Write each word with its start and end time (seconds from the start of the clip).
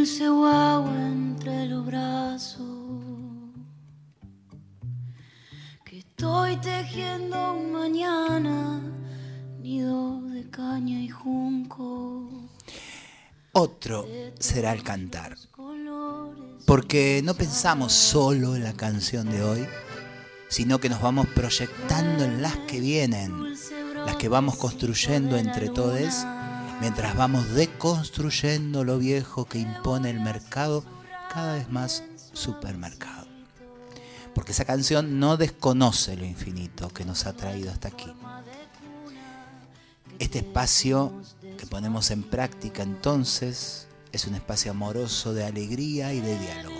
dulce 0.00 0.30
guagua 0.30 1.08
entre 1.08 1.66
los 1.66 1.84
brazos. 1.84 2.66
Que 5.84 5.98
estoy 5.98 6.56
tejiendo 6.56 7.52
un 7.52 7.72
mañana, 7.72 8.80
nido 9.60 10.22
de 10.22 10.48
caña 10.48 11.02
y 11.02 11.10
junco. 11.10 12.30
Otro 13.52 14.08
será 14.38 14.72
el 14.72 14.82
cantar. 14.82 15.36
Porque 16.64 17.20
no 17.22 17.34
pensamos 17.34 17.92
solo 17.92 18.56
en 18.56 18.64
la 18.64 18.72
canción 18.72 19.28
de 19.28 19.42
hoy, 19.42 19.66
sino 20.48 20.78
que 20.78 20.88
nos 20.88 21.02
vamos 21.02 21.26
proyectando 21.26 22.24
en 22.24 22.40
las 22.40 22.56
que 22.56 22.80
vienen, 22.80 23.34
las 24.06 24.16
que 24.16 24.30
vamos 24.30 24.56
construyendo 24.56 25.36
entre 25.36 25.68
todos, 25.68 26.24
mientras 26.80 27.16
vamos 27.16 27.50
deconstruyendo 27.50 28.84
lo 28.84 28.98
viejo 28.98 29.44
que 29.44 29.58
impone 29.58 30.10
el 30.10 30.20
mercado, 30.20 30.84
cada 31.32 31.54
vez 31.54 31.70
más 31.70 32.02
supermercado. 32.32 33.26
Porque 34.34 34.52
esa 34.52 34.64
canción 34.64 35.18
no 35.18 35.36
desconoce 35.36 36.16
lo 36.16 36.24
infinito 36.24 36.88
que 36.88 37.04
nos 37.04 37.26
ha 37.26 37.32
traído 37.34 37.70
hasta 37.70 37.88
aquí. 37.88 38.12
Este 40.18 40.38
espacio 40.38 41.12
que 41.58 41.66
ponemos 41.66 42.10
en 42.10 42.22
práctica 42.22 42.82
entonces 42.82 43.88
es 44.12 44.26
un 44.26 44.34
espacio 44.34 44.70
amoroso 44.72 45.34
de 45.34 45.44
alegría 45.44 46.12
y 46.12 46.20
de 46.20 46.38
diálogo. 46.38 46.76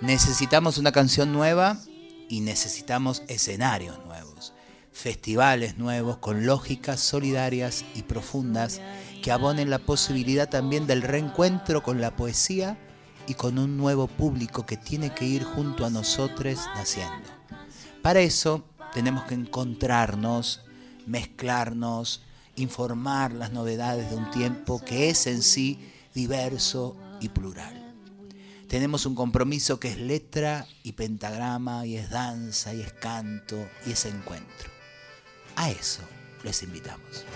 Necesitamos 0.00 0.78
una 0.78 0.92
canción 0.92 1.32
nueva 1.32 1.78
y 2.28 2.40
necesitamos 2.40 3.22
escenarios 3.28 3.98
nuevos, 4.06 4.52
festivales 4.92 5.78
nuevos 5.78 6.18
con 6.18 6.46
lógicas 6.46 7.00
solidarias 7.00 7.84
y 7.94 8.02
profundas 8.02 8.80
que 9.28 9.32
abonen 9.32 9.68
la 9.68 9.78
posibilidad 9.78 10.48
también 10.48 10.86
del 10.86 11.02
reencuentro 11.02 11.82
con 11.82 12.00
la 12.00 12.16
poesía 12.16 12.78
y 13.26 13.34
con 13.34 13.58
un 13.58 13.76
nuevo 13.76 14.06
público 14.06 14.64
que 14.64 14.78
tiene 14.78 15.12
que 15.14 15.26
ir 15.26 15.44
junto 15.44 15.84
a 15.84 15.90
nosotros 15.90 16.60
naciendo. 16.74 17.28
Para 18.00 18.20
eso 18.20 18.64
tenemos 18.94 19.24
que 19.24 19.34
encontrarnos, 19.34 20.62
mezclarnos, 21.04 22.22
informar 22.56 23.34
las 23.34 23.52
novedades 23.52 24.08
de 24.08 24.16
un 24.16 24.30
tiempo 24.30 24.82
que 24.82 25.10
es 25.10 25.26
en 25.26 25.42
sí 25.42 25.78
diverso 26.14 26.96
y 27.20 27.28
plural. 27.28 27.94
Tenemos 28.66 29.04
un 29.04 29.14
compromiso 29.14 29.78
que 29.78 29.88
es 29.88 29.98
letra 29.98 30.66
y 30.82 30.92
pentagrama 30.92 31.84
y 31.84 31.98
es 31.98 32.08
danza 32.08 32.72
y 32.72 32.80
es 32.80 32.94
canto 32.94 33.68
y 33.84 33.92
es 33.92 34.06
encuentro. 34.06 34.70
A 35.54 35.68
eso 35.68 36.00
les 36.44 36.62
invitamos. 36.62 37.26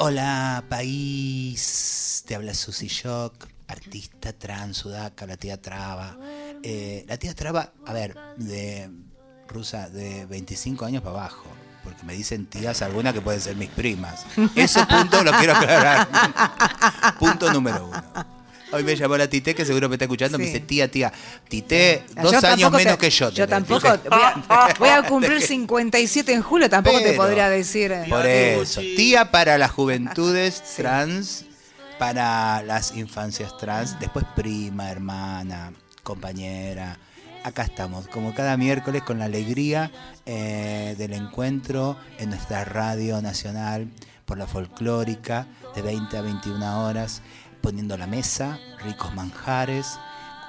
Hola 0.00 0.62
país, 0.68 2.22
te 2.24 2.36
habla 2.36 2.54
Susy 2.54 2.86
Shock, 2.86 3.48
artista 3.66 4.32
trans, 4.32 4.76
sudaca, 4.76 5.26
la 5.26 5.36
tía 5.36 5.60
Traba. 5.60 6.16
Eh, 6.62 7.04
la 7.08 7.16
tía 7.16 7.34
Traba, 7.34 7.72
a 7.84 7.92
ver, 7.92 8.16
de 8.36 8.88
rusa, 9.48 9.88
de 9.88 10.24
25 10.26 10.84
años 10.84 11.02
para 11.02 11.16
abajo, 11.16 11.46
porque 11.82 12.04
me 12.04 12.12
dicen 12.12 12.46
tías 12.46 12.80
algunas 12.82 13.12
que 13.12 13.20
pueden 13.20 13.40
ser 13.40 13.56
mis 13.56 13.70
primas. 13.70 14.24
Ese 14.54 14.86
punto 14.86 15.24
lo 15.24 15.32
quiero 15.32 15.56
aclarar. 15.56 16.08
punto 17.18 17.52
número 17.52 17.86
uno. 17.88 18.37
Hoy 18.70 18.84
me 18.84 18.94
llamó 18.96 19.16
la 19.16 19.28
Tité, 19.28 19.54
que 19.54 19.64
seguro 19.64 19.88
me 19.88 19.94
está 19.94 20.04
escuchando, 20.04 20.38
me 20.38 20.44
dice, 20.44 20.60
tía, 20.60 20.90
tía, 20.90 21.12
Tité, 21.48 22.04
dos 22.20 22.42
años 22.44 22.70
menos 22.70 22.98
que 22.98 23.08
yo. 23.08 23.30
Yo 23.30 23.48
tampoco, 23.48 23.88
voy 24.78 24.88
a, 24.88 25.02
cumplir 25.04 25.40
57 25.40 26.32
en 26.32 26.42
julio, 26.42 26.68
tampoco 26.68 27.00
te 27.00 27.14
podría 27.14 27.48
decir. 27.48 27.92
Eh. 27.92 28.04
Por 28.08 28.26
eso, 28.26 28.80
tía 28.80 29.30
para 29.30 29.56
las 29.56 29.70
juventudes 29.70 30.62
trans, 30.76 31.46
para 31.98 32.62
las 32.62 32.94
infancias 32.94 33.56
trans, 33.56 33.98
después 34.00 34.26
prima, 34.36 34.90
hermana, 34.90 35.72
compañera. 36.02 36.98
Acá 37.44 37.62
estamos, 37.62 38.08
como 38.08 38.34
cada 38.34 38.56
miércoles, 38.58 39.02
con 39.02 39.18
la 39.18 39.24
alegría 39.24 39.90
eh, 40.26 40.94
del 40.98 41.14
encuentro 41.14 41.96
en 42.18 42.30
nuestra 42.30 42.64
radio 42.64 43.22
nacional 43.22 43.88
por 44.26 44.36
la 44.36 44.46
folclórica 44.46 45.46
de 45.74 45.80
20 45.80 46.18
a 46.18 46.20
21 46.20 46.84
horas 46.84 47.22
poniendo 47.60 47.96
la 47.96 48.06
mesa, 48.06 48.58
ricos 48.82 49.14
manjares, 49.14 49.98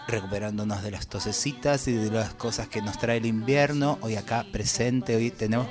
recuperándonos 0.08 0.84
de 0.84 0.92
las 0.92 1.08
tosecitas 1.08 1.88
y 1.88 1.94
de 1.94 2.12
las 2.12 2.34
cosas 2.34 2.68
que 2.68 2.81
nos 2.81 2.97
trae 2.97 3.18
el 3.18 3.25
invierno. 3.25 3.97
Hoy 4.02 4.16
acá 4.16 4.46
presente, 4.52 5.16
hoy 5.16 5.31
tenemos 5.31 5.68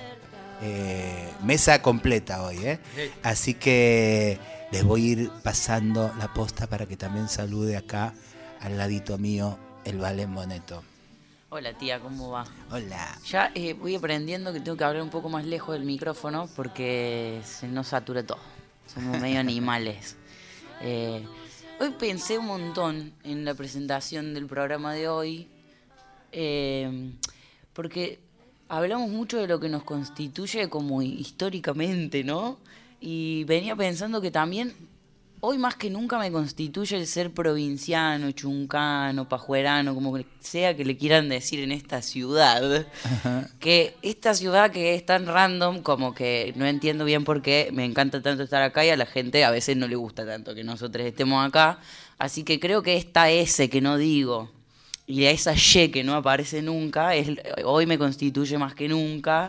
eh, 0.63 1.33
mesa 1.43 1.83
completa 1.83 2.43
hoy, 2.43 2.59
¿eh? 2.59 2.81
Así 3.23 3.55
que 3.55 4.39
les 4.71 4.85
voy 4.85 5.03
a 5.03 5.13
ir 5.13 5.31
pasando 5.43 6.13
la 6.19 6.33
posta 6.33 6.67
para 6.67 6.87
que 6.87 6.97
también 6.97 7.29
salude 7.29 7.77
acá 7.77 8.15
al 8.61 8.77
ladito 8.77 9.19
mío 9.19 9.59
el 9.85 9.99
Valen 9.99 10.35
Boneto. 10.35 10.83
Hola 11.51 11.73
tía, 11.73 11.99
¿cómo 11.99 12.31
va? 12.31 12.45
Hola. 12.71 13.19
Ya 13.27 13.51
eh, 13.55 13.73
voy 13.73 13.97
aprendiendo 13.97 14.53
que 14.53 14.61
tengo 14.61 14.77
que 14.77 14.85
hablar 14.85 15.03
un 15.03 15.09
poco 15.09 15.31
más 15.31 15.47
lejos 15.47 15.73
del 15.75 15.85
micrófono 15.87 16.47
porque 16.55 17.41
se 17.43 17.67
nos 17.69 17.89
satura 17.89 18.23
todo. 18.23 18.39
Somos 18.93 19.19
medio 19.19 19.41
animales. 19.41 20.18
Eh, 20.81 21.25
hoy 21.81 21.91
pensé 21.99 22.39
un 22.39 22.47
montón 22.47 23.13
en 23.25 23.45
la 23.45 23.55
presentación 23.55 24.35
del 24.35 24.47
programa 24.47 24.95
de 24.95 25.09
hoy, 25.09 25.49
eh, 26.33 27.13
porque 27.73 28.21
hablamos 28.69 29.11
mucho 29.11 29.39
de 29.39 29.49
lo 29.49 29.59
que 29.59 29.69
nos 29.69 29.83
constituye 29.83 30.69
como 30.69 31.03
históricamente, 31.03 32.23
¿no? 32.23 32.59
Y 33.01 33.45
venía 33.45 33.75
pensando 33.75 34.21
que 34.21 34.31
también 34.31 34.75
hoy 35.41 35.59
más 35.59 35.77
que 35.77 35.91
nunca 35.91 36.19
me 36.19 36.33
constituye 36.33 36.97
el 36.97 37.07
ser 37.07 37.33
provinciano, 37.33 38.31
chuncano, 38.33 39.29
pajuerano, 39.29 39.95
como 39.95 40.19
sea 40.41 40.77
que 40.77 40.85
le 40.85 40.97
quieran 40.97 41.29
decir 41.29 41.61
en 41.61 41.73
esta 41.73 42.03
ciudad. 42.03 42.87
Que 43.59 43.95
esta 44.03 44.35
ciudad 44.35 44.71
que 44.71 44.95
es 44.95 45.05
tan 45.05 45.27
random, 45.27 45.83
como 45.83 46.15
que 46.15 46.53
no 46.57 46.67
entiendo 46.67 47.05
bien 47.05 47.25
por 47.25 47.43
qué 47.43 47.71
me 47.73 47.85
encanta 47.85 48.23
tanto 48.23 48.43
estar 48.43 48.63
acá 48.63 48.85
y 48.85 48.91
a 48.91 48.97
la 48.97 49.07
gente 49.07 49.45
a 49.45 49.51
veces 49.51 49.77
no 49.77 49.87
le 49.89 49.97
gusta 49.97 50.27
tanto 50.27 50.55
que 50.55 50.65
nosotros 50.65 51.07
estemos 51.07 51.47
acá. 51.47 51.79
Así 52.19 52.43
que 52.43 52.59
creo 52.59 52.83
que 52.83 52.97
esta 52.97 53.31
S 53.31 53.69
que 53.69 53.81
no 53.81 53.97
digo 53.97 54.51
y 55.07 55.25
esa 55.25 55.55
Y 55.55 55.89
que 55.89 56.05
no 56.05 56.15
aparece 56.15 56.63
nunca, 56.63 57.15
es, 57.15 57.31
hoy 57.65 57.87
me 57.87 57.99
constituye 57.99 58.59
más 58.59 58.75
que 58.75 58.89
nunca, 58.89 59.49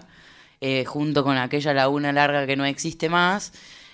eh, 0.62 0.86
junto 0.86 1.24
con 1.24 1.38
aquella 1.38 1.74
laguna 1.74 2.12
larga 2.14 2.48
que 2.48 2.56
no 2.56 2.66
existe 2.66 3.10
más. 3.10 3.52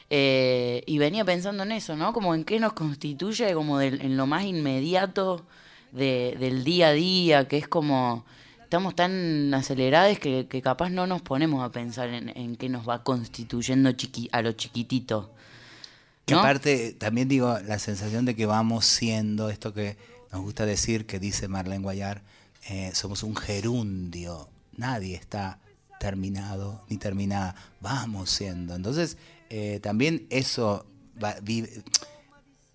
Eh, 0.10 0.84
y 0.86 0.98
venía 0.98 1.26
pensando 1.26 1.64
en 1.64 1.72
eso, 1.72 1.96
¿no? 1.96 2.14
Como 2.14 2.36
en 2.36 2.44
qué 2.44 2.60
nos 2.60 2.74
constituye, 2.74 3.54
como 3.54 3.82
en 3.82 4.18
lo 4.18 4.28
más 4.28 4.46
inmediato 4.46 5.46
del 5.92 6.64
día 6.64 6.90
a 6.90 6.94
día, 6.94 7.48
que 7.48 7.58
es 7.58 7.68
como 7.68 8.26
estamos 8.64 8.96
tan 8.96 9.54
acelerados 9.54 10.20
que, 10.20 10.62
capaz 10.62 10.90
no 10.90 11.08
nos 11.08 11.22
ponemos 11.22 11.64
a 11.64 11.72
pensar 11.72 12.10
en, 12.10 12.56
qué 12.58 12.68
nos 12.68 12.88
va 12.88 13.04
constituyendo 13.04 13.92
chiqui, 13.94 14.28
a 14.32 14.42
lo 14.42 14.52
chiquitito. 14.52 15.32
Que 16.26 16.34
aparte, 16.34 16.94
también 16.94 17.28
digo, 17.28 17.58
la 17.66 17.80
sensación 17.80 18.26
de 18.26 18.36
que 18.36 18.46
vamos 18.46 18.86
siendo 18.86 19.50
esto 19.50 19.74
que 19.74 19.98
nos 20.32 20.42
gusta 20.42 20.66
decir, 20.66 21.06
que 21.06 21.20
dice 21.20 21.48
Marlene 21.48 21.84
Guayar, 21.84 22.24
eh, 22.68 22.92
somos 22.94 23.24
un 23.24 23.36
gerundio, 23.36 24.50
nadie 24.76 25.16
está 25.16 25.60
terminado 26.00 26.84
ni 26.90 26.98
terminada, 26.98 27.56
vamos 27.80 28.32
siendo. 28.32 28.76
Entonces, 28.76 29.18
eh, 29.58 29.80
también 29.80 30.28
eso 30.32 30.86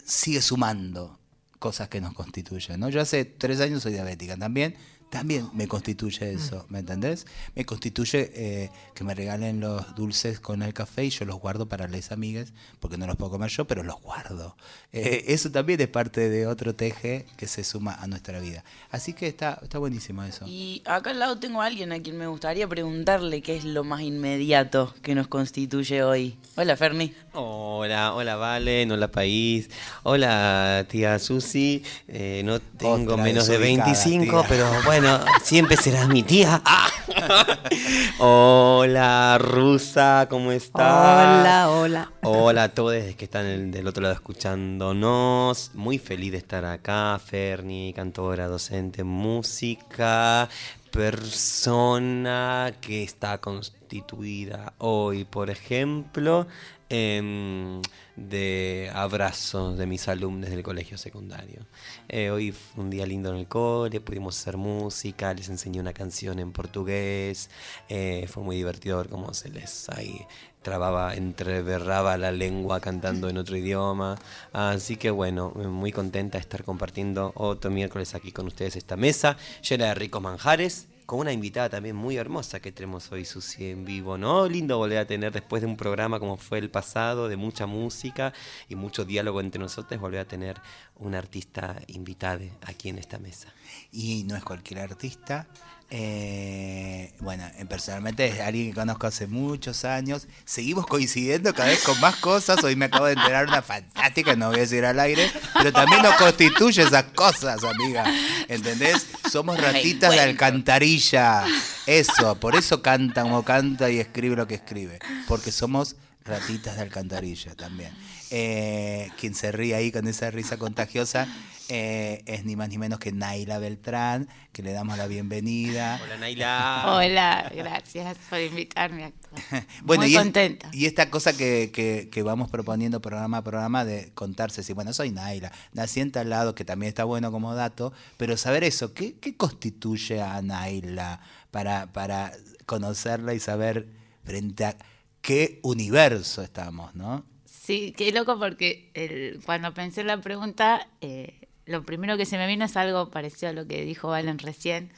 sigue 0.02 0.40
sumando 0.40 1.18
cosas 1.58 1.90
que 1.90 2.00
nos 2.00 2.14
constituyen. 2.14 2.80
¿no? 2.80 2.88
Yo 2.88 3.02
hace 3.02 3.26
tres 3.26 3.60
años 3.60 3.82
soy 3.82 3.92
diabética 3.92 4.38
también 4.38 4.74
también 5.10 5.48
me 5.52 5.66
constituye 5.66 6.32
eso, 6.32 6.64
¿me 6.68 6.78
entendés? 6.78 7.26
Me 7.56 7.64
constituye 7.64 8.30
eh, 8.32 8.70
que 8.94 9.02
me 9.02 9.12
regalen 9.14 9.58
los 9.58 9.96
dulces 9.96 10.38
con 10.38 10.62
el 10.62 10.72
café 10.72 11.04
y 11.04 11.10
yo 11.10 11.24
los 11.24 11.40
guardo 11.40 11.66
para 11.66 11.88
las 11.88 12.12
amigas, 12.12 12.52
porque 12.78 12.96
no 12.96 13.08
los 13.08 13.16
puedo 13.16 13.32
comer 13.32 13.50
yo, 13.50 13.66
pero 13.66 13.82
los 13.82 14.00
guardo. 14.00 14.56
Eh, 14.92 15.24
eso 15.26 15.50
también 15.50 15.80
es 15.80 15.88
parte 15.88 16.30
de 16.30 16.46
otro 16.46 16.76
teje 16.76 17.26
que 17.36 17.48
se 17.48 17.64
suma 17.64 17.94
a 17.94 18.06
nuestra 18.06 18.38
vida. 18.38 18.62
Así 18.92 19.12
que 19.12 19.26
está, 19.26 19.58
está 19.62 19.78
buenísimo 19.78 20.22
eso. 20.22 20.44
Y 20.46 20.82
acá 20.84 21.10
al 21.10 21.18
lado 21.18 21.38
tengo 21.38 21.60
a 21.60 21.66
alguien 21.66 21.92
a 21.92 22.00
quien 22.00 22.16
me 22.16 22.28
gustaría 22.28 22.68
preguntarle 22.68 23.42
qué 23.42 23.56
es 23.56 23.64
lo 23.64 23.82
más 23.82 24.02
inmediato 24.02 24.94
que 25.02 25.16
nos 25.16 25.26
constituye 25.26 26.04
hoy. 26.04 26.36
Hola, 26.54 26.76
Ferni. 26.76 27.12
Hola, 27.32 28.14
hola, 28.14 28.36
Valen, 28.36 28.92
hola, 28.92 29.08
país. 29.08 29.70
Hola, 30.04 30.86
tía 30.88 31.18
Susi. 31.18 31.82
Eh, 32.06 32.42
no 32.44 32.60
tengo 32.60 33.16
menos 33.16 33.48
de 33.48 33.58
25, 33.58 34.44
pero 34.48 34.70
bueno 34.84 34.99
Bueno, 35.00 35.24
siempre 35.42 35.78
serás 35.78 36.08
mi 36.08 36.22
tía. 36.22 36.60
Ah. 36.62 36.90
Hola, 38.18 39.38
Rusa, 39.38 40.26
¿cómo 40.28 40.52
estás? 40.52 41.40
Hola, 41.40 41.70
hola. 41.70 42.12
Hola 42.22 42.64
a 42.64 42.68
todos 42.68 43.14
que 43.14 43.24
están 43.24 43.70
del 43.70 43.88
otro 43.88 44.02
lado 44.02 44.14
escuchándonos. 44.14 45.70
Muy 45.72 45.96
feliz 45.96 46.32
de 46.32 46.36
estar 46.36 46.66
acá. 46.66 47.18
Ferni, 47.18 47.94
cantora, 47.94 48.46
docente, 48.46 49.02
música, 49.02 50.50
persona 50.90 52.74
que 52.82 53.02
está 53.02 53.38
constituida 53.38 54.74
hoy, 54.76 55.24
por 55.24 55.48
ejemplo, 55.48 56.46
em, 56.90 57.80
de 58.16 58.90
abrazos 58.92 59.78
de 59.78 59.86
mis 59.86 60.08
alumnos 60.08 60.50
del 60.50 60.62
colegio 60.62 60.98
secundario. 60.98 61.66
Eh, 62.08 62.30
hoy 62.30 62.52
fue 62.52 62.84
un 62.84 62.90
día 62.90 63.06
lindo 63.06 63.30
en 63.30 63.36
el 63.36 63.46
cole, 63.46 64.00
pudimos 64.00 64.38
hacer 64.38 64.56
música, 64.56 65.32
les 65.32 65.48
enseñé 65.48 65.80
una 65.80 65.92
canción 65.92 66.38
en 66.38 66.52
portugués, 66.52 67.48
eh, 67.88 68.26
fue 68.28 68.42
muy 68.42 68.56
divertido 68.56 68.98
ver 68.98 69.08
cómo 69.08 69.32
se 69.32 69.48
les 69.48 69.88
ahí 69.90 70.26
trababa, 70.62 71.14
entreverraba 71.14 72.18
la 72.18 72.32
lengua 72.32 72.80
cantando 72.80 73.28
en 73.28 73.38
otro 73.38 73.56
idioma. 73.56 74.18
Así 74.52 74.96
que 74.96 75.10
bueno, 75.10 75.52
muy 75.52 75.92
contenta 75.92 76.38
de 76.38 76.42
estar 76.42 76.64
compartiendo 76.64 77.32
otro 77.36 77.70
miércoles 77.70 78.14
aquí 78.14 78.32
con 78.32 78.46
ustedes 78.46 78.76
esta 78.76 78.96
mesa 78.96 79.36
llena 79.62 79.86
de 79.86 79.94
ricos 79.94 80.20
manjares 80.20 80.89
con 81.10 81.18
una 81.18 81.32
invitada 81.32 81.68
también 81.68 81.96
muy 81.96 82.18
hermosa 82.18 82.60
que 82.60 82.70
tenemos 82.70 83.10
hoy, 83.10 83.24
Susi, 83.24 83.70
en 83.70 83.84
vivo, 83.84 84.16
¿no? 84.16 84.46
Lindo 84.46 84.78
volver 84.78 84.98
a 84.98 85.06
tener 85.08 85.32
después 85.32 85.60
de 85.60 85.66
un 85.66 85.76
programa 85.76 86.20
como 86.20 86.36
fue 86.36 86.60
el 86.60 86.70
pasado, 86.70 87.28
de 87.28 87.36
mucha 87.36 87.66
música 87.66 88.32
y 88.68 88.76
mucho 88.76 89.04
diálogo 89.04 89.40
entre 89.40 89.60
nosotros, 89.60 90.00
volver 90.00 90.20
a 90.20 90.24
tener 90.28 90.60
una 90.94 91.18
artista 91.18 91.74
invitada 91.88 92.44
aquí 92.64 92.90
en 92.90 92.98
esta 92.98 93.18
mesa. 93.18 93.52
Y 93.90 94.22
no 94.22 94.36
es 94.36 94.44
cualquier 94.44 94.82
artista, 94.82 95.48
eh, 95.92 97.12
bueno, 97.18 97.44
personalmente 97.68 98.24
es 98.26 98.40
alguien 98.40 98.68
que 98.68 98.74
conozco 98.74 99.08
hace 99.08 99.26
muchos 99.26 99.84
años. 99.84 100.28
Seguimos 100.44 100.86
coincidiendo 100.86 101.52
cada 101.52 101.68
vez 101.68 101.82
con 101.82 101.98
más 102.00 102.16
cosas. 102.16 102.62
Hoy 102.62 102.76
me 102.76 102.84
acabo 102.84 103.06
de 103.06 103.14
enterar 103.14 103.48
una 103.48 103.60
fantástica, 103.60 104.36
no 104.36 104.48
voy 104.48 104.58
a 104.58 104.60
decir 104.60 104.84
al 104.84 105.00
aire, 105.00 105.30
pero 105.54 105.72
también 105.72 106.02
nos 106.02 106.14
constituye 106.14 106.82
esas 106.82 107.04
cosas, 107.14 107.64
amiga. 107.64 108.04
¿Entendés? 108.46 109.06
Somos 109.30 109.60
ratitas 109.60 110.12
de 110.12 110.20
alcantarilla. 110.20 111.44
Eso, 111.86 112.38
por 112.38 112.54
eso 112.54 112.82
canta 112.82 113.22
como 113.22 113.44
canta 113.44 113.90
y 113.90 113.98
escribe 113.98 114.36
lo 114.36 114.46
que 114.46 114.54
escribe. 114.54 115.00
Porque 115.26 115.50
somos 115.50 115.96
ratitas 116.24 116.76
de 116.76 116.82
alcantarilla 116.82 117.56
también. 117.56 117.92
Eh, 118.30 119.10
quien 119.18 119.34
se 119.34 119.50
ríe 119.50 119.74
ahí 119.74 119.90
con 119.90 120.06
esa 120.06 120.30
risa 120.30 120.56
contagiosa 120.56 121.26
eh, 121.72 122.22
es 122.26 122.44
ni 122.44 122.56
más 122.56 122.68
ni 122.68 122.78
menos 122.78 122.98
que 122.98 123.12
Naila 123.12 123.58
Beltrán, 123.58 124.28
que 124.52 124.62
le 124.62 124.72
damos 124.72 124.98
la 124.98 125.06
bienvenida. 125.06 126.00
Hola 126.02 126.16
Naila. 126.16 126.84
Hola, 126.86 127.52
gracias 127.54 128.18
por 128.28 128.40
invitarme 128.40 129.04
a 129.04 129.12
bueno, 129.82 130.02
Muy 130.02 130.12
y 130.12 130.16
contenta. 130.16 130.68
y 130.72 130.86
esta 130.86 131.10
cosa 131.10 131.32
que, 131.36 132.22
vamos 132.24 132.50
proponiendo 132.50 133.00
programa 133.00 133.38
a 133.38 133.44
programa 133.44 133.84
de 133.84 134.12
contarse, 134.14 134.64
si 134.64 134.72
bueno, 134.72 134.92
soy 134.92 135.12
Naila, 135.12 135.52
nací 135.72 136.00
en 136.00 136.10
tal 136.10 136.30
lado, 136.30 136.56
que 136.56 136.64
también 136.64 136.88
está 136.88 137.04
bueno 137.04 137.30
como 137.30 137.54
dato, 137.54 137.92
pero 138.16 138.36
saber 138.36 138.64
eso, 138.64 138.92
¿qué, 138.92 139.14
constituye 139.36 140.20
a 140.20 140.42
Naila 140.42 141.20
para, 141.52 141.92
para 141.92 142.32
conocerla 142.66 143.32
y 143.32 143.38
saber 143.38 143.88
frente 144.24 144.64
a 144.64 144.76
qué 145.20 145.60
universo 145.62 146.42
estamos, 146.42 146.96
¿no? 146.96 147.29
Sí, 147.70 147.94
qué 147.96 148.10
loco 148.10 148.36
porque 148.36 149.38
cuando 149.46 149.72
pensé 149.72 150.00
en 150.00 150.08
la 150.08 150.20
pregunta, 150.20 150.88
eh, 151.00 151.46
lo 151.66 151.84
primero 151.84 152.16
que 152.16 152.26
se 152.26 152.36
me 152.36 152.48
vino 152.48 152.64
es 152.64 152.76
algo 152.76 153.12
parecido 153.12 153.50
a 153.50 153.52
lo 153.52 153.64
que 153.68 153.84
dijo 153.84 154.08
Valen 154.08 154.40
recién. 154.40 154.92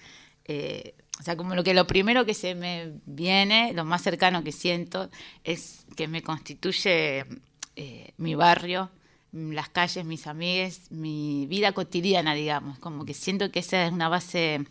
Eh, 0.47 0.95
o 1.21 1.23
sea, 1.23 1.37
como 1.37 1.55
lo 1.55 1.65
que 1.65 1.75
lo 1.75 1.87
primero 1.87 2.25
que 2.25 2.33
se 2.33 2.55
me 2.55 2.95
viene, 3.05 3.75
lo 3.75 3.85
más 3.85 4.01
cercano 4.01 4.43
que 4.43 4.53
siento, 4.53 5.11
es 5.45 5.85
que 5.97 6.09
me 6.09 6.23
constituye 6.23 7.27
eh, 7.77 8.15
mi 8.17 8.35
barrio, 8.35 8.91
las 9.33 9.71
calles, 9.71 10.05
mis 10.05 10.27
amigues, 10.27 10.91
mi 10.91 11.47
vida 11.47 11.73
cotidiana, 11.73 12.35
digamos. 12.35 12.79
Como 12.79 13.05
que 13.05 13.15
siento 13.15 13.51
que 13.51 13.61
esa 13.61 13.87
es 13.87 13.93
una 13.93 14.09
base, 14.09 14.67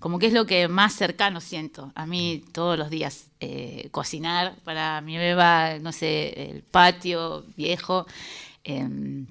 como 0.00 0.18
que 0.18 0.26
es 0.26 0.32
lo 0.32 0.46
que 0.46 0.66
más 0.68 0.94
cercano 0.94 1.40
siento 1.40 1.92
a 1.94 2.06
mí 2.06 2.42
todos 2.52 2.78
los 2.78 2.90
días. 2.90 3.26
Eh, 3.40 3.88
cocinar 3.92 4.56
para 4.64 5.00
mi 5.02 5.16
beba, 5.16 5.78
no 5.78 5.92
sé, 5.92 6.50
el 6.50 6.62
patio 6.62 7.44
viejo. 7.56 8.06
Em, 8.64 9.26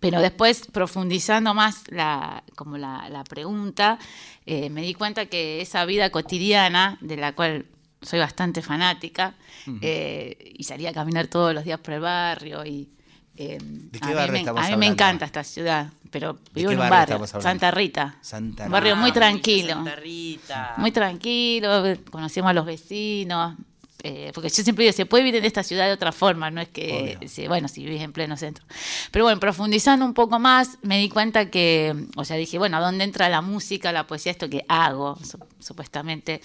pero 0.00 0.20
después, 0.20 0.66
profundizando 0.72 1.52
más 1.52 1.84
la, 1.88 2.44
como 2.54 2.78
la, 2.78 3.24
pregunta, 3.28 3.98
eh, 4.46 4.70
me 4.70 4.82
di 4.82 4.94
cuenta 4.94 5.26
que 5.26 5.60
esa 5.60 5.84
vida 5.84 6.10
cotidiana, 6.10 6.96
de 7.00 7.16
la 7.16 7.34
cual 7.34 7.66
soy 8.00 8.18
bastante 8.20 8.62
fanática, 8.62 9.34
eh, 9.80 10.54
y 10.56 10.64
salía 10.64 10.90
a 10.90 10.92
caminar 10.92 11.26
todos 11.26 11.54
los 11.54 11.64
días 11.64 11.78
por 11.80 11.94
el 11.94 12.00
barrio. 12.00 12.64
y 12.64 12.88
eh, 13.36 13.58
¿De 13.60 13.98
qué 13.98 14.18
a, 14.18 14.26
mí, 14.26 14.44
me, 14.44 14.60
a 14.60 14.68
mí 14.68 14.76
me 14.76 14.86
encanta 14.86 15.24
esta 15.24 15.42
ciudad, 15.42 15.88
pero 16.10 16.38
vivo 16.52 16.70
en 16.70 16.80
un 16.80 16.88
barrio, 16.90 17.26
Santa 17.26 17.70
Rita. 17.70 18.16
un 18.32 18.70
barrio 18.70 18.96
muy 18.96 19.12
tranquilo. 19.12 19.74
Santa 19.74 19.96
Rita. 19.96 20.74
Muy 20.76 20.92
tranquilo, 20.92 21.82
conocemos 22.10 22.50
a 22.50 22.52
los 22.52 22.66
vecinos, 22.66 23.56
eh, 24.04 24.32
porque 24.34 24.48
yo 24.48 24.62
siempre 24.64 24.84
digo, 24.84 24.92
se 24.94 25.06
puede 25.06 25.22
vivir 25.22 25.38
en 25.38 25.44
esta 25.44 25.62
ciudad 25.62 25.86
de 25.86 25.92
otra 25.92 26.10
forma, 26.10 26.50
no 26.50 26.60
es 26.60 26.68
que, 26.68 27.18
bueno, 27.46 27.68
si 27.68 27.84
vives 27.84 28.02
en 28.02 28.12
pleno 28.12 28.36
centro. 28.36 28.64
Pero 29.12 29.24
bueno, 29.24 29.38
profundizando 29.38 30.04
un 30.04 30.12
poco 30.12 30.40
más, 30.40 30.78
me 30.82 30.98
di 30.98 31.08
cuenta 31.08 31.50
que, 31.50 31.94
o 32.16 32.24
sea, 32.24 32.36
dije, 32.36 32.58
bueno, 32.58 32.78
¿a 32.78 32.80
dónde 32.80 33.04
entra 33.04 33.28
la 33.28 33.42
música, 33.42 33.92
la 33.92 34.06
poesía, 34.06 34.32
esto 34.32 34.50
que 34.50 34.64
hago, 34.68 35.18
supuestamente? 35.60 36.40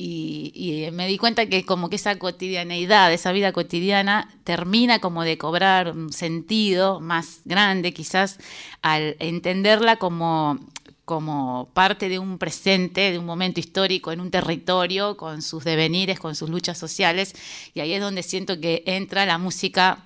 Y, 0.00 0.88
me 0.92 1.08
di 1.08 1.18
cuenta 1.18 1.46
que 1.46 1.64
como 1.64 1.90
que 1.90 1.96
esa 1.96 2.16
cotidianeidad, 2.18 3.12
esa 3.12 3.32
vida 3.32 3.52
cotidiana, 3.52 4.32
termina 4.44 5.00
como 5.00 5.24
de 5.24 5.38
cobrar 5.38 5.90
un 5.90 6.12
sentido 6.12 7.00
más 7.00 7.40
grande 7.44 7.92
quizás 7.92 8.38
al 8.80 9.16
entenderla 9.18 9.96
como 9.96 10.58
como 11.04 11.70
parte 11.72 12.10
de 12.10 12.18
un 12.18 12.36
presente, 12.36 13.10
de 13.10 13.18
un 13.18 13.24
momento 13.24 13.60
histórico 13.60 14.12
en 14.12 14.20
un 14.20 14.30
territorio, 14.30 15.16
con 15.16 15.40
sus 15.40 15.64
devenires, 15.64 16.20
con 16.20 16.34
sus 16.34 16.50
luchas 16.50 16.76
sociales, 16.76 17.34
y 17.72 17.80
ahí 17.80 17.94
es 17.94 18.00
donde 18.02 18.22
siento 18.22 18.60
que 18.60 18.82
entra 18.84 19.24
la 19.24 19.38
música 19.38 20.04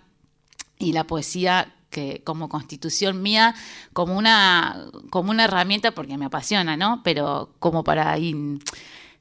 y 0.79 0.93
la 0.93 1.05
poesía 1.05 1.75
que 1.91 2.23
como 2.23 2.49
constitución 2.49 3.21
mía, 3.21 3.57
como 3.93 4.17
una, 4.17 4.87
como 5.11 5.33
una 5.33 5.45
herramienta, 5.45 5.91
porque 5.91 6.17
me 6.17 6.27
apasiona, 6.27 6.77
¿no? 6.77 7.03
Pero 7.03 7.51
como 7.59 7.83
para 7.83 8.13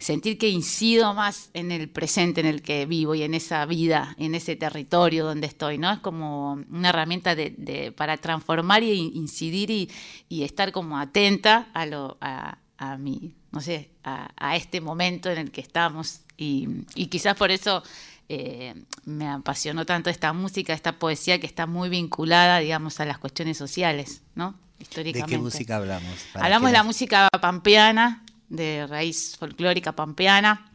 sentir 0.01 0.39
que 0.39 0.49
incido 0.49 1.13
más 1.13 1.51
en 1.53 1.71
el 1.71 1.87
presente 1.87 2.41
en 2.41 2.47
el 2.47 2.63
que 2.63 2.87
vivo 2.87 3.13
y 3.13 3.21
en 3.21 3.35
esa 3.35 3.65
vida, 3.67 4.15
en 4.17 4.33
ese 4.33 4.55
territorio 4.55 5.25
donde 5.25 5.45
estoy, 5.45 5.77
¿no? 5.77 5.91
Es 5.91 5.99
como 5.99 6.53
una 6.53 6.89
herramienta 6.89 7.35
de, 7.35 7.93
para 7.95 8.17
transformar 8.17 8.81
y 8.81 8.93
incidir 8.93 9.69
y, 9.69 10.43
estar 10.43 10.71
como 10.71 10.97
atenta 10.97 11.67
a, 11.73 11.85
lo, 11.85 12.17
a, 12.19 12.57
a 12.77 12.97
mi, 12.97 13.35
no 13.51 13.61
sé, 13.61 13.91
a, 14.03 14.55
este 14.55 14.81
momento 14.81 15.29
en 15.29 15.37
el 15.37 15.51
que 15.51 15.61
estamos 15.61 16.21
y, 16.35 16.83
quizás 17.09 17.37
por 17.37 17.51
eso 17.51 17.83
eh, 18.27 18.73
me 19.05 19.27
apasionó 19.27 19.85
tanto 19.85 20.09
esta 20.09 20.33
música, 20.33 20.73
esta 20.73 20.97
poesía 20.97 21.39
que 21.39 21.45
está 21.45 21.67
muy 21.67 21.89
vinculada, 21.89 22.57
digamos, 22.57 22.99
a 22.99 23.05
las 23.05 23.19
cuestiones 23.19 23.55
sociales, 23.57 24.23
¿no? 24.33 24.55
Históricamente. 24.79 25.31
¿De 25.31 25.37
qué 25.37 25.43
música 25.43 25.75
hablamos? 25.75 26.25
Hablamos 26.33 26.71
de 26.71 26.73
la 26.73 26.83
música 26.83 27.29
pampeana, 27.39 28.23
de 28.51 28.85
raíz 28.85 29.37
folclórica 29.37 29.93
pampeana. 29.93 30.67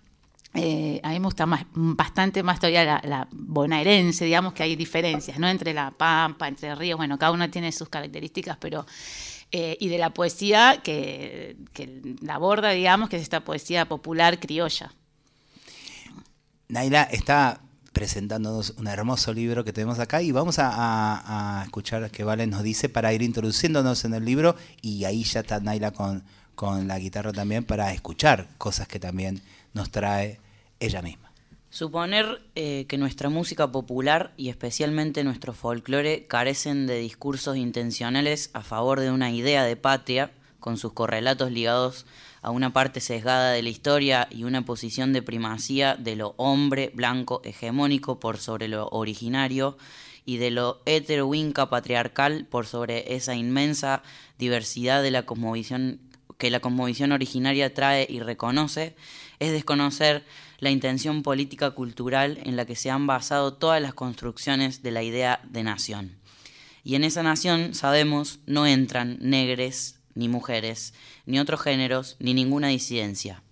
Eh, 0.55 1.01
a 1.03 1.11
mí 1.11 1.21
me 1.21 1.27
gusta 1.27 1.45
más, 1.45 1.67
bastante 1.75 2.43
más 2.43 2.59
todavía 2.59 3.01
la, 3.05 3.29
bonaerense, 3.31 4.25
digamos 4.25 4.55
que 4.55 4.63
hay 4.63 4.75
diferencias, 4.75 5.39
¿no? 5.39 5.47
Entre 5.49 5.75
la 5.75 5.91
pampa, 5.91 6.49
entre 6.49 6.75
ríos, 6.75 6.97
bueno, 6.97 7.19
cada 7.19 7.33
una 7.33 7.51
tiene 7.51 7.71
sus 7.73 7.89
características, 7.89 8.57
pero... 8.59 8.87
Eh, 9.53 9.77
y 9.79 9.89
de 9.89 9.99
la 9.99 10.11
poesía 10.11 10.81
que, 10.83 11.57
la 12.21 12.35
aborda, 12.35 12.71
digamos, 12.71 13.09
que 13.09 13.15
es 13.15 13.23
esta 13.23 13.45
poesía 13.45 13.87
popular 13.87 14.41
criolla. 14.41 14.93
Naila 16.67 17.05
está 17.05 17.61
presentándonos 17.93 18.75
un 18.77 18.89
hermoso 18.89 19.33
libro 19.33 19.63
que 19.63 19.73
tenemos 19.73 20.01
acá 20.01 20.21
y 20.21 20.33
vamos 20.33 20.59
a, 20.59 21.61
a 21.61 21.63
escuchar 21.63 22.11
qué 22.11 22.25
Valen 22.25 22.51
nos 22.51 22.65
dice 22.65 22.89
para 22.89 23.13
ir 23.13 23.23
introduciéndonos 23.23 24.05
en 24.05 24.15
el 24.15 24.25
libro 24.25 24.57
y 24.83 25.05
ahí 25.05 25.23
ya 25.23 25.41
está 25.41 25.61
Naila 25.61 25.93
con, 25.93 26.25
con 26.57 26.89
la 26.89 26.99
guitarra 26.99 27.33
también 27.33 27.63
para 27.63 27.93
escuchar 27.93 28.49
cosas 28.59 28.89
que 28.89 28.99
también 28.99 29.41
nos 29.75 29.91
trae 29.91 30.41
ella 30.81 31.03
misma. 31.03 31.31
Suponer 31.71 32.41
eh, 32.55 32.87
que 32.89 32.97
nuestra 32.97 33.29
música 33.29 33.71
popular 33.71 34.33
y 34.37 34.49
especialmente 34.49 35.23
nuestro 35.25 35.53
folclore 35.53 36.27
carecen 36.27 36.87
de 36.87 36.99
discursos 36.99 37.57
intencionales 37.57 38.51
a 38.55 38.63
favor 38.63 38.99
de 39.01 39.11
una 39.11 39.31
idea 39.31 39.63
de 39.65 39.77
patria, 39.77 40.33
con 40.59 40.79
sus 40.79 40.95
correlatos 40.95 41.53
ligados 41.53 42.07
a 42.43 42.51
una 42.51 42.73
parte 42.73 43.01
sesgada 43.01 43.53
de 43.53 43.63
la 43.63 43.69
historia 43.69 44.27
y 44.31 44.45
una 44.45 44.65
posición 44.65 45.13
de 45.13 45.23
primacía 45.23 45.97
de 45.97 46.17
lo 46.17 46.35
hombre 46.39 46.91
blanco 46.95 47.43
hegemónico 47.45 48.19
por 48.19 48.39
sobre 48.39 48.69
lo 48.69 48.89
originario 48.89 49.77
y 50.25 50.39
de 50.39 50.51
lo 50.51 50.83
heterowinca 50.87 51.71
patriarcal 51.71 52.47
por 52.51 52.67
sobre 52.67 53.15
esa 53.15 53.35
inmensa 53.35 54.03
diversidad 54.39 55.03
de 55.03 55.13
la 55.13 55.25
cosmovisión 55.25 56.01
que 56.39 56.51
la 56.51 56.61
cosmovisión 56.61 57.13
originaria 57.13 57.73
trae 57.73 58.07
y 58.09 58.21
reconoce 58.21 58.95
es 59.39 59.53
desconocer 59.53 60.25
la 60.59 60.71
intención 60.71 61.23
política 61.23 61.71
cultural 61.71 62.39
en 62.45 62.57
la 62.57 62.65
que 62.65 62.77
se 62.77 62.91
han 62.91 63.07
basado 63.07 63.55
todas 63.55 63.81
las 63.81 63.95
construcciones 63.95 64.83
de 64.83 64.91
la 64.91 65.03
idea 65.03 65.41
de 65.45 65.63
nación. 65.63 66.17
Y 66.85 66.95
en 66.95 67.05
esa 67.05 67.23
nación, 67.23 67.75
sabemos, 67.75 68.39
no 68.47 68.67
entran 68.67 69.19
negres, 69.21 69.99
ni 70.15 70.29
mujeres, 70.29 70.95
ni 71.27 71.39
otros 71.39 71.61
géneros, 71.61 72.17
ni 72.21 72.33
ninguna 72.33 72.69
disidencia. 72.69 73.43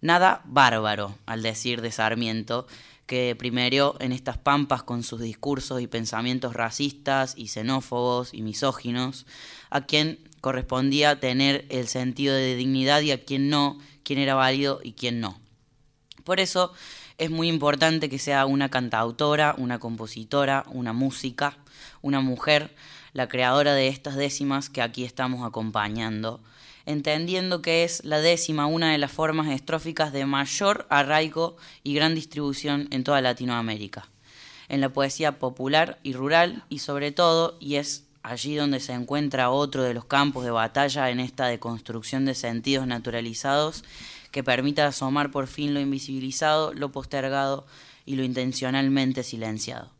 Nada 0.00 0.42
bárbaro, 0.44 1.18
al 1.26 1.42
decir 1.42 1.82
de 1.82 1.90
Sarmiento, 1.90 2.66
que 3.08 3.34
primero 3.34 3.96
en 4.00 4.12
estas 4.12 4.36
pampas 4.36 4.82
con 4.82 5.02
sus 5.02 5.20
discursos 5.20 5.80
y 5.80 5.86
pensamientos 5.86 6.52
racistas 6.52 7.32
y 7.38 7.48
xenófobos 7.48 8.34
y 8.34 8.42
misóginos, 8.42 9.26
a 9.70 9.86
quien 9.86 10.18
correspondía 10.42 11.18
tener 11.18 11.64
el 11.70 11.88
sentido 11.88 12.34
de 12.34 12.54
dignidad 12.54 13.00
y 13.00 13.10
a 13.10 13.24
quien 13.24 13.48
no, 13.48 13.78
quién 14.04 14.18
era 14.18 14.34
válido 14.34 14.80
y 14.84 14.92
quién 14.92 15.20
no. 15.20 15.40
Por 16.22 16.38
eso 16.38 16.74
es 17.16 17.30
muy 17.30 17.48
importante 17.48 18.10
que 18.10 18.18
sea 18.18 18.44
una 18.44 18.68
cantautora, 18.68 19.54
una 19.56 19.78
compositora, 19.78 20.66
una 20.68 20.92
música, 20.92 21.56
una 22.02 22.20
mujer, 22.20 22.76
la 23.14 23.26
creadora 23.26 23.72
de 23.72 23.88
estas 23.88 24.16
décimas 24.16 24.68
que 24.68 24.82
aquí 24.82 25.04
estamos 25.04 25.46
acompañando, 25.46 26.42
entendiendo 26.88 27.60
que 27.60 27.84
es 27.84 28.02
la 28.02 28.18
décima 28.18 28.66
una 28.66 28.92
de 28.92 28.98
las 28.98 29.12
formas 29.12 29.48
estróficas 29.48 30.10
de 30.10 30.24
mayor 30.24 30.86
arraigo 30.88 31.58
y 31.84 31.92
gran 31.92 32.14
distribución 32.14 32.88
en 32.90 33.04
toda 33.04 33.20
Latinoamérica, 33.20 34.08
en 34.70 34.80
la 34.80 34.88
poesía 34.88 35.38
popular 35.38 35.98
y 36.02 36.14
rural 36.14 36.64
y 36.70 36.78
sobre 36.78 37.12
todo, 37.12 37.58
y 37.60 37.74
es 37.74 38.06
allí 38.22 38.56
donde 38.56 38.80
se 38.80 38.94
encuentra 38.94 39.50
otro 39.50 39.82
de 39.82 39.92
los 39.92 40.06
campos 40.06 40.44
de 40.44 40.50
batalla 40.50 41.10
en 41.10 41.20
esta 41.20 41.46
deconstrucción 41.46 42.24
de 42.24 42.34
sentidos 42.34 42.86
naturalizados 42.86 43.84
que 44.30 44.42
permita 44.42 44.86
asomar 44.86 45.30
por 45.30 45.46
fin 45.46 45.74
lo 45.74 45.80
invisibilizado, 45.80 46.72
lo 46.72 46.90
postergado 46.90 47.66
y 48.06 48.16
lo 48.16 48.24
intencionalmente 48.24 49.24
silenciado. 49.24 49.97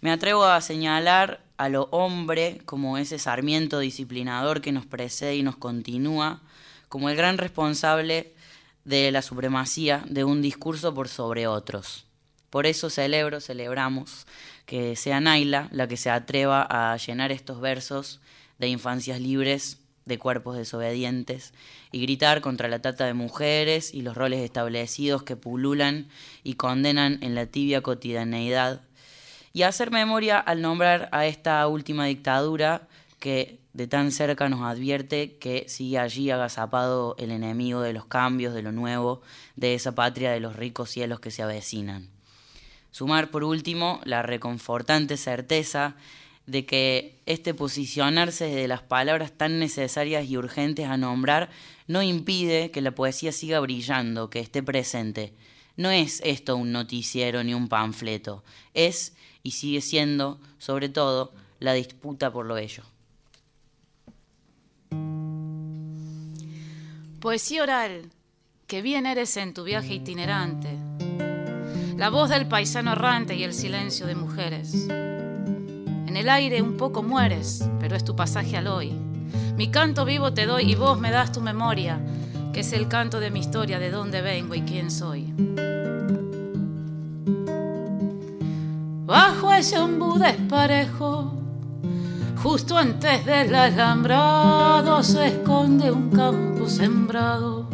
Me 0.00 0.10
atrevo 0.10 0.44
a 0.44 0.60
señalar 0.62 1.42
a 1.58 1.68
lo 1.68 1.84
hombre 1.90 2.62
como 2.64 2.96
ese 2.96 3.18
sarmiento 3.18 3.80
disciplinador 3.80 4.62
que 4.62 4.72
nos 4.72 4.86
precede 4.86 5.36
y 5.36 5.42
nos 5.42 5.56
continúa, 5.56 6.40
como 6.88 7.10
el 7.10 7.16
gran 7.16 7.36
responsable 7.36 8.32
de 8.84 9.10
la 9.10 9.20
supremacía 9.20 10.02
de 10.08 10.24
un 10.24 10.40
discurso 10.40 10.94
por 10.94 11.08
sobre 11.08 11.46
otros. 11.46 12.06
Por 12.48 12.66
eso 12.66 12.88
celebro, 12.88 13.40
celebramos 13.40 14.26
que 14.64 14.96
sea 14.96 15.20
Naila 15.20 15.68
la 15.70 15.86
que 15.86 15.98
se 15.98 16.08
atreva 16.08 16.66
a 16.68 16.96
llenar 16.96 17.30
estos 17.30 17.60
versos 17.60 18.20
de 18.58 18.68
infancias 18.68 19.20
libres, 19.20 19.78
de 20.06 20.18
cuerpos 20.18 20.56
desobedientes, 20.56 21.52
y 21.92 22.00
gritar 22.00 22.40
contra 22.40 22.68
la 22.68 22.80
trata 22.80 23.04
de 23.04 23.14
mujeres 23.14 23.92
y 23.92 24.00
los 24.00 24.16
roles 24.16 24.40
establecidos 24.40 25.22
que 25.22 25.36
pululan 25.36 26.08
y 26.42 26.54
condenan 26.54 27.18
en 27.22 27.34
la 27.34 27.46
tibia 27.46 27.82
cotidianeidad 27.82 28.80
y 29.52 29.62
hacer 29.62 29.90
memoria 29.90 30.38
al 30.38 30.62
nombrar 30.62 31.08
a 31.12 31.26
esta 31.26 31.66
última 31.66 32.06
dictadura 32.06 32.88
que 33.18 33.60
de 33.72 33.86
tan 33.86 34.10
cerca 34.10 34.48
nos 34.48 34.62
advierte 34.62 35.36
que 35.36 35.64
sigue 35.68 35.98
allí 35.98 36.30
agazapado 36.30 37.14
el 37.18 37.30
enemigo 37.30 37.80
de 37.82 37.92
los 37.92 38.06
cambios, 38.06 38.54
de 38.54 38.62
lo 38.62 38.72
nuevo, 38.72 39.22
de 39.56 39.74
esa 39.74 39.94
patria 39.94 40.32
de 40.32 40.40
los 40.40 40.56
ricos 40.56 40.90
cielos 40.90 41.20
que 41.20 41.30
se 41.30 41.42
avecinan. 41.42 42.08
Sumar 42.90 43.30
por 43.30 43.44
último 43.44 44.00
la 44.04 44.22
reconfortante 44.22 45.16
certeza 45.16 45.94
de 46.46 46.66
que 46.66 47.20
este 47.26 47.54
posicionarse 47.54 48.46
de 48.46 48.66
las 48.66 48.82
palabras 48.82 49.30
tan 49.32 49.60
necesarias 49.60 50.28
y 50.28 50.36
urgentes 50.36 50.86
a 50.86 50.96
nombrar 50.96 51.50
no 51.86 52.02
impide 52.02 52.72
que 52.72 52.80
la 52.80 52.90
poesía 52.90 53.30
siga 53.30 53.60
brillando, 53.60 54.30
que 54.30 54.40
esté 54.40 54.62
presente. 54.62 55.32
No 55.76 55.90
es 55.90 56.20
esto 56.24 56.56
un 56.56 56.72
noticiero 56.72 57.44
ni 57.44 57.54
un 57.54 57.68
panfleto, 57.68 58.42
es 58.74 59.14
y 59.42 59.52
sigue 59.52 59.80
siendo, 59.80 60.38
sobre 60.58 60.88
todo, 60.88 61.32
la 61.58 61.72
disputa 61.72 62.32
por 62.32 62.46
lo 62.46 62.54
bello. 62.54 62.82
Poesía 67.20 67.62
oral, 67.62 68.10
que 68.66 68.82
bien 68.82 69.04
eres 69.04 69.36
en 69.36 69.52
tu 69.52 69.64
viaje 69.64 69.94
itinerante, 69.94 70.78
la 71.96 72.08
voz 72.08 72.30
del 72.30 72.48
paisano 72.48 72.92
errante 72.92 73.34
y 73.34 73.44
el 73.44 73.52
silencio 73.52 74.06
de 74.06 74.14
mujeres. 74.14 74.86
En 74.88 76.16
el 76.16 76.30
aire 76.30 76.62
un 76.62 76.78
poco 76.78 77.02
mueres, 77.02 77.68
pero 77.78 77.94
es 77.94 78.04
tu 78.04 78.16
pasaje 78.16 78.56
al 78.56 78.68
hoy. 78.68 78.92
Mi 79.56 79.70
canto 79.70 80.06
vivo 80.06 80.32
te 80.32 80.46
doy 80.46 80.72
y 80.72 80.74
vos 80.74 80.98
me 80.98 81.10
das 81.10 81.30
tu 81.30 81.42
memoria, 81.42 82.00
que 82.54 82.60
es 82.60 82.72
el 82.72 82.88
canto 82.88 83.20
de 83.20 83.30
mi 83.30 83.40
historia, 83.40 83.78
de 83.78 83.90
dónde 83.90 84.22
vengo 84.22 84.54
y 84.54 84.62
quién 84.62 84.90
soy. 84.90 85.34
Bajo 89.10 89.52
ese 89.52 89.76
ombú 89.76 90.18
desparejo. 90.20 91.32
Justo 92.40 92.78
antes 92.78 93.26
del 93.26 93.52
alambrado 93.52 95.02
se 95.02 95.26
esconde 95.26 95.90
un 95.90 96.10
campo 96.10 96.68
sembrado 96.68 97.68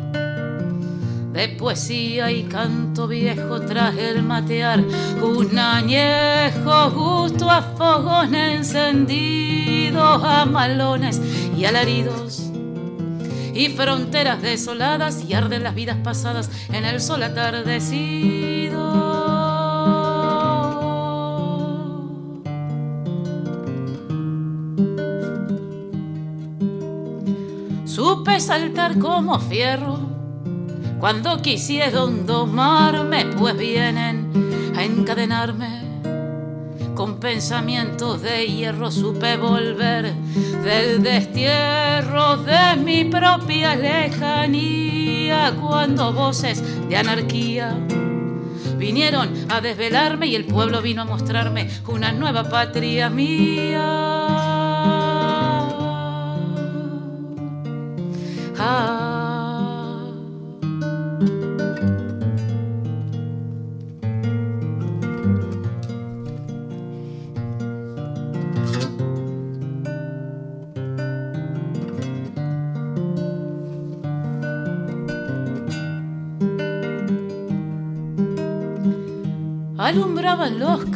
de 1.34 1.48
poesía 1.50 2.32
y 2.32 2.44
canto 2.44 3.06
viejo 3.06 3.60
tras 3.60 3.94
el 3.98 4.22
matear, 4.22 4.82
un 5.22 5.58
añejo 5.58 6.90
justo 6.90 7.50
a 7.50 7.60
fogón 7.60 8.34
encendidos, 8.34 10.24
a 10.24 10.46
malones 10.46 11.20
y 11.54 11.66
alaridos. 11.66 12.50
Y 13.52 13.68
fronteras 13.68 14.40
desoladas 14.40 15.22
y 15.22 15.34
arden 15.34 15.64
las 15.64 15.74
vidas 15.74 15.98
pasadas 16.02 16.50
en 16.72 16.86
el 16.86 17.02
sol 17.02 17.22
atardecido. 17.22 19.05
Supe 28.36 28.40
saltar 28.40 28.98
como 28.98 29.38
fierro 29.38 29.98
cuando 31.00 31.40
quisieron 31.40 32.26
domarme, 32.26 33.24
pues 33.38 33.56
vienen 33.56 34.30
a 34.76 34.84
encadenarme. 34.84 35.80
Con 36.94 37.18
pensamientos 37.18 38.20
de 38.22 38.46
hierro 38.46 38.90
supe 38.90 39.36
volver 39.36 40.12
del 40.64 41.02
destierro 41.02 42.36
de 42.38 42.76
mi 42.76 43.04
propia 43.04 43.74
lejanía 43.74 45.52
cuando 45.60 46.12
voces 46.12 46.62
de 46.88 46.96
anarquía 46.96 47.74
vinieron 48.76 49.30
a 49.48 49.60
desvelarme 49.62 50.26
y 50.26 50.36
el 50.36 50.44
pueblo 50.44 50.82
vino 50.82 51.02
a 51.02 51.04
mostrarme 51.06 51.70
una 51.86 52.12
nueva 52.12 52.44
patria 52.44 53.08
mía. 53.08 54.15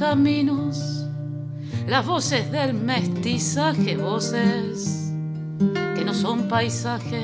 Caminos, 0.00 1.04
las 1.86 2.06
voces 2.06 2.50
del 2.50 2.72
mestizaje, 2.72 3.98
voces 3.98 5.12
que 5.94 6.02
no 6.06 6.14
son 6.14 6.48
paisaje 6.48 7.20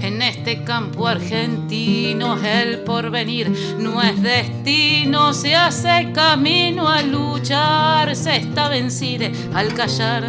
en 0.00 0.20
este 0.20 0.64
campo 0.64 1.06
argentino 1.06 2.36
el 2.42 2.80
porvenir 2.80 3.52
no 3.78 4.02
es 4.02 4.20
destino, 4.20 5.32
se 5.32 5.54
hace 5.54 6.10
camino 6.12 6.88
a 6.88 7.02
luchar, 7.02 8.16
se 8.16 8.38
está 8.38 8.68
vencido 8.68 9.28
al 9.54 9.72
callar. 9.72 10.24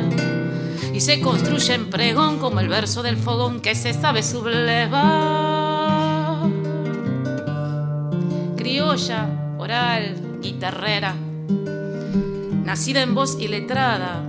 Y 0.94 1.02
se 1.02 1.20
construye 1.20 1.74
en 1.74 1.90
pregón 1.90 2.38
como 2.38 2.60
el 2.60 2.68
verso 2.68 3.02
del 3.02 3.18
fogón 3.18 3.60
que 3.60 3.74
se 3.74 3.94
sabe 3.94 4.22
sublevar. 4.22 5.00
Criolla, 8.56 9.56
oral, 9.58 10.16
guitarrera, 10.42 11.16
nacida 12.70 13.02
en 13.02 13.16
voz 13.16 13.36
y 13.40 13.48
letrada, 13.48 14.22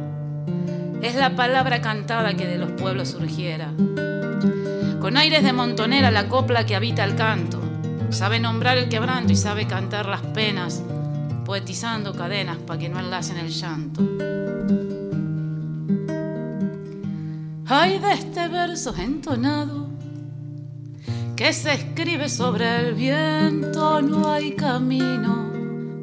es 1.02 1.14
la 1.14 1.36
palabra 1.36 1.82
cantada 1.82 2.32
que 2.32 2.46
de 2.46 2.56
los 2.56 2.70
pueblos 2.70 3.10
surgiera 3.10 3.70
con 4.98 5.18
aires 5.18 5.42
de 5.42 5.52
montonera 5.52 6.10
la 6.10 6.26
copla 6.26 6.64
que 6.64 6.74
habita 6.74 7.04
el 7.04 7.16
canto. 7.16 7.60
Sabe 8.08 8.40
nombrar 8.40 8.78
el 8.78 8.88
quebranto 8.88 9.34
y 9.34 9.36
sabe 9.36 9.66
cantar 9.66 10.06
las 10.06 10.22
penas, 10.22 10.82
poetizando 11.44 12.14
cadenas 12.14 12.56
para 12.56 12.78
que 12.80 12.88
no 12.88 12.98
enlacen 12.98 13.36
el 13.36 13.50
llanto. 13.50 14.00
Ay 17.66 17.98
de 17.98 18.12
este 18.12 18.48
versos 18.48 18.98
entonados 18.98 19.86
que 21.36 21.52
se 21.52 21.74
escribe 21.74 22.30
sobre 22.30 22.88
el 22.88 22.94
viento, 22.94 24.00
no 24.00 24.30
hay 24.30 24.52
camino 24.52 25.50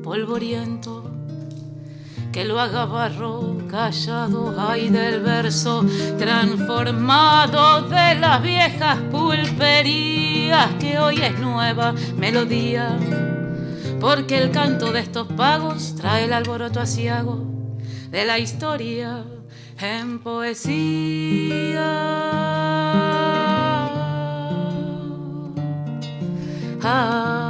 polvoriento 0.04 1.07
que 2.38 2.46
lo 2.46 2.60
haga 2.60 2.86
barro 2.86 3.58
callado, 3.68 4.54
ay 4.60 4.90
del 4.90 5.22
verso 5.22 5.84
transformado 6.20 7.82
de 7.90 8.14
las 8.14 8.44
viejas 8.44 9.00
pulperías 9.10 10.72
que 10.80 11.00
hoy 11.00 11.20
es 11.20 11.40
nueva 11.40 11.96
melodía, 12.16 12.96
porque 14.00 14.38
el 14.38 14.52
canto 14.52 14.92
de 14.92 15.00
estos 15.00 15.28
pagos 15.30 15.96
trae 15.96 16.26
el 16.26 16.34
alboroto 16.34 16.80
asiago 16.80 17.44
de 18.12 18.24
la 18.24 18.38
historia 18.38 19.24
en 19.80 20.20
poesía. 20.20 21.82
Ah. 26.84 27.47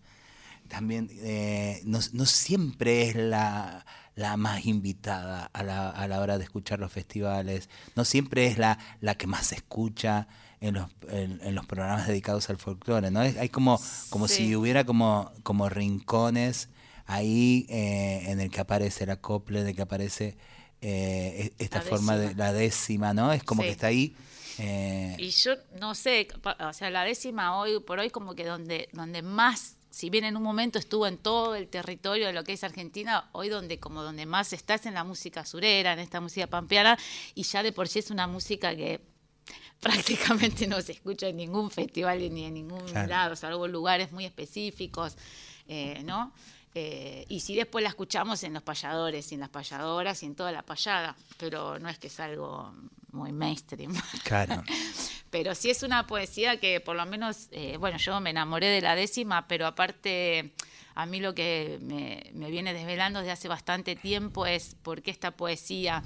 También, 0.67 1.10
eh, 1.21 1.82
no, 1.86 1.99
no 2.13 2.25
siempre 2.25 3.03
es 3.10 3.15
la, 3.15 3.86
la 4.15 4.38
más 4.38 4.65
invitada 4.65 5.49
a 5.53 5.63
la, 5.63 5.89
a 5.89 6.08
la 6.08 6.19
hora 6.21 6.38
de 6.38 6.43
escuchar 6.43 6.80
los 6.80 6.91
festivales, 6.91 7.69
no 7.95 8.06
siempre 8.06 8.47
es 8.47 8.58
la, 8.58 8.77
la 9.01 9.15
que 9.15 9.27
más 9.27 9.47
se 9.47 9.56
escucha 9.56 10.27
en 10.60 10.73
los, 10.75 10.89
en, 11.10 11.39
en 11.43 11.53
los 11.56 11.65
programas 11.67 12.08
dedicados 12.08 12.49
al 12.49 12.58
folclore, 12.58 13.12
¿no? 13.12 13.21
Es- 13.21 13.38
Hay 13.38 13.49
como, 13.49 13.80
como 14.10 14.27
Sí. 14.27 14.34
si 14.47 14.56
hubiera 14.56 14.86
como, 14.86 15.32
como 15.43 15.69
rincones 15.69 16.69
ahí 17.06 17.65
eh, 17.69 18.23
en 18.32 18.39
el 18.41 18.49
que 18.51 18.60
aparece 18.60 19.06
la 19.06 19.17
copla, 19.17 19.62
en 19.62 19.67
el 19.67 19.75
que 19.75 19.82
aparece 19.84 20.38
eh, 20.82 21.51
e- 21.60 21.63
esta 21.63 21.82
forma 21.82 22.17
de 22.17 22.36
la 22.36 22.53
décima, 22.53 23.13
¿no? 23.13 23.32
Es 23.34 23.43
como 23.43 23.62
Sí. 23.62 23.67
que 23.67 23.71
está 23.71 23.88
ahí. 23.88 24.15
eh, 24.60 25.15
Y 25.19 25.30
yo 25.30 25.53
no 25.80 25.93
sé, 25.95 26.27
o 26.60 26.73
sea, 26.73 26.89
la 26.89 27.03
décima 27.03 27.58
hoy 27.58 27.80
por 27.80 27.99
hoy 27.99 28.10
como 28.10 28.36
que 28.36 28.45
donde, 28.45 28.89
donde 28.93 29.21
más, 29.21 29.76
si 29.97 30.12
bien 30.12 30.25
en 30.25 30.38
un 30.38 30.43
momento 30.43 30.77
estuvo 30.77 31.07
en 31.07 31.17
todo 31.17 31.55
el 31.55 31.67
territorio 31.69 32.27
de 32.27 32.33
lo 32.33 32.43
que 32.43 32.53
es 32.53 32.63
Argentina, 32.63 33.29
hoy 33.31 33.49
donde 33.49 33.79
como 33.79 34.03
donde 34.03 34.27
más 34.27 34.53
estás 34.53 34.86
en 34.86 34.93
la 34.93 35.03
música 35.03 35.43
surera, 35.43 35.91
en 35.93 35.97
esta 35.97 36.21
música 36.21 36.45
pampeana, 36.45 36.99
y 37.33 37.41
ya 37.41 37.63
de 37.63 37.71
por 37.71 37.88
sí 37.88 37.97
es 37.97 38.12
una 38.12 38.27
música 38.27 38.75
que 38.75 39.01
prácticamente 39.81 40.67
no 40.67 40.79
se 40.81 40.91
escucha 40.91 41.27
en 41.29 41.38
ningún 41.38 41.71
festival 41.71 42.19
ni 42.31 42.43
en 42.45 42.53
ningún 42.53 42.86
Claro. 42.86 43.07
lado, 43.10 43.36
salvo 43.36 43.67
lugares 43.67 44.12
muy 44.12 44.25
específicos, 44.25 45.17
eh, 45.67 46.03
¿no? 46.05 46.31
Eh, 46.79 47.25
y 47.27 47.39
sí 47.39 47.55
después 47.55 47.81
la 47.81 47.89
escuchamos 47.89 48.43
en 48.43 48.53
los 48.53 48.61
payadores 48.61 49.31
y 49.31 49.33
en 49.33 49.41
las 49.41 49.49
payadoras 49.49 50.21
y 50.21 50.27
en 50.27 50.35
toda 50.35 50.51
la 50.51 50.61
payada, 50.61 51.15
pero 51.39 51.79
no 51.79 51.89
es 51.89 51.97
que 51.97 52.05
es 52.05 52.19
algo 52.19 52.71
muy 53.13 53.31
mainstream. 53.31 53.95
claro. 54.23 54.61
Pero 55.31 55.55
sí 55.55 55.71
es 55.71 55.81
una 55.81 56.05
poesía 56.05 56.59
que 56.59 56.79
por 56.79 56.95
lo 56.95 57.03
menos, 57.07 57.47
eh, 57.49 57.77
bueno, 57.77 57.97
yo 57.97 58.19
me 58.19 58.29
enamoré 58.29 58.67
de 58.67 58.81
la 58.81 58.93
décima, 58.93 59.47
pero 59.47 59.65
aparte 59.65 60.53
a 60.93 61.07
mí 61.07 61.19
lo 61.19 61.33
que 61.33 61.79
me, 61.81 62.29
me 62.33 62.51
viene 62.51 62.75
desvelando 62.75 63.21
desde 63.21 63.31
hace 63.31 63.47
bastante 63.47 63.95
tiempo 63.95 64.45
es 64.45 64.75
por 64.83 65.01
qué 65.01 65.09
esta 65.09 65.31
poesía 65.31 66.03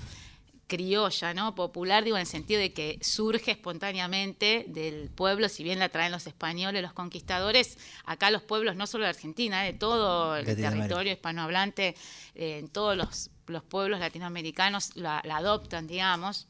criolla, 0.71 1.33
¿no? 1.33 1.53
Popular, 1.53 2.01
digo, 2.01 2.15
en 2.15 2.21
el 2.21 2.27
sentido 2.27 2.61
de 2.61 2.71
que 2.71 2.97
surge 3.01 3.51
espontáneamente 3.51 4.63
del 4.69 5.09
pueblo, 5.09 5.49
si 5.49 5.65
bien 5.65 5.79
la 5.79 5.89
traen 5.89 6.13
los 6.13 6.27
españoles, 6.27 6.81
los 6.81 6.93
conquistadores, 6.93 7.77
acá 8.05 8.31
los 8.31 8.41
pueblos, 8.41 8.77
no 8.77 8.87
solo 8.87 9.03
de 9.03 9.09
Argentina, 9.09 9.63
de 9.63 9.73
todo 9.73 10.37
el 10.37 10.45
territorio 10.45 11.11
hispanohablante, 11.11 11.93
eh, 12.35 12.59
en 12.59 12.69
todos 12.69 12.95
los, 12.95 13.31
los 13.47 13.63
pueblos 13.63 13.99
latinoamericanos 13.99 14.95
la, 14.95 15.21
la 15.25 15.37
adoptan, 15.37 15.87
digamos. 15.87 16.47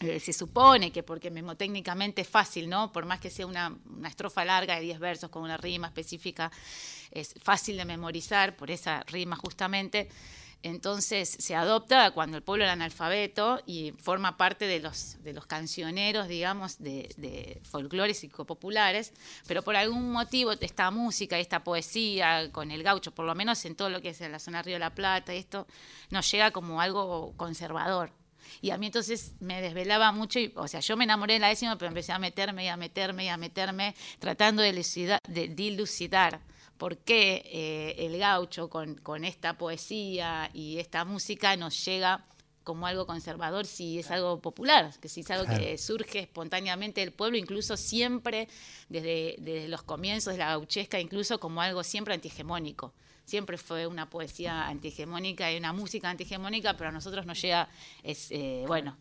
Eh, 0.00 0.20
se 0.20 0.34
supone 0.34 0.92
que 0.92 1.02
porque 1.02 1.30
memotécnicamente 1.30 2.20
es 2.20 2.28
fácil, 2.28 2.68
¿no? 2.68 2.92
Por 2.92 3.06
más 3.06 3.20
que 3.20 3.30
sea 3.30 3.46
una, 3.46 3.74
una 3.88 4.10
estrofa 4.10 4.44
larga 4.44 4.74
de 4.74 4.82
10 4.82 4.98
versos 4.98 5.30
con 5.30 5.42
una 5.42 5.56
rima 5.56 5.86
específica, 5.86 6.52
es 7.10 7.32
fácil 7.42 7.78
de 7.78 7.86
memorizar 7.86 8.54
por 8.54 8.70
esa 8.70 9.02
rima 9.04 9.34
justamente. 9.36 10.10
Entonces 10.62 11.28
se 11.28 11.54
adopta 11.54 12.10
cuando 12.10 12.36
el 12.36 12.42
pueblo 12.42 12.64
era 12.64 12.72
analfabeto 12.72 13.62
y 13.66 13.92
forma 13.98 14.36
parte 14.36 14.66
de 14.66 14.80
los, 14.80 15.22
de 15.22 15.32
los 15.32 15.46
cancioneros, 15.46 16.26
digamos, 16.26 16.78
de, 16.78 17.14
de 17.16 17.60
folclores 17.62 18.24
y 18.24 18.28
populares, 18.28 19.12
pero 19.46 19.62
por 19.62 19.76
algún 19.76 20.10
motivo 20.10 20.52
esta 20.52 20.90
música, 20.90 21.38
esta 21.38 21.62
poesía 21.62 22.50
con 22.50 22.70
el 22.70 22.82
gaucho, 22.82 23.14
por 23.14 23.26
lo 23.26 23.34
menos 23.34 23.64
en 23.64 23.76
todo 23.76 23.90
lo 23.90 24.02
que 24.02 24.08
es 24.10 24.20
en 24.20 24.32
la 24.32 24.38
zona 24.40 24.62
Río 24.62 24.74
de 24.74 24.80
la 24.80 24.94
Plata, 24.94 25.32
esto 25.34 25.66
nos 26.10 26.30
llega 26.30 26.50
como 26.50 26.80
algo 26.80 27.34
conservador. 27.36 28.10
Y 28.60 28.70
a 28.70 28.78
mí 28.78 28.86
entonces 28.86 29.34
me 29.40 29.60
desvelaba 29.60 30.12
mucho, 30.12 30.38
y, 30.38 30.52
o 30.56 30.68
sea, 30.68 30.80
yo 30.80 30.96
me 30.96 31.04
enamoré 31.04 31.34
de 31.34 31.40
la 31.40 31.48
décima, 31.48 31.76
pero 31.76 31.88
empecé 31.88 32.12
a 32.12 32.18
meterme 32.18 32.64
y 32.64 32.68
a 32.68 32.76
meterme 32.76 33.24
y 33.24 33.28
a 33.28 33.36
meterme, 33.36 33.94
tratando 34.18 34.62
de, 34.62 34.72
dilucidar 35.54 36.40
por 36.78 36.98
qué 36.98 37.42
eh, 37.46 38.06
el 38.06 38.18
gaucho 38.18 38.68
con, 38.68 38.96
con 38.96 39.24
esta 39.24 39.56
poesía 39.58 40.50
y 40.52 40.78
esta 40.78 41.04
música 41.04 41.56
nos 41.56 41.84
llega 41.84 42.24
como 42.66 42.88
algo 42.88 43.06
conservador 43.06 43.64
si 43.64 44.00
es 44.00 44.10
algo 44.10 44.40
popular, 44.40 44.92
que 45.00 45.08
si 45.08 45.20
es 45.20 45.30
algo 45.30 45.46
que 45.56 45.78
surge 45.78 46.18
espontáneamente 46.18 47.00
del 47.00 47.12
pueblo, 47.12 47.38
incluso 47.38 47.76
siempre 47.76 48.48
desde, 48.88 49.36
desde 49.38 49.68
los 49.68 49.84
comienzos 49.84 50.32
de 50.32 50.40
la 50.40 50.48
gauchesca, 50.48 50.98
incluso 50.98 51.38
como 51.38 51.62
algo 51.62 51.84
siempre 51.84 52.14
antihegemónico. 52.14 52.92
Siempre 53.24 53.56
fue 53.56 53.86
una 53.86 54.10
poesía 54.10 54.66
antihegemónica 54.66 55.52
y 55.52 55.58
una 55.58 55.72
música 55.72 56.10
antihegemónica, 56.10 56.76
pero 56.76 56.90
a 56.90 56.92
nosotros 56.92 57.24
nos 57.24 57.40
llega, 57.40 57.68
es, 58.02 58.32
eh, 58.32 58.64
bueno, 58.66 58.96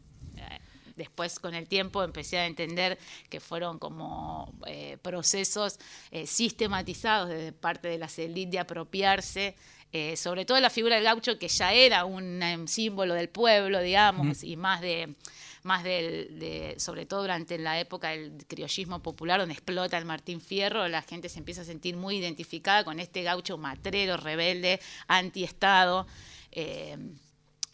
después 0.96 1.40
con 1.40 1.54
el 1.54 1.68
tiempo 1.68 2.04
empecé 2.04 2.38
a 2.38 2.46
entender 2.46 2.98
que 3.30 3.40
fueron 3.40 3.80
como 3.80 4.54
eh, 4.68 4.98
procesos 5.02 5.80
eh, 6.12 6.26
sistematizados 6.28 7.30
desde 7.30 7.52
parte 7.52 7.88
de 7.88 7.98
la 7.98 8.10
élite 8.18 8.52
de 8.52 8.60
apropiarse, 8.60 9.56
eh, 9.92 10.18
sobre 10.18 10.46
todo 10.46 10.60
la 10.60 10.70
figura 10.70 10.96
del 10.96 11.06
gaucho 11.06 11.40
que 11.40 11.48
ya 11.48 11.74
era 11.74 12.06
un 12.06 12.42
em, 12.42 12.68
símbolo 12.68 13.14
del 13.14 13.30
pueblo, 13.30 13.82
digamos, 13.82 14.44
y 14.44 14.58
más 14.58 14.82
de 14.82 15.16
más 15.66 15.84
del, 15.84 16.38
de, 16.38 16.76
sobre 16.78 17.08
todo 17.08 17.22
durante 17.22 17.58
la 17.58 17.80
época 17.80 18.10
del 18.10 18.46
criollismo 18.48 19.02
popular, 19.02 19.40
donde 19.40 19.54
explota 19.54 19.98
el 19.98 20.06
Martín 20.06 20.40
Fierro, 20.40 20.88
la 20.88 21.02
gente 21.02 21.28
se 21.28 21.40
empieza 21.40 21.62
a 21.62 21.66
sentir 21.66 21.98
muy 21.98 22.18
identificada 22.18 22.84
con 22.84 23.00
este 23.00 23.24
gaucho 23.24 23.58
matrero, 23.58 24.16
rebelde, 24.16 24.80
antiestado. 25.08 26.06
Eh, 26.52 26.98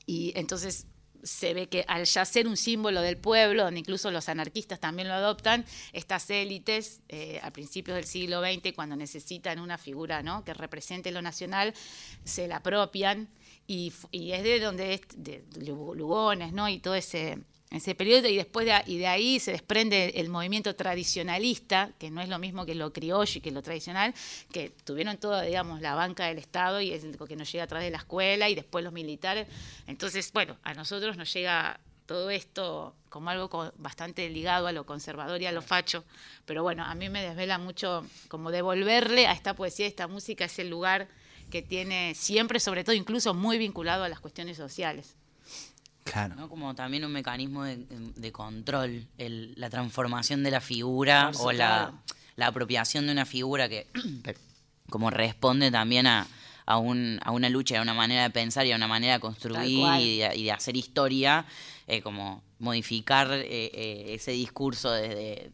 y 0.06 0.32
entonces 0.36 0.88
se 1.24 1.54
ve 1.54 1.68
que 1.68 1.86
al 1.88 2.06
ya 2.06 2.26
ser 2.26 2.48
un 2.48 2.58
símbolo 2.58 3.02
del 3.02 3.18
pueblo, 3.18 3.64
donde 3.64 3.80
incluso 3.80 4.12
los 4.12 4.30
anarquistas 4.30 4.80
también 4.80 5.08
lo 5.08 5.14
adoptan, 5.14 5.66
estas 5.94 6.30
élites 6.30 7.02
eh, 7.10 7.40
a 7.44 7.52
principios 7.52 7.96
del 7.96 8.06
siglo 8.06 8.42
XX, 8.42 8.74
cuando 8.74 8.96
necesitan 8.96 9.60
una 9.60 9.78
figura 9.78 10.24
¿no? 10.24 10.44
que 10.44 10.54
represente 10.54 11.12
lo 11.12 11.22
nacional, 11.22 11.74
se 12.24 12.48
la 12.48 12.58
apropian 12.58 13.30
y, 13.68 13.94
es 14.12 14.44
de 14.44 14.60
donde 14.60 14.94
es 14.96 15.02
de 15.16 15.44
Lugones 15.60 16.54
¿no? 16.54 16.68
y 16.68 16.80
todo 16.80 16.96
ese 16.96 17.40
ese 17.72 17.96
periodo 17.96 18.28
y 18.28 18.36
después 18.36 18.66
de, 18.66 18.84
y 18.86 18.98
de 18.98 19.08
ahí 19.08 19.40
se 19.40 19.54
desprende 19.54 20.14
el 20.18 20.30
movimiento 20.30 20.76
tradicionalista, 20.76 21.92
que 21.98 22.12
no 22.12 22.22
es 22.22 22.28
lo 22.28 22.38
mismo 22.38 22.66
que 22.66 22.76
lo 22.76 22.92
criollo 22.92 23.38
y 23.38 23.42
que 23.42 23.52
lo 23.52 23.62
tradicional, 23.62 24.14
que 24.52 24.72
tuvieron 24.84 25.18
toda, 25.18 25.42
digamos, 25.42 25.82
la 25.82 25.96
banca 25.96 26.26
del 26.26 26.38
Estado 26.38 26.82
y 26.82 26.92
es 26.92 27.04
lo 27.04 27.26
que 27.26 27.38
nos 27.38 27.50
llega 27.52 27.64
a 27.64 27.68
través 27.68 27.88
de 27.88 27.92
la 27.92 28.00
escuela 28.00 28.50
y 28.50 28.56
después 28.56 28.84
los 28.84 28.94
militares. 28.94 29.48
Entonces, 29.88 30.32
bueno, 30.34 30.58
a 30.64 30.74
nosotros 30.74 31.16
nos 31.16 31.32
llega 31.34 31.80
todo 32.06 32.30
esto 32.30 32.94
como 33.08 33.30
algo 33.30 33.72
bastante 33.78 34.30
ligado 34.30 34.68
a 34.68 34.74
lo 34.74 34.86
conservador 34.86 35.42
y 35.42 35.46
a 35.46 35.54
lo 35.54 35.62
facho, 35.62 36.04
pero 36.46 36.64
bueno, 36.64 36.84
a 36.84 36.94
mí 36.94 37.10
me 37.10 37.24
desvela 37.24 37.58
mucho 37.58 38.06
como 38.28 38.52
devolverle 38.52 39.28
a 39.28 39.32
esta 39.32 39.56
poesía, 39.56 39.86
a 39.86 39.90
esta 39.90 40.08
música, 40.10 40.44
ese 40.44 40.66
lugar 40.66 41.08
que 41.50 41.62
tiene 41.62 42.16
siempre, 42.16 42.60
sobre 42.60 42.84
todo 42.84 42.96
incluso 42.96 43.34
muy 43.34 43.58
vinculado 43.58 44.04
a 44.04 44.10
las 44.10 44.20
cuestiones 44.20 44.58
sociales. 44.58 45.16
Claro. 46.04 46.50
Como 46.50 46.74
también 46.76 47.06
un 47.06 47.12
mecanismo 47.12 47.64
de, 47.64 48.32
control, 48.32 49.08
el, 49.18 49.54
la 49.56 49.70
transformación 49.70 50.44
de 50.44 50.52
la 50.52 50.62
figura 50.62 51.32
o 51.40 51.52
la, 51.52 51.94
apropiación 52.38 53.06
de 53.06 53.12
una 53.12 53.26
figura 53.26 53.70
que 53.70 53.88
como 54.90 55.10
responde 55.12 55.70
también 55.70 56.08
a, 56.08 56.28
a, 56.66 56.78
un, 56.78 57.20
a, 57.24 57.32
una 57.32 57.50
lucha, 57.50 57.78
a 57.78 57.82
una 57.82 57.94
manera 57.94 58.24
de 58.24 58.30
pensar 58.32 58.66
y 58.66 58.72
a 58.72 58.76
una 58.76 58.88
manera 58.88 59.14
de 59.14 59.20
construir 59.20 60.02
y 60.02 60.18
de, 60.18 60.52
hacer 60.52 60.76
historia, 60.76 61.46
eh, 61.88 62.02
como 62.02 62.44
modificar 62.60 63.32
eh, 63.32 63.46
eh, 63.48 64.06
ese 64.16 64.32
discurso 64.32 64.92
desde... 64.92 65.52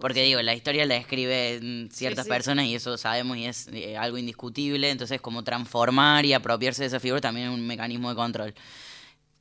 porque 0.00 0.22
digo, 0.22 0.40
la 0.40 0.54
historia 0.54 0.86
la 0.86 0.96
escriben 0.96 1.90
ciertas 1.92 2.26
personas 2.26 2.64
y 2.64 2.74
eso 2.74 2.96
sabemos 2.96 3.36
y 3.36 3.44
es 3.44 3.68
algo 3.98 4.16
indiscutible, 4.16 4.90
entonces 4.90 5.20
como 5.20 5.44
transformar 5.44 6.24
y 6.24 6.32
apropiarse 6.32 6.82
de 6.82 6.88
esa 6.88 7.00
figura 7.00 7.20
también 7.20 7.48
es 7.48 7.54
un 7.54 7.66
mecanismo 7.66 8.08
de 8.08 8.16
control. 8.16 8.54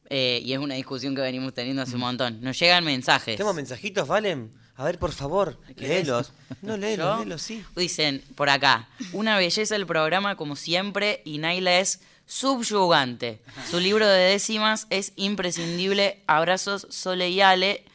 Eh, 0.10 0.42
y 0.44 0.54
es 0.54 0.60
una 0.60 0.76
discusión 0.76 1.16
que 1.16 1.22
venimos 1.22 1.54
teniendo 1.54 1.82
hace 1.82 1.94
un 1.94 2.00
mm. 2.00 2.02
montón. 2.04 2.42
Nos 2.42 2.60
llegan 2.60 2.84
mensajes. 2.84 3.38
¿Tenemos 3.38 3.56
mensajitos, 3.56 4.08
Valen? 4.08 4.52
A 4.78 4.84
ver, 4.84 5.00
por 5.00 5.14
favor, 5.14 5.58
léelos. 5.78 6.34
No, 6.62 6.76
léelos, 6.78 7.20
léelos, 7.20 7.42
sí. 7.42 7.64
Dicen 7.76 8.22
por 8.36 8.50
acá, 8.50 8.90
una 9.14 9.38
belleza 9.38 9.76
el 9.76 9.86
programa 9.86 10.36
como 10.36 10.56
siempre 10.56 11.22
y 11.24 11.38
Naila 11.38 11.80
es 11.80 12.02
subyugante. 12.26 13.40
Su 13.70 13.80
libro 13.80 14.06
de 14.08 14.20
décimas 14.20 14.88
es 14.90 15.14
imprescindible. 15.16 16.22
Abrazos 16.28 16.88
Sole 16.90 17.30
y 17.30 17.42
Ale. 17.42 17.86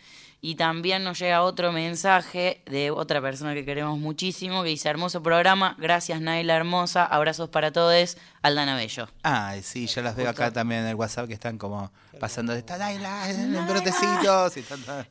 Y 0.42 0.55
también 0.55 1.05
nos 1.05 1.18
llega 1.18 1.42
otro 1.42 1.70
mensaje 1.70 2.62
de 2.64 2.90
otra 2.90 3.20
persona 3.20 3.53
que 3.53 3.64
queremos 3.64 3.98
muchísimo 3.98 4.62
que 4.62 4.70
dice, 4.70 4.88
hermoso 4.88 5.22
programa, 5.22 5.76
gracias 5.79 6.18
Naila 6.22 6.57
Hermosa, 6.57 7.05
abrazos 7.05 7.50
para 7.50 7.72
todos, 7.72 8.16
Aldana 8.40 8.74
Bello. 8.74 9.07
Ah, 9.22 9.55
sí, 9.62 9.87
yo 9.87 10.00
las 10.00 10.16
veo 10.16 10.31
acá 10.31 10.50
también 10.50 10.81
en 10.83 10.87
el 10.88 10.94
WhatsApp 10.94 11.29
que 11.29 11.35
están 11.35 11.59
como 11.59 11.92
pasando 12.18 12.55
de 12.55 12.61
esta 12.61 12.79
Naila, 12.79 13.29
en 13.31 13.66
brotecitos. 13.66 14.55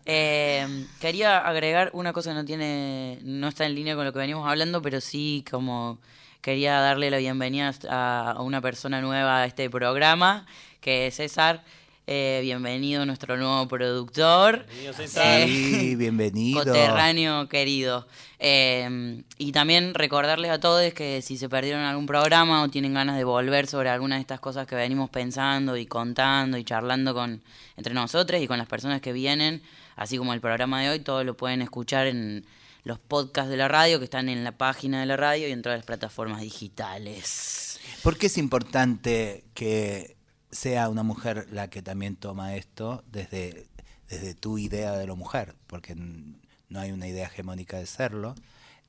eh, 0.06 0.88
quería 1.00 1.38
agregar 1.38 1.92
una 1.94 2.12
cosa 2.12 2.32
que 2.32 2.36
no 2.36 2.46
tiene, 2.46 3.20
no 3.22 3.50
está 3.50 3.68
en 3.68 3.76
línea 3.76 3.96
con 3.96 4.06
lo 4.06 4.14
que 4.14 4.20
venimos 4.20 4.48
hablando, 4.50 4.82
pero 4.82 5.00
sí 5.00 5.46
como 5.50 6.00
quería 6.42 6.80
darle 6.80 7.12
la 7.12 7.18
bienvenida 7.18 7.72
a, 7.88 8.32
a 8.32 8.42
una 8.42 8.62
persona 8.62 9.00
nueva 9.00 9.42
a 9.42 9.46
este 9.46 9.70
programa, 9.70 10.48
que 10.82 11.06
es 11.06 11.18
César. 11.18 11.64
Eh, 12.12 12.40
bienvenido 12.42 13.06
nuestro 13.06 13.38
nuevo 13.38 13.68
productor. 13.68 14.66
Bienvenido, 14.66 14.94
César. 14.94 15.48
sí, 15.48 15.96
bienvenido. 15.96 16.64
Coterráneo 16.64 17.48
querido. 17.48 18.08
Eh, 18.40 19.22
y 19.38 19.52
también 19.52 19.94
recordarles 19.94 20.50
a 20.50 20.60
todos 20.60 20.92
que 20.96 21.22
si 21.22 21.38
se 21.38 21.48
perdieron 21.50 21.84
algún 21.84 22.08
programa 22.08 22.64
o 22.64 22.68
tienen 22.68 22.96
ganas 22.96 23.16
de 23.16 23.26
volver 23.26 23.68
sobre 23.68 23.90
alguna 23.90 24.16
de 24.16 24.22
estas 24.22 24.40
cosas 24.40 24.66
que 24.66 24.74
venimos 24.74 25.12
pensando 25.12 25.78
y 25.78 25.86
contando 25.86 26.58
y 26.58 26.64
charlando 26.64 27.14
con 27.14 27.44
entre 27.78 27.94
nosotros 27.94 28.42
y 28.42 28.48
con 28.48 28.58
las 28.58 28.68
personas 28.68 29.02
que 29.02 29.14
vienen, 29.14 29.62
así 29.96 30.18
como 30.18 30.34
el 30.34 30.42
programa 30.42 30.82
de 30.82 30.90
hoy, 30.90 31.02
todos 31.02 31.24
lo 31.24 31.38
pueden 31.38 31.62
escuchar 31.62 32.08
en 32.08 32.44
los 32.86 32.98
podcasts 32.98 33.52
de 33.52 33.58
la 33.58 33.68
radio 33.68 34.00
que 34.00 34.06
están 34.06 34.30
en 34.30 34.44
la 34.44 34.58
página 34.58 35.00
de 35.00 35.06
la 35.06 35.16
radio 35.16 35.48
y 35.48 35.52
en 35.52 35.62
todas 35.62 35.78
las 35.78 35.86
plataformas 35.86 36.42
digitales. 36.42 37.80
¿Por 38.02 38.18
qué 38.18 38.26
es 38.26 38.40
importante 38.40 39.44
que 39.54 40.18
sea 40.52 40.90
una 40.90 41.04
mujer 41.04 41.48
la 41.52 41.70
que 41.70 41.82
también 41.82 42.16
toma 42.16 42.56
esto 42.56 43.04
desde, 43.12 43.68
desde 44.08 44.34
tu 44.34 44.58
idea 44.58 44.94
de 44.94 45.08
la 45.08 45.16
mujer, 45.16 45.56
porque 45.68 45.96
no 45.96 46.80
hay 46.80 46.92
una 46.92 47.08
idea 47.08 47.28
hegemónica 47.28 47.78
de 47.78 47.86
serlo, 47.86 48.36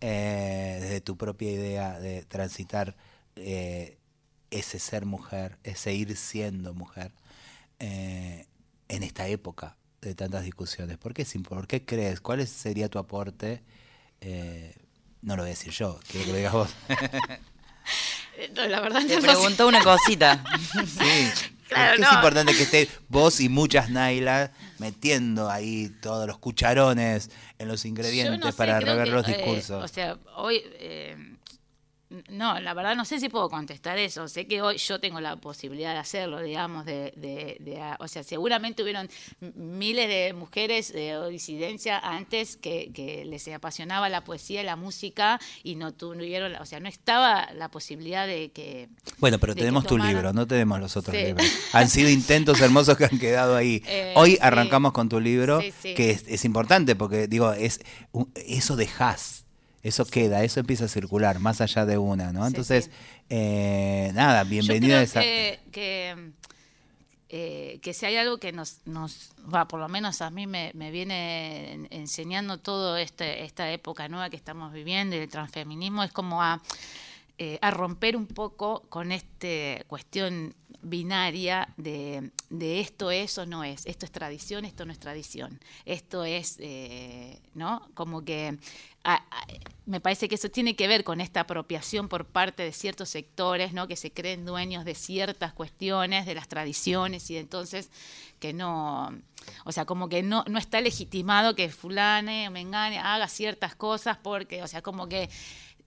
eh, 0.00 0.78
desde 0.80 1.00
tu 1.00 1.16
propia 1.16 1.50
idea 1.52 1.98
de 2.00 2.22
transitar 2.24 2.96
eh, 3.36 3.98
ese 4.50 4.78
ser 4.78 5.04
mujer, 5.04 5.58
ese 5.62 5.92
ir 5.94 6.16
siendo 6.16 6.74
mujer, 6.74 7.12
eh, 7.78 8.46
en 8.88 9.02
esta 9.02 9.28
época 9.28 9.76
de 10.00 10.14
tantas 10.14 10.44
discusiones. 10.44 10.96
¿Por 10.98 11.14
qué, 11.14 11.26
¿Por 11.48 11.66
qué 11.66 11.84
crees? 11.84 12.20
¿Cuál 12.20 12.46
sería 12.46 12.88
tu 12.88 12.98
aporte? 12.98 13.62
no 15.22 15.36
lo 15.36 15.42
voy 15.42 15.48
a 15.48 15.54
decir 15.54 15.72
yo, 15.72 15.98
quiero 16.08 16.26
que 16.26 16.32
lo 16.32 16.36
digas 16.38 16.52
vos. 16.52 16.74
No, 18.54 18.66
la 18.66 18.80
verdad 18.80 19.02
Te 19.06 19.20
preguntó 19.20 19.68
una 19.68 19.82
cosita. 19.82 20.44
Sí. 20.86 21.30
Claro, 21.68 22.02
es 22.02 22.12
importante 22.12 22.52
que 22.52 22.64
esté 22.64 22.88
vos 23.08 23.40
y 23.40 23.48
muchas 23.48 23.90
Naila 23.90 24.50
metiendo 24.78 25.48
ahí 25.48 25.88
todos 26.02 26.26
los 26.26 26.38
cucharones 26.38 27.30
en 27.60 27.68
los 27.68 27.84
ingredientes 27.84 28.56
para 28.56 28.80
rever 28.80 29.06
los 29.08 29.28
eh, 29.28 29.36
discursos. 29.36 29.84
o 29.84 29.86
sea, 29.86 30.16
hoy 30.36 30.62
eh, 30.80 31.16
no, 32.28 32.58
la 32.58 32.74
verdad 32.74 32.96
no 32.96 33.04
sé 33.04 33.20
si 33.20 33.28
puedo 33.28 33.48
contestar 33.48 33.96
eso. 33.98 34.26
Sé 34.26 34.46
que 34.48 34.62
hoy 34.62 34.78
yo 34.78 34.98
tengo 34.98 35.20
la 35.20 35.36
posibilidad 35.36 35.92
de 35.92 36.00
hacerlo, 36.00 36.40
digamos, 36.40 36.84
de, 36.84 37.12
de, 37.16 37.80
o 38.00 38.08
sea, 38.08 38.24
seguramente 38.24 38.82
hubieron 38.82 39.08
miles 39.54 40.08
de 40.08 40.32
mujeres 40.32 40.92
de 40.92 41.16
disidencia 41.30 41.98
antes 41.98 42.56
que, 42.56 42.90
les 43.26 43.48
apasionaba 43.48 44.08
la 44.08 44.24
poesía 44.24 44.62
y 44.62 44.64
la 44.64 44.76
música 44.76 45.40
y 45.62 45.76
no 45.76 45.92
tuvieron, 45.92 46.54
o 46.56 46.66
sea, 46.66 46.80
no 46.80 46.88
estaba 46.88 47.52
la 47.54 47.70
posibilidad 47.70 48.26
de 48.26 48.50
que... 48.50 48.88
Bueno, 49.18 49.38
pero 49.38 49.54
tenemos 49.54 49.86
tu 49.86 49.96
libro, 49.96 50.32
no 50.32 50.46
tenemos 50.46 50.80
los 50.80 50.96
otros 50.96 51.14
libros. 51.14 51.46
Han 51.72 51.88
sido 51.88 52.08
intentos 52.08 52.60
hermosos 52.60 52.96
que 52.96 53.04
han 53.04 53.18
quedado 53.18 53.56
ahí. 53.56 53.82
Eh, 53.92 54.12
hoy 54.14 54.38
arrancamos 54.40 54.92
con 54.92 55.08
tu 55.08 55.18
libro, 55.18 55.60
que 55.82 56.10
es, 56.10 56.24
es, 56.28 56.44
importante 56.44 56.94
porque, 56.94 57.26
digo, 57.26 57.52
es 57.52 57.80
eso 58.34 58.76
dejas 58.76 59.44
eso 59.82 60.04
queda, 60.04 60.44
eso 60.44 60.60
empieza 60.60 60.84
a 60.84 60.88
circular 60.88 61.38
más 61.38 61.60
allá 61.60 61.86
de 61.86 61.98
una, 61.98 62.32
¿no? 62.32 62.46
Entonces, 62.46 62.90
Eh, 63.32 64.10
nada, 64.12 64.42
bienvenida 64.42 64.98
a 64.98 65.02
esa... 65.02 65.20
Que, 65.20 65.60
que, 65.70 66.32
eh, 67.28 67.78
que, 67.80 67.94
si 67.94 68.06
hay 68.06 68.16
algo 68.16 68.38
que 68.38 68.50
nos, 68.50 68.80
nos 68.86 69.30
va, 69.54 69.68
por 69.68 69.78
lo 69.78 69.88
menos 69.88 70.20
a 70.20 70.30
mí 70.30 70.48
me, 70.48 70.72
me 70.74 70.90
viene 70.90 71.86
enseñando 71.90 72.58
todo 72.58 72.96
este, 72.96 73.44
esta 73.44 73.70
época 73.70 74.08
nueva 74.08 74.28
que 74.28 74.36
estamos 74.36 74.72
viviendo 74.72 75.14
y 75.14 75.20
el 75.20 75.28
transfeminismo, 75.28 76.02
es 76.02 76.10
como 76.10 76.42
a, 76.42 76.60
eh, 77.38 77.60
a 77.62 77.70
romper 77.70 78.16
un 78.16 78.26
poco 78.26 78.82
con 78.88 79.12
esta 79.12 79.84
cuestión 79.86 80.56
binaria 80.82 81.68
de, 81.76 82.30
de, 82.48 82.80
esto 82.80 83.10
es 83.10 83.36
o 83.38 83.46
no 83.46 83.64
es, 83.64 83.86
esto 83.86 84.06
es 84.06 84.12
tradición, 84.12 84.64
esto 84.64 84.84
no 84.84 84.92
es 84.92 84.98
tradición, 84.98 85.60
esto 85.84 86.24
es, 86.24 86.56
eh, 86.60 87.38
¿no? 87.54 87.88
Como 87.94 88.24
que 88.24 88.58
me 89.86 90.00
parece 90.00 90.28
que 90.28 90.34
eso 90.34 90.50
tiene 90.50 90.76
que 90.76 90.86
ver 90.86 91.04
con 91.04 91.20
esta 91.20 91.40
apropiación 91.40 92.08
por 92.08 92.26
parte 92.26 92.62
de 92.62 92.72
ciertos 92.72 93.08
sectores, 93.08 93.72
¿no? 93.72 93.88
Que 93.88 93.96
se 93.96 94.12
creen 94.12 94.44
dueños 94.44 94.84
de 94.84 94.94
ciertas 94.94 95.52
cuestiones, 95.52 96.26
de 96.26 96.34
las 96.34 96.48
tradiciones 96.48 97.30
y 97.30 97.38
entonces 97.38 97.90
que 98.38 98.52
no, 98.52 99.10
o 99.64 99.72
sea, 99.72 99.84
como 99.84 100.08
que 100.08 100.22
no, 100.22 100.44
no 100.48 100.58
está 100.58 100.80
legitimado 100.80 101.54
que 101.54 101.70
fulane 101.70 102.48
o 102.48 102.50
mengane 102.50 102.98
haga 102.98 103.28
ciertas 103.28 103.74
cosas 103.74 104.18
porque, 104.18 104.62
o 104.62 104.68
sea, 104.68 104.82
como 104.82 105.08
que 105.08 105.30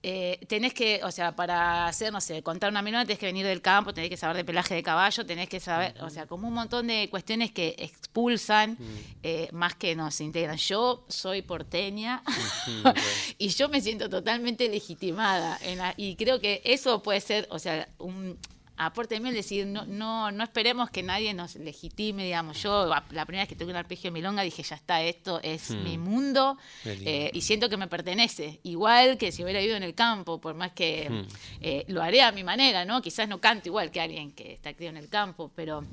eh, 0.06 0.38
tenés 0.48 0.74
que, 0.74 1.00
o 1.04 1.12
sea, 1.12 1.34
para 1.34 1.88
hacer, 1.88 2.12
no 2.12 2.20
sé, 2.20 2.44
contar 2.44 2.70
una 2.70 2.82
milonga 2.82 3.06
tenés 3.06 3.20
que 3.20 3.26
venir 3.26 3.46
del 3.46 3.62
campo, 3.62 3.94
tenés 3.94 4.10
que 4.10 4.18
saber 4.18 4.36
de 4.36 4.44
pelaje 4.44 4.76
de 4.76 4.84
caballo, 4.84 5.26
tenés 5.26 5.48
que 5.48 5.62
saber, 5.62 5.96
o 6.02 6.10
sea, 6.10 6.28
como 6.28 6.50
un 6.50 6.54
montón 6.54 6.88
de 6.88 7.10
cuestiones 7.10 7.52
que 7.52 7.74
expulsan 7.78 8.78
eh, 9.24 9.48
más 9.54 9.76
que 9.76 9.96
nos 9.96 10.20
integran. 10.20 10.58
Yo 10.58 11.06
soy 11.08 11.42
porteña 11.42 12.22
y 13.38 13.48
yo 13.48 13.70
me 13.70 13.80
siento 13.80 14.10
totalmente 14.10 14.68
legitimada 14.68 15.58
y 15.96 16.18
creo 16.18 16.42
que 16.42 16.62
eso 16.66 17.02
puede 17.02 17.22
ser, 17.22 17.48
o 17.50 17.58
sea, 17.58 17.88
un, 17.98 18.38
aporte 18.78 19.20
mío 19.20 19.30
es 19.30 19.36
decir, 19.36 19.68
no, 19.68 19.86
no, 19.86 20.32
no 20.32 20.44
esperemos 20.44 20.90
que 20.90 21.04
nadie 21.04 21.34
nos 21.34 21.56
legitime, 21.56 22.24
digamos, 22.26 22.62
yo 22.62 22.88
la 22.88 23.26
primera 23.26 23.44
vez 23.44 23.50
que 23.50 23.56
tuve 23.56 23.72
un 23.72 23.78
arpegio 23.78 24.10
de 24.10 24.12
milonga 24.12 24.42
dije, 24.44 24.64
ya 24.64 24.76
está, 24.76 25.02
esto 25.04 25.40
es 25.44 25.70
hmm. 25.70 25.84
mi 25.84 25.98
mundo 25.98 26.58
eh, 26.86 27.30
y 27.34 27.42
siento 27.42 27.70
que 27.70 27.78
me 27.78 27.88
pertenece, 27.88 28.60
igual 28.64 29.18
que 29.18 29.32
si 29.32 29.44
hubiera 29.44 29.62
ido 29.62 29.76
en 29.76 29.84
el 29.84 29.94
campo, 29.94 30.42
por 30.42 30.56
más 30.56 30.72
que 30.72 31.10
hmm. 31.10 31.28
eh, 31.62 31.86
lo 31.88 32.02
haré 32.02 32.22
a 32.22 32.32
mi 32.32 32.44
manera, 32.44 32.86
¿no? 32.86 33.02
Quizás 33.02 33.28
no 33.28 33.40
canto 33.40 33.70
igual 33.70 33.92
que 33.92 34.02
alguien 34.02 34.32
que 34.32 34.54
está 34.54 34.74
criado 34.74 34.98
en 34.98 35.04
el 35.04 35.10
campo, 35.10 35.52
pero 35.56 35.84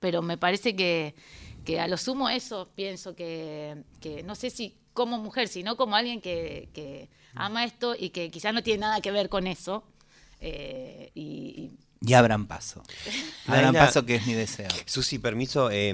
pero 0.00 0.22
me 0.22 0.38
parece 0.38 0.74
que, 0.74 1.14
que 1.64 1.78
a 1.78 1.86
lo 1.86 1.96
sumo 1.96 2.28
eso 2.30 2.70
pienso 2.74 3.14
que, 3.14 3.82
que 4.00 4.22
no 4.22 4.34
sé 4.34 4.50
si 4.50 4.74
como 4.94 5.18
mujer, 5.18 5.48
sino 5.48 5.76
como 5.76 5.94
alguien 5.94 6.20
que, 6.20 6.68
que 6.72 7.08
ama 7.34 7.64
esto 7.64 7.94
y 7.98 8.10
que 8.10 8.30
quizás 8.30 8.54
no 8.54 8.62
tiene 8.62 8.80
nada 8.80 9.00
que 9.00 9.10
ver 9.10 9.28
con 9.28 9.46
eso. 9.46 9.84
eh, 10.40 11.10
y, 11.14 11.22
y 11.22 11.70
Y 12.02 12.14
abran 12.14 12.46
paso. 12.46 12.82
Abran 13.46 13.74
paso 13.74 14.06
que 14.06 14.14
es 14.14 14.26
mi 14.26 14.32
deseo. 14.32 14.68
Susi, 14.86 15.18
permiso 15.18 15.70
eh, 15.70 15.90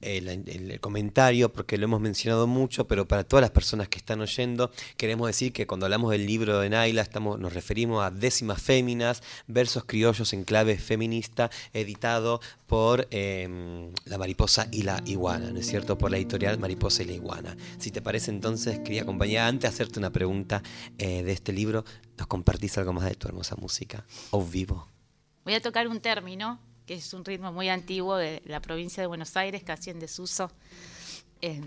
el, 0.00 0.28
el- 0.28 0.70
el 0.70 0.80
comentario, 0.80 1.52
porque 1.52 1.76
lo 1.76 1.84
hemos 1.84 2.00
mencionado 2.00 2.46
mucho, 2.46 2.86
pero 2.86 3.06
para 3.08 3.24
todas 3.24 3.42
las 3.42 3.50
personas 3.50 3.88
que 3.88 3.98
están 3.98 4.20
oyendo, 4.20 4.70
queremos 4.96 5.26
decir 5.26 5.52
que 5.52 5.66
cuando 5.66 5.84
hablamos 5.86 6.12
del 6.12 6.24
libro 6.24 6.60
de 6.60 6.70
Naila, 6.70 7.02
estamos, 7.02 7.38
nos 7.38 7.52
referimos 7.52 8.02
a 8.04 8.10
Décimas 8.10 8.62
Féminas, 8.62 9.22
versos 9.46 9.84
criollos 9.84 10.32
en 10.32 10.44
clave 10.44 10.78
feminista, 10.78 11.50
editado 11.74 12.40
por 12.66 13.06
eh, 13.10 13.90
La 14.06 14.16
Mariposa 14.18 14.68
y 14.70 14.82
la 14.82 15.02
Iguana, 15.04 15.50
¿no 15.50 15.58
es 15.60 15.66
cierto? 15.66 15.98
Por 15.98 16.10
la 16.10 16.16
editorial 16.16 16.58
Mariposa 16.58 17.02
y 17.02 17.06
la 17.06 17.12
Iguana. 17.12 17.56
Si 17.78 17.90
te 17.90 18.00
parece, 18.00 18.30
entonces, 18.30 18.78
quería 18.78 19.02
acompañar, 19.02 19.48
antes 19.48 19.62
de 19.70 19.74
hacerte 19.74 19.98
una 19.98 20.10
pregunta 20.10 20.62
eh, 20.96 21.22
de 21.22 21.32
este 21.32 21.52
libro, 21.52 21.84
¿nos 22.16 22.28
compartís 22.28 22.78
algo 22.78 22.92
más 22.94 23.04
de 23.04 23.14
tu 23.16 23.28
hermosa 23.28 23.56
música? 23.56 24.06
O 24.30 24.42
vivo. 24.42 24.88
Voy 25.44 25.54
a 25.54 25.60
tocar 25.60 25.86
un 25.88 26.00
término, 26.00 26.58
que 26.86 26.94
es 26.94 27.12
un 27.12 27.24
ritmo 27.24 27.52
muy 27.52 27.68
antiguo 27.68 28.16
de 28.16 28.42
la 28.46 28.60
provincia 28.60 29.02
de 29.02 29.06
Buenos 29.06 29.36
Aires, 29.36 29.62
casi 29.62 29.90
en 29.90 30.00
desuso. 30.00 30.50
Eh, 31.42 31.60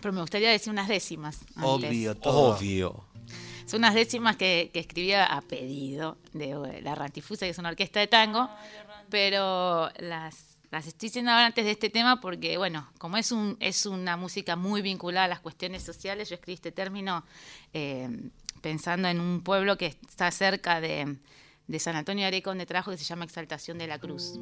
pero 0.00 0.12
me 0.12 0.20
gustaría 0.20 0.50
decir 0.50 0.72
unas 0.72 0.88
décimas. 0.88 1.38
antes. 1.54 1.62
Obvio, 1.62 2.16
todo. 2.16 2.56
Obvio. 2.56 3.04
Son 3.66 3.78
unas 3.78 3.94
décimas 3.94 4.36
que, 4.36 4.70
que 4.72 4.80
escribía 4.80 5.24
a 5.24 5.40
pedido 5.42 6.18
de 6.32 6.82
la 6.82 6.96
Rantifusa, 6.96 7.46
que 7.46 7.50
es 7.50 7.58
una 7.58 7.68
orquesta 7.68 8.00
de 8.00 8.08
tango, 8.08 8.50
pero 9.08 9.88
las, 10.00 10.58
las 10.72 10.88
estoy 10.88 11.08
diciendo 11.08 11.30
ahora 11.30 11.46
antes 11.46 11.64
de 11.64 11.70
este 11.70 11.88
tema 11.88 12.20
porque, 12.20 12.58
bueno, 12.58 12.90
como 12.98 13.16
es, 13.16 13.30
un, 13.30 13.56
es 13.60 13.86
una 13.86 14.16
música 14.16 14.56
muy 14.56 14.82
vinculada 14.82 15.26
a 15.26 15.28
las 15.28 15.40
cuestiones 15.40 15.84
sociales, 15.84 16.28
yo 16.28 16.34
escribí 16.34 16.54
este 16.54 16.72
término 16.72 17.24
eh, 17.72 18.08
pensando 18.60 19.06
en 19.06 19.20
un 19.20 19.42
pueblo 19.42 19.78
que 19.78 19.86
está 19.86 20.30
cerca 20.32 20.80
de, 20.80 21.16
de 21.66 21.78
San 21.78 21.96
Antonio 21.96 22.22
de 22.22 22.28
Areco, 22.28 22.50
donde 22.50 22.66
trabajo, 22.66 22.90
que 22.90 22.96
se 22.96 23.04
llama 23.04 23.24
Exaltación 23.24 23.78
de 23.78 23.86
la 23.86 23.98
Cruz. 23.98 24.38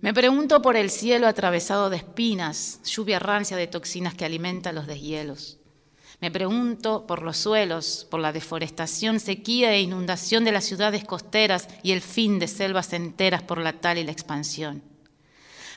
Me 0.00 0.12
pregunto 0.12 0.60
por 0.60 0.76
el 0.76 0.90
cielo 0.90 1.26
atravesado 1.26 1.88
de 1.90 1.96
espinas, 1.96 2.80
lluvia 2.84 3.18
rancia 3.18 3.56
de 3.56 3.66
toxinas 3.66 4.14
que 4.14 4.24
alimenta 4.24 4.72
los 4.72 4.86
deshielos. 4.86 5.58
Me 6.20 6.30
pregunto 6.30 7.06
por 7.06 7.22
los 7.22 7.36
suelos, 7.36 8.06
por 8.10 8.20
la 8.20 8.32
deforestación, 8.32 9.20
sequía 9.20 9.72
e 9.72 9.82
inundación 9.82 10.44
de 10.44 10.52
las 10.52 10.64
ciudades 10.64 11.04
costeras 11.04 11.68
y 11.82 11.92
el 11.92 12.00
fin 12.00 12.38
de 12.38 12.48
selvas 12.48 12.92
enteras 12.92 13.42
por 13.42 13.58
la 13.58 13.74
tal 13.74 13.98
y 13.98 14.04
la 14.04 14.12
expansión. 14.12 14.82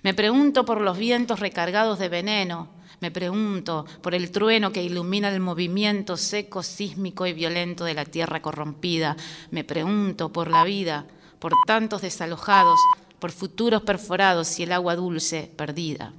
Me 0.02 0.14
pregunto 0.14 0.64
por 0.64 0.80
los 0.80 0.98
vientos 0.98 1.42
recargados 1.42 2.00
de 2.00 2.08
veneno. 2.08 2.70
Me 3.02 3.12
pregunto 3.12 3.86
por 4.02 4.14
el 4.14 4.30
trueno 4.32 4.72
que 4.72 4.84
ilumina 4.84 5.30
el 5.30 5.40
movimiento 5.40 6.18
seco, 6.18 6.64
sísmico 6.64 7.26
y 7.26 7.34
violento 7.34 7.86
de 7.86 7.94
la 7.94 8.06
tierra 8.06 8.42
corrompida. 8.42 9.16
Me 9.52 9.64
pregunto 9.64 10.34
por 10.34 10.50
la 10.50 10.66
vida, 10.66 11.06
por 11.40 11.54
tantos 11.66 12.02
desalojados, 12.02 12.80
por 13.20 13.32
futuros 13.32 13.84
perforados 13.84 14.60
y 14.60 14.64
el 14.64 14.74
agua 14.74 14.96
dulce 14.96 15.50
perdida. 15.56 16.14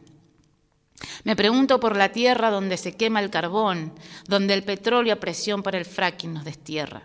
Me 1.24 1.36
pregunto 1.36 1.80
por 1.80 1.96
la 1.96 2.12
tierra 2.12 2.50
donde 2.50 2.76
se 2.76 2.96
quema 2.96 3.20
el 3.20 3.30
carbón, 3.30 3.92
donde 4.26 4.54
el 4.54 4.64
petróleo 4.64 5.14
a 5.14 5.20
presión 5.20 5.62
para 5.62 5.78
el 5.78 5.84
fracking 5.84 6.32
nos 6.32 6.44
destierra. 6.44 7.02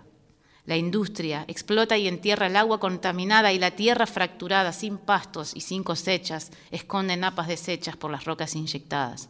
La 0.66 0.78
industria 0.78 1.46
explota 1.48 1.98
y 1.98 2.08
entierra 2.08 2.48
el 2.48 2.56
agua 2.56 2.80
contaminada 2.80 3.54
y 3.54 3.60
la 3.60 3.72
tierra 3.72 4.08
fracturada, 4.08 4.74
sin 4.74 4.98
pastos 4.98 5.56
y 5.56 5.62
sin 5.62 5.84
cosechas, 5.84 6.52
esconde 6.72 7.18
napas 7.18 7.48
deshechas 7.48 7.98
por 7.98 8.10
las 8.10 8.26
rocas 8.26 8.56
inyectadas. 8.56 9.30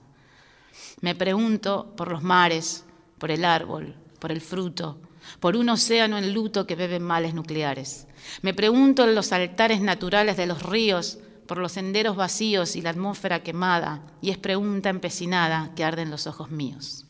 Me 1.02 1.16
pregunto 1.16 1.94
por 1.96 2.12
los 2.12 2.24
mares, 2.24 2.86
por 3.18 3.32
el 3.32 3.46
árbol, 3.46 3.96
por 4.20 4.32
el 4.32 4.42
fruto, 4.42 5.00
por 5.40 5.56
un 5.56 5.70
océano 5.70 6.18
en 6.18 6.34
luto 6.34 6.68
que 6.68 6.76
bebe 6.76 7.00
males 7.00 7.34
nucleares. 7.34 8.08
Me 8.42 8.54
pregunto 8.54 9.04
en 9.04 9.16
los 9.16 9.32
altares 9.32 9.82
naturales 9.82 10.38
de 10.38 10.46
los 10.46 10.64
ríos, 10.64 11.20
por 11.48 11.58
los 11.58 11.74
senderos 11.74 12.16
vacíos 12.16 12.76
y 12.76 12.82
la 12.82 12.90
atmósfera 12.90 13.44
quemada, 13.44 14.02
y 14.22 14.32
es 14.32 14.38
pregunta 14.38 14.90
empecinada 14.90 15.72
que 15.76 15.84
arde 15.84 16.02
en 16.02 16.12
los 16.12 16.28
ojos 16.28 16.50
míos. 16.50 17.06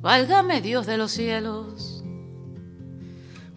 Válgame 0.00 0.62
Dios 0.62 0.86
de 0.86 0.96
los 0.96 1.10
cielos, 1.10 2.02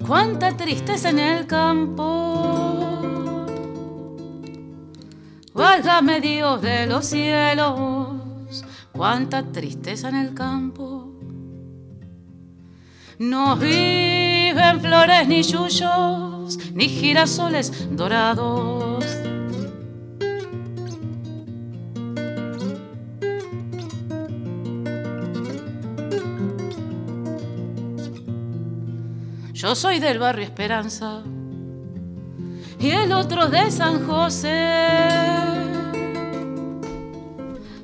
cuánta 0.06 0.58
tristeza 0.58 1.10
en 1.10 1.20
el 1.20 1.48
campo. 1.48 3.46
Válgame 5.54 6.20
Dios 6.20 6.62
de 6.62 6.86
los 6.86 7.06
cielos, 7.06 8.66
cuánta 8.92 9.54
tristeza 9.54 10.10
en 10.10 10.16
el 10.16 10.34
campo. 10.34 11.14
No 13.20 13.56
viven 13.56 14.82
flores 14.82 15.26
ni 15.30 15.44
yuyos, 15.44 16.60
ni 16.74 16.90
girasoles 16.90 17.96
dorados. 17.96 18.93
Yo 29.74 29.80
soy 29.80 30.00
del 30.00 30.20
barrio 30.20 30.44
Esperanza 30.46 31.24
y 32.78 32.92
el 32.92 33.12
otro 33.12 33.48
de 33.48 33.72
San 33.72 34.06
José. 34.06 34.78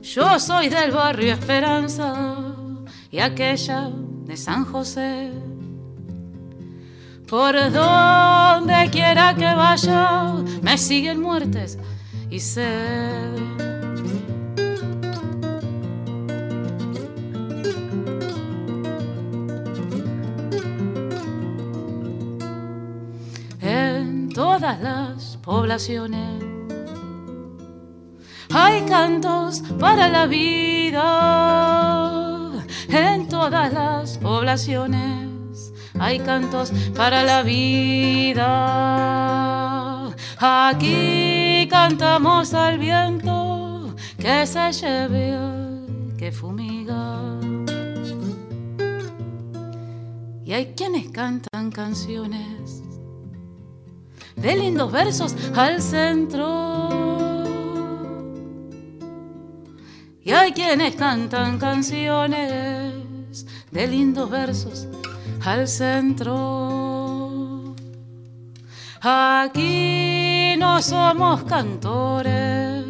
Yo 0.04 0.40
soy 0.40 0.70
del 0.70 0.92
barrio 0.92 1.34
Esperanza 1.34 2.54
y 3.10 3.18
aquella 3.18 3.90
de 3.90 4.38
San 4.38 4.66
José. 4.66 5.32
Por 7.28 7.56
donde 7.72 8.90
quiera 8.92 9.34
que 9.34 9.52
vaya, 9.56 10.34
me 10.62 10.78
siguen 10.78 11.20
muertes 11.20 11.80
y 12.30 12.40
sed. 12.40 13.59
Todas 24.70 24.84
las 24.84 25.38
poblaciones 25.38 26.44
hay 28.54 28.82
cantos 28.84 29.64
para 29.80 30.08
la 30.10 30.28
vida. 30.28 31.02
En 32.90 33.28
todas 33.28 33.74
las 33.74 34.20
poblaciones 34.20 35.74
hay 36.00 36.20
cantos 36.20 36.72
para 36.96 37.24
la 37.24 37.42
vida. 37.42 38.46
Aquí 40.40 41.68
cantamos 41.68 42.54
al 42.54 42.78
viento 42.78 43.96
que 44.20 44.46
se 44.46 44.72
lleve, 44.72 45.36
que 46.16 46.32
fumiga. 46.32 47.40
Y 50.46 50.54
hay 50.54 50.74
quienes 50.76 51.10
cantan 51.10 51.72
canciones 51.72 52.79
de 54.42 54.56
lindos 54.56 54.92
versos 54.92 55.36
al 55.56 55.82
centro. 55.82 56.70
Y 60.24 60.32
hay 60.32 60.52
quienes 60.52 60.96
cantan 60.96 61.58
canciones 61.58 63.46
de 63.72 63.88
lindos 63.88 64.30
versos 64.30 64.88
al 65.44 65.68
centro. 65.68 67.76
Aquí 69.02 70.56
no 70.58 70.82
somos 70.82 71.44
cantores, 71.44 72.86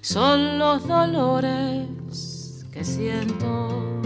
son 0.00 0.58
los 0.58 0.86
dolores 0.86 2.64
que 2.72 2.84
siento. 2.84 4.05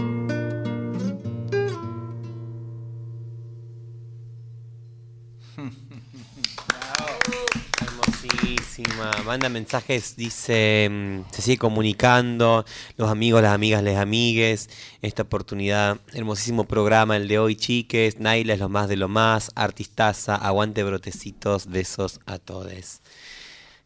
Manda 9.25 9.49
mensajes, 9.49 10.15
dice, 10.15 10.87
mm, 10.89 11.31
se 11.31 11.41
sigue 11.41 11.57
comunicando, 11.57 12.63
los 12.95 13.09
amigos, 13.09 13.41
las 13.41 13.53
amigas, 13.53 13.83
les 13.83 13.97
amigues, 13.97 14.69
esta 15.01 15.23
oportunidad, 15.23 15.99
hermosísimo 16.13 16.63
programa 16.63 17.17
el 17.17 17.27
de 17.27 17.37
hoy, 17.37 17.55
chiques, 17.57 18.19
Naila 18.19 18.53
es 18.53 18.59
lo 18.59 18.69
más 18.69 18.87
de 18.87 18.95
lo 18.95 19.09
más, 19.09 19.51
artistaza, 19.55 20.35
aguante 20.35 20.83
brotecitos, 20.83 21.67
besos 21.67 22.21
a 22.25 22.37
todos. 22.39 23.01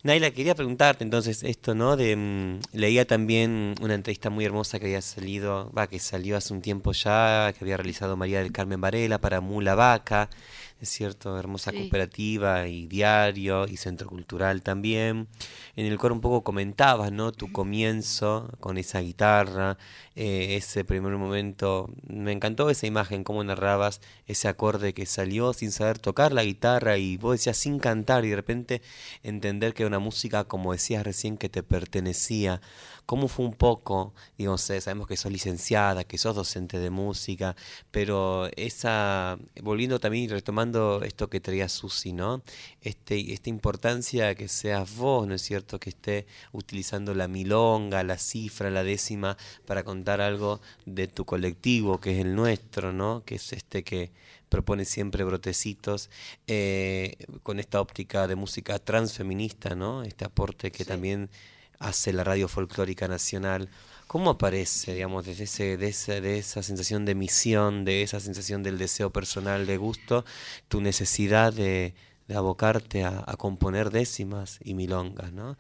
Naila, 0.04 0.30
quería 0.30 0.54
preguntarte 0.54 1.04
entonces 1.04 1.42
esto, 1.42 1.74
¿no? 1.74 1.98
De, 1.98 2.16
mm, 2.16 2.60
leía 2.74 3.08
también 3.08 3.74
una 3.82 3.96
entrevista 3.96 4.30
muy 4.30 4.46
hermosa 4.46 4.78
que 4.78 4.86
había 4.86 5.02
salido, 5.02 5.72
va, 5.76 5.88
que 5.88 5.98
salió 5.98 6.38
hace 6.38 6.54
un 6.54 6.62
tiempo 6.62 6.92
ya, 6.92 7.52
que 7.58 7.64
había 7.66 7.78
realizado 7.78 8.16
María 8.16 8.38
del 8.40 8.52
Carmen 8.52 8.80
Varela 8.82 9.20
para 9.20 9.42
Mula 9.42 9.74
Vaca, 9.74 10.30
es 10.82 10.90
cierto, 10.90 11.40
hermosa 11.40 11.72
cooperativa 11.72 12.68
y 12.68 12.86
diario 12.86 13.66
y 13.66 13.78
centro 13.78 14.10
cultural 14.10 14.62
también. 14.62 15.28
En 15.76 15.86
el 15.86 15.98
coro 15.98 16.14
un 16.14 16.22
poco 16.22 16.44
comentabas, 16.44 17.12
¿no? 17.12 17.32
Tu 17.32 17.52
comienzo 17.52 18.52
con 18.60 18.78
esa 18.78 19.00
guitarra, 19.00 19.78
eh, 20.16 20.56
ese 20.58 20.84
primer 20.84 21.16
momento, 21.16 21.90
me 22.08 22.34
encantó 22.34 22.70
esa 22.70 22.88
imagen, 22.88 23.24
cómo 23.24 23.44
narrabas 23.44 24.02
ese 24.28 24.48
acorde 24.50 24.94
que 24.94 25.06
salió 25.06 25.54
sin 25.54 25.72
saber 25.72 25.98
tocar 25.98 26.34
la 26.34 26.44
guitarra 26.44 26.98
y 26.98 27.18
vos 27.18 27.34
decías 27.34 27.58
sin 27.58 27.80
cantar 27.80 28.26
y 28.26 28.30
de 28.30 28.36
repente 28.36 28.82
entender 29.24 29.74
que 29.74 29.84
era 29.84 29.88
una 29.88 30.00
música, 30.00 30.44
como 30.44 30.74
decías 30.74 31.04
recién, 31.06 31.38
que 31.38 31.50
te 31.50 31.64
pertenecía. 31.64 32.62
¿Cómo 33.06 33.28
fue 33.28 33.46
un 33.46 33.54
poco? 33.54 34.14
Digo, 34.38 34.58
sabemos 34.58 35.08
que 35.08 35.16
sos 35.16 35.32
licenciada, 35.32 36.04
que 36.06 36.18
sos 36.18 36.36
docente 36.36 36.80
de 36.80 36.90
música, 36.90 37.56
pero 37.92 38.50
esa, 38.56 39.38
volviendo 39.62 40.00
también 40.00 40.26
y 40.26 40.28
retomando 40.28 40.65
esto 41.04 41.30
que 41.30 41.40
traía 41.40 41.70
Susi, 41.70 42.14
¿no? 42.14 42.42
Este, 42.82 43.34
esta 43.34 43.50
importancia 43.50 44.36
que 44.36 44.48
seas 44.48 44.96
vos, 44.96 45.28
¿no 45.28 45.36
es 45.36 45.42
cierto? 45.42 45.80
Que 45.80 45.90
esté 45.90 46.26
utilizando 46.52 47.14
la 47.14 47.28
milonga, 47.28 48.04
la 48.04 48.18
cifra, 48.18 48.70
la 48.70 48.84
décima, 48.84 49.38
para 49.66 49.84
contar 49.84 50.22
algo 50.22 50.62
de 50.86 51.08
tu 51.08 51.26
colectivo, 51.26 52.00
que 52.00 52.14
es 52.14 52.26
el 52.26 52.36
nuestro, 52.36 52.94
¿no? 52.94 53.24
Que 53.26 53.36
es 53.36 53.54
este 53.54 53.84
que 53.84 54.12
propone 54.50 54.86
siempre 54.86 55.24
brotecitos, 55.24 56.10
eh, 56.48 57.16
con 57.44 57.60
esta 57.60 57.82
óptica 57.82 58.28
de 58.28 58.36
música 58.36 58.80
transfeminista, 58.80 59.76
¿no? 59.76 60.04
Este 60.04 60.26
aporte 60.26 60.72
que 60.72 60.86
también 60.86 61.30
hace 61.80 62.14
la 62.14 62.24
radio 62.24 62.48
folclórica 62.48 63.08
nacional. 63.08 63.70
¿Cómo 64.08 64.32
aparece, 64.32 64.94
digamos, 64.94 65.26
desde 65.26 65.46
ese, 65.46 65.78
de, 65.78 65.88
esa, 65.88 66.22
de 66.22 66.38
esa 66.38 66.64
sensación 66.64 67.06
de 67.06 67.16
misión, 67.16 67.86
de 67.86 68.04
esa 68.04 68.20
sensación 68.20 68.64
del 68.64 68.78
deseo 68.78 69.10
personal 69.10 69.66
de 69.66 69.78
gusto, 69.78 70.26
tu 70.68 70.82
necesidad 70.82 71.52
de, 71.52 71.96
abocarte 72.34 73.04
a, 73.04 73.24
componer 73.38 73.92
décimas 73.92 74.60
y 74.64 74.74
milongas, 74.74 75.32
¿no? 75.34 75.58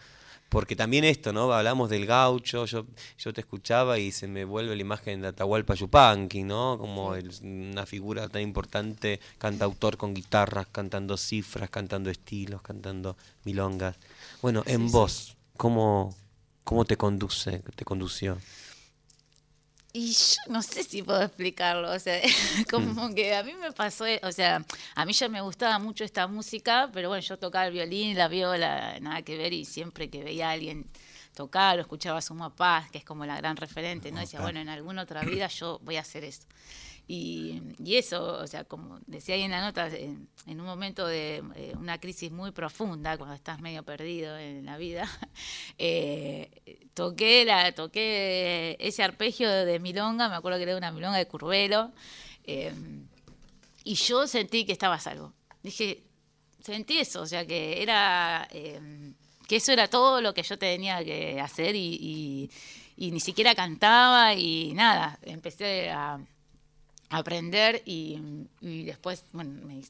Porque 0.49 0.75
también 0.75 1.03
esto, 1.03 1.33
¿no? 1.33 1.51
Hablamos 1.51 1.89
del 1.89 2.05
gaucho, 2.05 2.65
yo, 2.65 2.85
yo 3.17 3.33
te 3.33 3.41
escuchaba 3.41 3.97
y 3.97 4.11
se 4.11 4.27
me 4.27 4.45
vuelve 4.45 4.75
la 4.75 4.81
imagen 4.81 5.21
de 5.21 5.29
Atahualpa 5.29 5.73
Yupanqui, 5.73 6.43
¿no? 6.43 6.77
Como 6.77 7.13
una 7.41 7.85
figura 7.85 8.29
tan 8.29 8.43
importante, 8.43 9.19
cantautor 9.37 9.97
con 9.97 10.13
guitarras, 10.13 10.67
cantando 10.71 11.17
cifras, 11.17 11.69
cantando 11.69 12.09
estilos, 12.09 12.61
cantando 12.61 13.17
milongas. 13.43 13.97
Bueno, 14.41 14.63
en 14.67 14.91
voz, 14.91 15.35
¿Cómo, 15.57 16.13
cómo 16.65 16.83
te 16.83 16.97
conduce, 16.97 17.59
te 17.75 17.85
condució? 17.85 18.37
Y 19.93 20.11
yo 20.11 20.51
no 20.51 20.61
sé 20.61 20.83
si 20.83 21.01
puedo 21.03 21.21
explicarlo, 21.21 21.89
o 21.89 21.99
sea, 21.99 22.19
como 22.69 23.07
mm. 23.07 23.15
que 23.15 23.33
a 23.33 23.43
mí 23.43 23.53
me 23.53 23.71
pasó, 23.71 24.03
o 24.23 24.31
sea, 24.33 24.65
a 24.93 25.05
mí 25.05 25.13
ya 25.13 25.29
me 25.29 25.39
gustaba 25.39 25.79
mucho 25.79 26.03
esta 26.03 26.27
música, 26.27 26.89
pero 26.91 27.07
bueno, 27.07 27.21
yo 27.21 27.39
tocaba 27.39 27.67
el 27.67 27.71
violín, 27.71 28.17
la 28.17 28.27
viola, 28.27 28.99
nada 28.99 29.21
que 29.21 29.37
ver, 29.37 29.53
y 29.53 29.63
siempre 29.63 30.09
que 30.09 30.21
veía 30.21 30.49
a 30.49 30.51
alguien 30.51 30.85
tocar 31.33 31.77
o 31.77 31.81
escuchaba 31.81 32.17
a 32.17 32.21
su 32.21 32.35
Paz, 32.57 32.89
que 32.91 32.97
es 32.97 33.05
como 33.05 33.25
la 33.25 33.37
gran 33.37 33.55
referente, 33.55 34.11
¿no? 34.11 34.19
Decía, 34.19 34.41
bueno, 34.41 34.59
en 34.59 34.67
alguna 34.67 35.03
otra 35.03 35.21
vida 35.21 35.47
yo 35.47 35.79
voy 35.83 35.95
a 35.95 36.01
hacer 36.01 36.25
esto. 36.25 36.45
Y, 37.07 37.61
eso, 37.85 38.39
o 38.39 38.47
sea, 38.47 38.63
como 38.63 38.99
decía 39.05 39.35
ahí 39.35 39.43
en 39.43 39.51
la 39.51 39.61
nota, 39.61 39.87
en, 39.89 40.27
un 40.47 40.65
momento 40.65 41.05
de 41.05 41.43
eh, 41.55 41.73
una 41.77 41.99
crisis 41.99 42.31
muy 42.31 42.51
profunda, 42.51 43.17
cuando 43.17 43.35
estás 43.35 43.61
medio 43.61 43.83
perdido 43.83 44.37
en 44.37 44.65
la 44.65 44.77
vida, 44.77 45.07
eh, 45.77 46.87
toqué, 46.95 47.45
la, 47.45 47.73
toqué 47.73 48.75
ese 48.79 49.03
arpegio 49.03 49.49
de 49.49 49.79
milonga, 49.79 50.29
me 50.29 50.35
acuerdo 50.35 50.57
que 50.57 50.63
era 50.63 50.77
una 50.77 50.91
milonga 50.91 51.17
de 51.17 51.27
Curvelo, 51.27 51.91
eh, 52.43 52.73
y 53.83 53.95
yo 53.95 54.25
sentí 54.25 54.65
que 54.65 54.71
estaba 54.71 54.99
salvo. 54.99 55.33
Dije, 55.61 56.03
sentí 56.63 56.97
eso, 56.97 57.21
o 57.21 57.27
sea, 57.27 57.45
que 57.45 57.83
era 57.83 58.47
que 59.47 59.57
eso 59.57 59.71
era 59.71 59.87
todo 59.87 60.21
lo 60.21 60.33
que 60.33 60.41
yo 60.41 60.57
tenía 60.57 61.03
que 61.05 61.39
hacer 61.39 61.75
y, 61.75 62.49
y 62.97 63.11
ni 63.11 63.19
siquiera 63.19 63.53
cantaba 63.53 64.33
y 64.33 64.73
nada, 64.73 65.19
empecé 65.21 65.91
a 65.91 66.19
aprender 67.09 67.81
y, 67.85 68.47
después, 68.61 69.23
bueno, 69.31 69.65
me, 69.65 69.81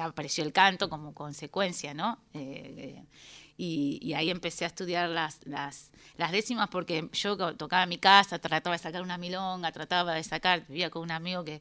apareció 0.00 0.44
el 0.44 0.52
canto 0.52 0.88
como 0.88 1.14
consecuencia, 1.14 1.94
¿no? 1.94 2.18
Eh, 2.34 3.02
y, 3.56 4.12
ahí 4.14 4.30
empecé 4.30 4.64
a 4.64 4.68
estudiar 4.68 5.08
las, 5.08 5.40
las, 5.46 5.90
décimas 6.30 6.68
porque 6.68 7.08
yo 7.12 7.36
tocaba 7.56 7.86
mi 7.86 7.98
casa, 7.98 8.38
trataba 8.38 8.76
de 8.76 8.82
sacar 8.82 9.02
una 9.02 9.18
milonga, 9.18 9.72
trataba 9.72 10.14
de 10.14 10.22
sacar, 10.22 10.64
vivía 10.68 10.90
con 10.90 11.02
un 11.02 11.10
amigo 11.10 11.44
que 11.44 11.60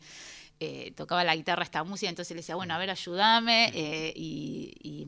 eh, 0.60 0.91
tocaba 0.96 1.24
la 1.24 1.36
guitarra 1.36 1.63
esta 1.63 1.84
música, 1.84 2.10
entonces 2.10 2.36
le 2.36 2.41
decía, 2.41 2.56
bueno, 2.56 2.74
a 2.74 2.78
ver, 2.78 2.89
ayúdame, 2.89 3.72
eh, 3.74 4.13
y, 4.15 5.08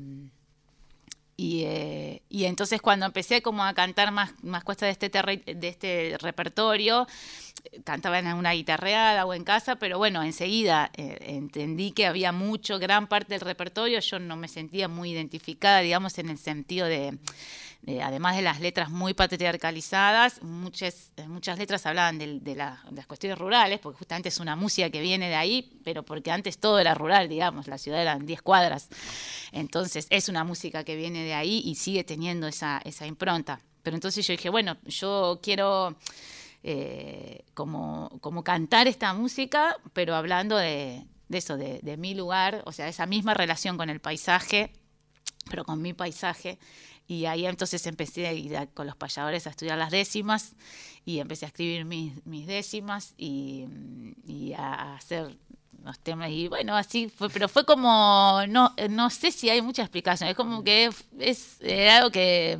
y, 1.41 2.45
entonces 2.45 2.81
cuando 2.81 3.05
empecé 3.05 3.41
como 3.41 3.63
a 3.63 3.73
cantar 3.73 4.11
más, 4.11 4.33
más 4.43 4.63
de 4.65 4.89
este, 4.89 5.09
de 5.09 5.67
este 5.67 6.17
repertorio, 6.19 7.07
cantaba 7.85 8.19
en 8.19 8.27
una 8.27 8.51
guitarreada 8.51 9.25
o 9.25 9.33
en 9.33 9.45
casa, 9.45 9.77
pero 9.77 9.97
bueno, 9.97 10.21
enseguida 10.23 10.91
eh, 10.97 11.17
entendí 11.21 11.91
que 11.91 12.07
había 12.07 12.31
mucho, 12.33 12.77
gran 12.77 13.07
parte 13.07 13.35
del 13.35 13.41
repertorio, 13.41 13.99
yo 13.99 14.19
no 14.19 14.35
me 14.35 14.47
sentía 14.49 14.87
muy 14.87 15.11
identificada, 15.11 15.79
digamos, 15.79 16.17
en 16.17 16.29
el 16.29 16.37
sentido 16.37 16.87
de 16.87 17.17
además 18.01 18.35
de 18.35 18.41
las 18.41 18.59
letras 18.59 18.89
muy 18.89 19.13
patriarcalizadas, 19.13 20.43
muchas, 20.43 21.11
muchas 21.27 21.57
letras 21.57 21.85
hablaban 21.85 22.19
de, 22.19 22.55
las 22.55 23.07
cuestiones 23.07 23.39
rurales, 23.39 23.79
porque 23.79 23.97
justamente 23.97 24.29
es 24.29 24.39
una 24.39 24.55
música 24.55 24.89
que 24.89 25.01
viene 25.01 25.29
de 25.29 25.35
ahí, 25.35 25.79
pero 25.83 26.03
porque 26.03 26.29
antes 26.29 26.59
todo 26.59 26.79
era 26.79 26.93
rural, 26.93 27.29
digamos, 27.29 27.67
la 27.67 27.77
ciudad 27.77 28.01
eran 28.01 28.25
10 28.25 28.41
cuadras. 28.41 28.89
Entonces 29.51 30.07
es 30.09 30.29
una 30.29 30.43
música 30.43 30.83
que 30.83 30.95
viene 30.95 31.23
de 31.23 31.33
ahí 31.33 31.61
y 31.65 31.75
sigue 31.75 32.03
teniendo 32.03 32.47
esa, 32.47 32.81
impronta. 33.07 33.61
Pero 33.81 33.95
entonces 33.95 34.27
yo 34.27 34.33
dije, 34.33 34.49
bueno, 34.49 34.77
yo 34.85 35.39
quiero... 35.41 35.95
Eh, 36.61 37.45
como, 37.53 38.43
cantar 38.43 38.87
esta 38.87 39.13
música, 39.13 39.77
pero 39.93 40.13
hablando 40.13 40.57
de, 40.57 41.05
eso, 41.29 41.55
de, 41.55 41.79
de, 41.81 41.95
mi 41.95 42.13
lugar, 42.13 42.63
o 42.65 42.73
sea, 42.73 42.89
esa 42.89 43.05
misma 43.05 43.33
relación 43.33 43.77
con 43.77 43.89
el 43.89 44.01
paisaje, 44.01 44.73
pero 45.49 45.63
con 45.63 45.81
mi 45.81 45.93
paisaje, 45.93 46.59
y 47.09 47.25
ahí 47.25 47.47
entonces 47.47 47.87
empecé 47.87 48.27
a 48.27 48.33
ir 48.33 48.55
con 48.75 48.85
los 48.85 48.95
payadores 48.95 49.47
a 49.47 49.49
estudiar 49.49 49.79
las 49.79 49.89
décimas 49.89 50.53
y 51.05 51.17
empecé 51.17 51.45
a 51.45 51.47
escribir 51.47 51.83
mis, 51.83 52.45
décimas 52.45 53.15
y, 53.17 53.65
a 54.55 54.93
hacer 54.93 55.35
los 55.83 55.99
temas. 55.99 56.29
Y 56.29 56.49
bueno, 56.49 56.77
así 56.77 57.09
fue, 57.09 57.31
pero 57.31 57.49
fue 57.49 57.65
como, 57.65 58.41
no, 58.47 58.75
no 58.91 59.09
sé 59.09 59.31
si 59.31 59.49
hay 59.49 59.59
mucha 59.63 59.81
explicación, 59.81 60.29
es 60.29 60.35
como 60.35 60.63
que 60.63 60.91
es, 61.17 61.57
algo 61.91 62.11
que, 62.11 62.59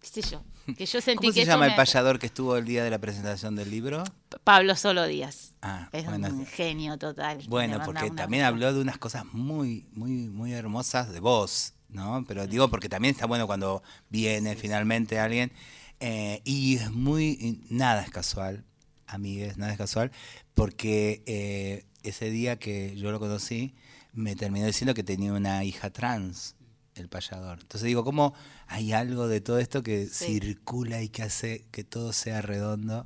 qué 0.00 0.06
sé 0.08 0.22
yo, 0.22 0.42
que 0.76 0.84
yo 0.84 1.00
sentí 1.00 1.28
¿Cómo 1.28 1.32
se 1.32 1.44
llama 1.44 1.68
el 1.68 1.76
payador 1.76 2.18
que 2.18 2.26
estuvo 2.26 2.56
el 2.56 2.64
día 2.64 2.82
de 2.82 2.90
la 2.90 2.98
presentación 2.98 3.54
del 3.54 3.70
libro? 3.70 4.02
Pablo 4.42 4.74
Solo 4.74 5.06
Díaz. 5.06 5.54
Ah, 5.62 5.88
es 5.92 6.08
un 6.08 6.44
genio 6.44 6.98
total. 6.98 7.40
Bueno, 7.46 7.80
porque 7.84 8.10
también 8.10 8.42
habló 8.42 8.72
de 8.72 8.80
unas 8.80 8.98
cosas 8.98 9.26
muy, 9.26 9.86
muy, 9.92 10.28
muy 10.28 10.54
hermosas 10.54 11.12
de 11.12 11.20
vos 11.20 11.74
¿no? 11.92 12.24
Pero 12.26 12.46
digo 12.46 12.68
porque 12.68 12.88
también 12.88 13.14
está 13.14 13.26
bueno 13.26 13.46
cuando 13.46 13.82
viene 14.08 14.56
finalmente 14.56 15.18
alguien. 15.18 15.52
Eh, 16.00 16.40
y 16.44 16.76
es 16.76 16.90
muy, 16.90 17.62
nada 17.68 18.02
es 18.02 18.10
casual, 18.10 18.64
amigues, 19.06 19.58
nada 19.58 19.72
es 19.72 19.78
casual, 19.78 20.10
porque 20.54 21.22
eh, 21.26 21.84
ese 22.02 22.30
día 22.30 22.58
que 22.58 22.96
yo 22.96 23.12
lo 23.12 23.20
conocí, 23.20 23.74
me 24.14 24.34
terminó 24.34 24.66
diciendo 24.66 24.94
que 24.94 25.04
tenía 25.04 25.32
una 25.32 25.62
hija 25.62 25.90
trans, 25.90 26.56
el 26.94 27.08
payador. 27.08 27.58
Entonces 27.60 27.86
digo, 27.86 28.02
¿cómo 28.02 28.34
hay 28.66 28.92
algo 28.92 29.28
de 29.28 29.42
todo 29.42 29.58
esto 29.58 29.82
que 29.82 30.06
circula 30.06 31.02
y 31.02 31.10
que 31.10 31.22
hace 31.22 31.66
que 31.70 31.84
todo 31.84 32.14
sea 32.14 32.40
redondo, 32.40 33.04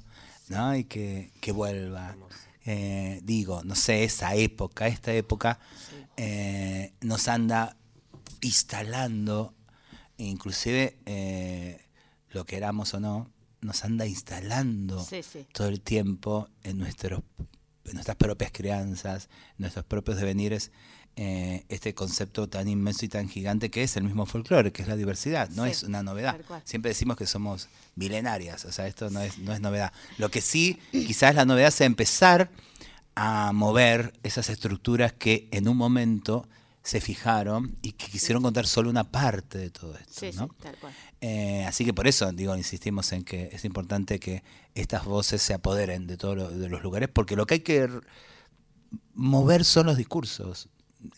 ¿no? 0.48 0.76
Y 0.76 0.84
que, 0.84 1.32
que 1.40 1.52
vuelva. 1.52 2.16
Eh, 2.64 3.20
digo, 3.24 3.62
no 3.64 3.74
sé, 3.74 4.04
esa 4.04 4.34
época, 4.36 4.86
esta 4.86 5.12
época 5.12 5.58
nos 7.02 7.26
anda 7.28 7.76
instalando, 8.44 9.54
inclusive 10.18 10.98
eh, 11.06 11.80
lo 12.30 12.44
queramos 12.44 12.94
o 12.94 13.00
no, 13.00 13.30
nos 13.60 13.84
anda 13.84 14.06
instalando 14.06 15.04
todo 15.52 15.68
el 15.68 15.80
tiempo 15.80 16.48
en, 16.62 16.78
nuestros, 16.78 17.22
en 17.86 17.94
nuestras 17.94 18.16
propias 18.16 18.52
crianzas, 18.52 19.30
nuestros 19.56 19.86
propios 19.86 20.18
devenires, 20.18 20.70
eh, 21.16 21.64
este 21.68 21.94
concepto 21.94 22.48
tan 22.48 22.68
inmenso 22.68 23.04
y 23.06 23.08
tan 23.08 23.28
gigante 23.28 23.70
que 23.70 23.82
es 23.82 23.96
el 23.96 24.02
mismo 24.02 24.26
folclore, 24.26 24.72
que 24.72 24.82
es 24.82 24.88
la 24.88 24.96
diversidad, 24.96 25.48
no 25.50 25.64
es 25.64 25.82
una 25.84 26.02
novedad. 26.02 26.38
Siempre 26.64 26.90
decimos 26.90 27.16
que 27.16 27.26
somos 27.26 27.68
milenarias, 27.94 28.64
o 28.66 28.72
sea, 28.72 28.86
esto 28.88 29.08
no 29.10 29.20
es, 29.20 29.38
no 29.38 29.54
es 29.54 29.60
novedad. 29.60 29.92
Lo 30.18 30.30
que 30.30 30.42
sí, 30.42 30.78
quizás 30.90 31.34
la 31.34 31.46
novedad 31.46 31.70
sea 31.70 31.86
empezar 31.86 32.50
a 33.14 33.52
mover 33.52 34.12
esas 34.22 34.50
estructuras 34.50 35.12
que 35.12 35.48
en 35.52 35.68
un 35.68 35.76
momento 35.76 36.46
se 36.84 37.00
fijaron 37.00 37.76
y 37.82 37.92
que 37.92 38.06
quisieron 38.08 38.42
contar 38.42 38.66
solo 38.66 38.90
una 38.90 39.04
parte 39.10 39.56
de 39.58 39.70
todo 39.70 39.96
esto. 39.96 40.12
Sí, 40.20 40.30
¿no? 40.36 40.48
sí, 40.48 40.54
tal 40.62 40.76
cual. 40.76 40.92
Eh, 41.22 41.64
así 41.66 41.84
que 41.84 41.94
por 41.94 42.06
eso, 42.06 42.30
digo, 42.32 42.54
insistimos 42.54 43.10
en 43.12 43.24
que 43.24 43.48
es 43.52 43.64
importante 43.64 44.20
que 44.20 44.44
estas 44.74 45.04
voces 45.06 45.40
se 45.42 45.54
apoderen 45.54 46.06
de 46.06 46.16
todos 46.18 46.36
los, 46.36 46.56
de 46.58 46.68
los 46.68 46.82
lugares, 46.82 47.08
porque 47.08 47.36
lo 47.36 47.46
que 47.46 47.54
hay 47.54 47.60
que 47.60 47.88
mover 49.14 49.64
son 49.64 49.86
los 49.86 49.96
discursos. 49.96 50.68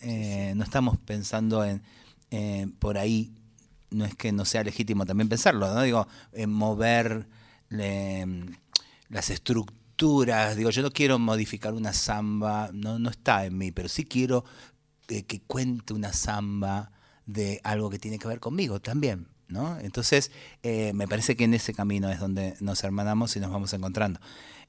Eh, 0.01 0.53
No 0.57 0.65
estamos 0.65 0.99
pensando 0.99 1.65
en 1.65 1.83
eh, 2.31 2.67
por 2.79 2.97
ahí, 2.99 3.33
no 3.91 4.05
es 4.05 4.15
que 4.15 4.33
no 4.33 4.45
sea 4.45 4.65
legítimo 4.65 5.05
también 5.07 5.29
pensarlo, 5.29 5.73
¿no? 5.73 5.83
Digo, 5.83 6.07
en 6.33 6.51
mover 6.51 7.27
le- 7.69 8.27
las 9.09 9.31
estructuras. 9.31 10.57
Digo, 10.57 10.71
yo 10.71 10.83
no 10.83 10.91
quiero 10.91 11.19
modificar 11.19 11.73
una 11.73 11.93
samba, 11.93 12.71
no, 12.73 12.99
no 12.99 13.11
está 13.11 13.47
en 13.47 13.57
mí, 13.59 13.71
pero 13.73 13.89
sí 13.89 14.05
quiero 14.05 14.45
que 15.07 15.41
cuente 15.47 15.93
una 15.95 16.13
samba 16.13 16.91
de 17.27 17.61
algo 17.65 17.91
que 17.91 17.99
tiene 17.99 18.19
que 18.19 18.29
ver 18.29 18.41
conmigo 18.41 18.81
también, 18.81 19.27
¿no? 19.49 19.79
Entonces, 19.81 20.31
eh, 20.63 20.93
me 20.95 21.07
parece 21.09 21.37
que 21.37 21.45
en 21.45 21.55
ese 21.55 21.75
camino 21.75 22.11
es 22.11 22.21
donde 22.21 22.55
nos 22.61 22.83
hermanamos 22.85 23.35
y 23.37 23.41
nos 23.41 23.51
vamos 23.51 23.73
encontrando. 23.73 24.21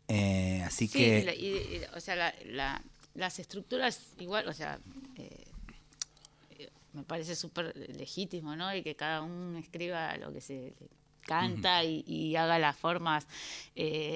Eh, 0.08 0.62
así 0.66 0.88
Sí, 0.88 0.98
que... 0.98 1.20
y 1.20 1.24
la- 1.24 1.36
y- 1.36 1.48
y- 1.48 1.82
o 1.96 2.00
sea, 2.00 2.16
la- 2.16 2.34
la- 2.46 2.82
las 3.14 3.40
estructuras 3.40 4.00
igual, 4.20 4.48
o 4.48 4.54
sea, 4.54 4.80
eh, 5.18 5.46
me 6.94 7.04
parece 7.04 7.36
súper 7.36 7.76
legítimo, 7.76 8.56
¿no? 8.56 8.74
Y 8.76 8.82
que 8.84 8.96
cada 8.96 9.22
uno 9.22 9.58
escriba 9.60 10.16
lo 10.18 10.32
que 10.34 10.42
se 10.42 10.74
canta 11.22 11.84
y, 11.84 12.04
y 12.08 12.36
haga 12.38 12.58
las 12.58 12.76
formas. 12.76 13.28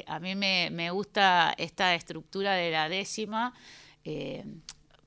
A 0.07 0.19
mí 0.19 0.33
me, 0.35 0.69
me 0.71 0.89
gusta 0.91 1.53
esta 1.57 1.93
estructura 1.93 2.53
de 2.53 2.71
la 2.71 2.89
décima. 2.89 3.53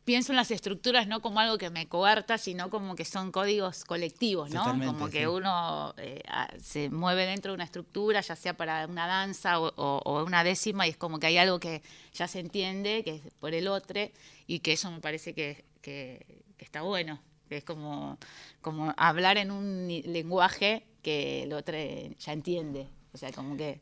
Pienso 0.04 0.32
en 0.32 0.36
las 0.36 0.50
estructuras 0.50 1.06
no 1.06 1.20
como 1.22 1.40
algo 1.40 1.56
que 1.58 1.70
me 1.70 1.88
coarta, 1.88 2.36
sino 2.38 2.68
como 2.70 2.94
que 2.94 3.04
son 3.04 3.32
códigos 3.32 3.84
colectivos, 3.84 4.50
¿no? 4.50 4.60
Totalmente, 4.60 4.94
como 4.94 5.10
que 5.10 5.20
sí. 5.20 5.26
uno 5.26 5.94
eh, 5.96 6.22
se 6.60 6.90
mueve 6.90 7.26
dentro 7.26 7.52
de 7.52 7.54
una 7.56 7.64
estructura, 7.64 8.20
ya 8.20 8.36
sea 8.36 8.54
para 8.56 8.86
una 8.86 9.06
danza 9.06 9.58
o, 9.60 9.72
o- 9.76 10.02
o 10.04 10.24
una 10.24 10.44
décima, 10.44 10.86
y 10.86 10.90
es 10.90 10.96
como 10.96 11.18
que 11.18 11.26
hay 11.28 11.38
algo 11.38 11.58
que 11.58 11.82
ya 12.12 12.28
se 12.28 12.40
entiende, 12.40 13.02
que 13.04 13.16
es 13.16 13.22
por 13.40 13.54
el 13.54 13.66
otro, 13.68 14.00
y 14.46 14.58
que 14.60 14.72
eso 14.74 14.90
me 14.90 15.00
parece 15.00 15.34
que, 15.34 15.64
que- 15.80 16.42
que 16.58 16.64
está 16.64 16.82
bueno, 16.82 17.20
que 17.48 17.56
es 17.58 17.64
como, 17.64 18.18
como 18.60 18.92
hablar 18.96 19.38
en 19.38 19.50
un 19.50 19.88
lenguaje 19.88 20.86
que 21.02 21.42
el 21.44 21.52
otro 21.52 21.76
ya 22.18 22.32
entiende. 22.32 22.88
O 23.12 23.18
sea, 23.18 23.32
como 23.32 23.56
que... 23.56 23.80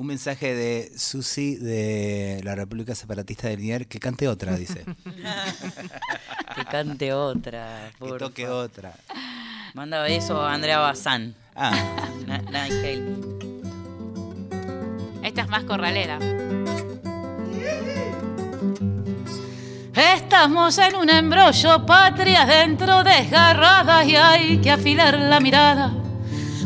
Un 0.00 0.06
mensaje 0.06 0.54
de 0.54 0.90
Susi 0.96 1.56
de 1.56 2.40
la 2.42 2.54
República 2.54 2.94
Separatista 2.94 3.48
de 3.48 3.58
Linier, 3.58 3.86
que 3.86 4.00
cante 4.00 4.28
otra, 4.28 4.56
dice. 4.56 4.86
Que 6.54 6.64
cante 6.64 7.12
otra. 7.12 7.90
que 7.92 7.98
porfa. 7.98 8.18
toque 8.18 8.48
otra. 8.48 8.94
Manda 9.74 10.02
beso 10.02 10.40
a 10.40 10.54
Andrea 10.54 10.78
Bazán. 10.78 11.34
Ah. 11.54 11.70
Esta 15.22 15.42
es 15.42 15.48
más 15.48 15.64
corralera. 15.64 16.18
Estamos 19.94 20.78
en 20.78 20.96
un 20.96 21.10
embrollo, 21.10 21.84
patria 21.84 22.46
dentro 22.46 23.04
desgarrada 23.04 24.02
y 24.04 24.16
hay 24.16 24.58
que 24.62 24.70
afilar 24.70 25.18
la 25.18 25.40
mirada. 25.40 25.92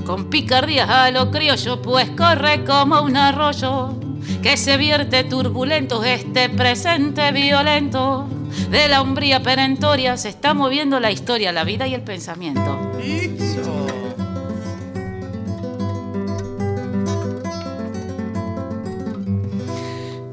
Con 0.04 0.28
picardía 0.28 1.04
a 1.04 1.10
lo 1.10 1.30
criollo, 1.30 1.80
pues 1.80 2.10
corre 2.10 2.64
como 2.64 3.00
un 3.00 3.16
arroyo 3.16 3.94
que 4.42 4.58
se 4.58 4.76
vierte 4.76 5.24
turbulento 5.24 6.04
este 6.04 6.50
presente 6.50 7.32
violento. 7.32 8.26
De 8.70 8.88
la 8.88 9.00
umbría 9.00 9.42
perentoria 9.42 10.16
se 10.18 10.28
está 10.28 10.52
moviendo 10.52 11.00
la 11.00 11.10
historia, 11.10 11.52
la 11.52 11.64
vida 11.64 11.86
y 11.86 11.94
el 11.94 12.02
pensamiento. 12.02 12.78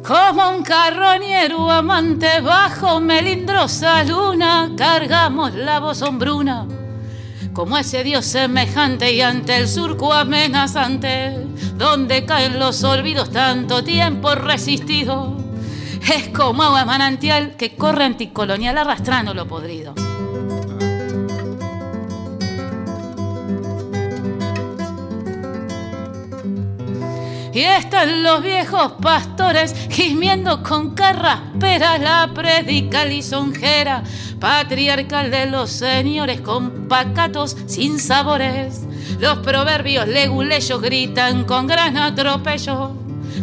Como 0.06 0.50
un 0.50 0.64
carroñero 0.64 1.72
amante 1.72 2.42
bajo 2.42 3.00
melindrosa 3.00 4.04
luna, 4.04 4.72
cargamos 4.76 5.54
la 5.56 5.80
voz 5.80 6.02
hombruna. 6.02 6.68
Como 7.54 7.78
ese 7.78 8.04
dios 8.04 8.26
semejante 8.26 9.12
y 9.12 9.22
ante 9.22 9.58
el 9.58 9.68
surco 9.68 10.14
amenazante, 10.14 11.38
donde 11.76 12.26
caen 12.26 12.60
los 12.60 12.84
olvidos 12.84 13.30
tanto 13.32 13.84
tiempo 13.84 14.36
resistido. 14.36 15.38
Es 16.14 16.30
como 16.30 16.64
agua 16.64 16.86
manantial 16.86 17.56
que 17.58 17.76
corre 17.76 18.06
anticolonial 18.06 18.78
arrastrando 18.78 19.34
lo 19.34 19.48
podrido. 19.48 19.94
Y 27.54 27.60
están 27.60 28.24
los 28.24 28.42
viejos 28.42 28.94
pastores 29.02 29.76
gimiendo 29.90 30.64
con 30.64 30.96
carrasperas 30.96 32.00
la 32.00 32.32
predica 32.34 33.04
lisonjera, 33.04 34.04
patriarcal 34.40 35.32
de 35.32 35.48
los 35.48 35.70
señores 35.70 36.40
con 36.40 36.88
pacatos 36.88 37.58
sin 37.68 38.00
sabores. 38.00 38.88
Los 39.20 39.40
proverbios 39.40 40.08
leguleyos 40.08 40.82
gritan 40.82 41.44
con 41.44 41.68
gran 41.68 41.98
atropello, 41.98 42.94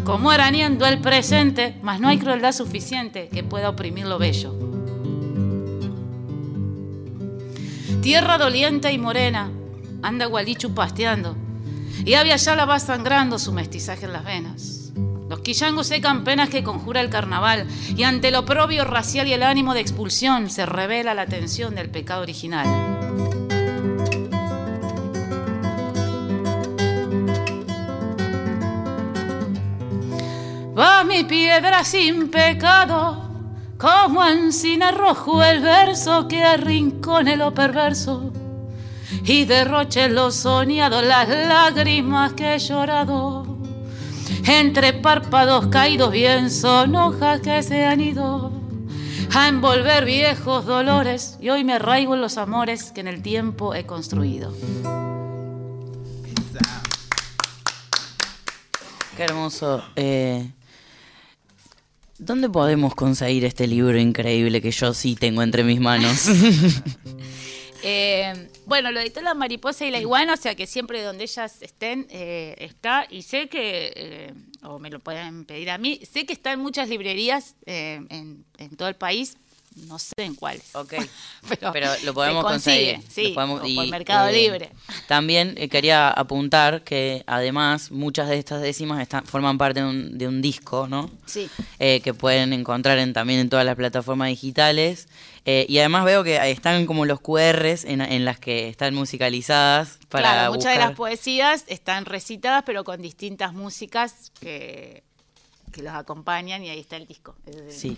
como 0.05 0.31
arañando 0.31 0.87
el 0.87 1.01
presente, 1.01 1.77
mas 1.83 2.01
no 2.01 2.09
hay 2.09 2.19
crueldad 2.19 2.53
suficiente 2.53 3.29
que 3.29 3.45
pueda 3.45 3.69
oprimir 3.69 4.07
lo 4.07 4.19
bello. 4.19 4.55
Tierra 8.01 8.39
doliente 8.39 8.91
y 8.91 8.97
morena, 8.97 9.51
anda 10.03 10.25
Gualichu 10.27 10.73
pasteando, 10.73 11.37
y 12.05 12.15
había 12.15 12.37
ya 12.37 12.57
la 12.57 12.65
va 12.65 12.79
sangrando 12.79 13.39
su 13.39 13.53
mestizaje 13.53 14.07
en 14.07 14.13
las 14.13 14.25
venas. 14.25 14.93
Los 15.29 15.41
quillangos 15.41 15.87
secan 15.87 16.25
penas 16.25 16.49
que 16.49 16.65
conjura 16.65 17.03
el 17.03 17.11
carnaval, 17.11 17.67
y 17.95 18.03
ante 18.05 18.29
el 18.29 18.37
oprobio 18.37 18.85
racial 18.85 19.27
y 19.27 19.35
el 19.35 19.43
ánimo 19.43 19.75
de 19.75 19.81
expulsión 19.81 20.49
se 20.49 20.65
revela 20.65 21.13
la 21.13 21.27
tensión 21.27 21.75
del 21.75 21.91
pecado 21.91 22.23
original. 22.23 22.67
Va 30.79 31.05
mi 31.05 31.25
piedra 31.25 31.85
sin 31.85 32.31
pecado, 32.31 33.29
como 33.77 34.25
encina 34.25 34.93
rojo 34.93 35.43
el 35.43 35.61
verso 35.61 36.27
que 36.27 36.43
arrincone 36.43 37.37
lo 37.37 37.53
perverso 37.53 38.33
y 39.25 39.45
derroche 39.45 40.09
lo 40.09 40.31
soñado 40.31 41.03
las 41.03 41.29
lágrimas 41.29 42.33
que 42.35 42.55
he 42.55 42.59
llorado. 42.59 43.59
Entre 44.47 44.93
párpados 44.95 45.67
caídos 45.69 46.13
bien 46.13 46.51
son 46.51 46.97
hojas 46.97 47.41
que 47.41 47.63
se 47.63 47.85
han 47.85 48.01
ido 48.01 48.53
a 49.35 49.49
envolver 49.49 50.05
viejos 50.05 50.65
dolores 50.65 51.37
y 51.41 51.51
hoy 51.51 51.65
me 51.65 51.75
arraigo 51.75 52.15
en 52.15 52.21
los 52.21 52.39
amores 52.39 52.93
que 52.93 53.01
en 53.01 53.09
el 53.09 53.23
tiempo 53.23 53.75
he 53.75 53.85
construido. 53.85 54.55
Qué 59.17 59.25
hermoso. 59.25 59.83
Eh, 59.97 60.51
¿Dónde 62.19 62.49
podemos 62.49 62.95
conseguir 62.95 63.45
este 63.45 63.67
libro 63.67 63.99
increíble 63.99 64.61
que 64.61 64.71
yo 64.71 64.95
sí 64.95 65.15
tengo 65.15 65.43
entre 65.43 65.65
mis 65.65 65.81
manos? 65.81 66.27
Eh, 67.81 68.51
bueno, 68.69 68.93
lo 68.93 69.01
editó 69.01 69.23
La 69.23 69.33
Mariposa 69.33 69.87
y 69.87 69.91
la 69.91 69.99
Iguana, 69.99 70.35
o 70.35 70.37
sea 70.37 70.55
que 70.55 70.67
siempre 70.67 71.03
donde 71.03 71.25
ellas 71.25 71.63
estén 71.63 72.07
eh, 72.11 72.55
está. 72.59 73.07
Y 73.09 73.23
sé 73.23 73.49
que, 73.49 73.93
eh, 73.97 74.35
o 74.63 74.79
me 74.79 74.91
lo 74.91 75.01
pueden 75.01 75.47
pedir 75.47 75.71
a 75.71 75.79
mí, 75.79 76.01
sé 76.05 76.27
que 76.27 76.35
está 76.35 76.53
en 76.53 76.61
muchas 76.61 76.91
librerías 76.91 77.57
eh, 77.65 78.01
en, 78.11 78.45
en 78.59 78.77
todo 78.77 78.89
el 78.89 78.95
país, 78.97 79.39
no 79.87 79.99
sé 79.99 80.13
en 80.19 80.35
cuáles. 80.35 80.75
Ok. 80.75 80.95
Pero, 81.49 81.73
Pero 81.73 81.91
lo 82.05 82.15
podemos 82.15 82.45
consigue, 82.45 82.95
conseguir. 82.95 83.13
Sí, 83.13 83.29
Lo 83.29 83.35
podemos- 83.35 83.63
o 83.63 83.67
y, 83.67 83.77
por 83.77 83.89
Mercado 83.89 84.29
eh, 84.29 84.33
Libre. 84.33 84.71
También 85.07 85.55
eh, 85.57 85.69
quería 85.69 86.11
apuntar 86.11 86.83
que 86.85 87.23
además 87.27 87.91
muchas 87.91 88.29
de 88.29 88.39
estas 88.39 88.61
décimas 88.63 89.01
están, 89.01 89.25
forman 89.25 89.57
parte 89.59 89.81
de 89.81 89.87
un, 89.87 90.19
de 90.19 90.27
un 90.29 90.43
disco, 90.43 90.87
¿no? 90.89 91.11
Sí. 91.27 91.49
Eh, 91.79 92.01
que 92.03 92.13
pueden 92.15 92.53
encontrar 92.53 92.99
en- 92.99 93.13
también 93.13 93.41
en 93.41 93.49
todas 93.49 93.65
las 93.65 93.77
plataformas 93.77 94.29
digitales. 94.29 95.09
Y 95.51 95.79
además 95.79 96.05
veo 96.05 96.23
que 96.25 96.37
están 96.51 96.85
como 96.85 97.07
los 97.07 97.21
QRs 97.23 97.85
en, 97.87 98.03
en 98.03 98.27
las 98.27 98.39
que 98.39 98.69
están 98.69 98.95
musicalizadas 98.95 99.99
para 100.11 100.33
claro, 100.33 100.53
muchas 100.53 100.75
de 100.75 100.79
las 100.79 100.93
poesías 100.93 101.65
están 101.69 102.05
recitadas, 102.05 102.65
pero 102.67 102.85
con 102.85 103.01
distintas 103.01 103.55
músicas 103.55 104.31
que, 104.41 105.03
que 105.73 105.83
los 105.83 105.95
acompañan 105.95 106.63
y 106.65 106.69
ahí 106.69 106.81
está 106.81 106.97
el 106.97 107.07
disco. 107.07 107.35
Sí. 107.71 107.97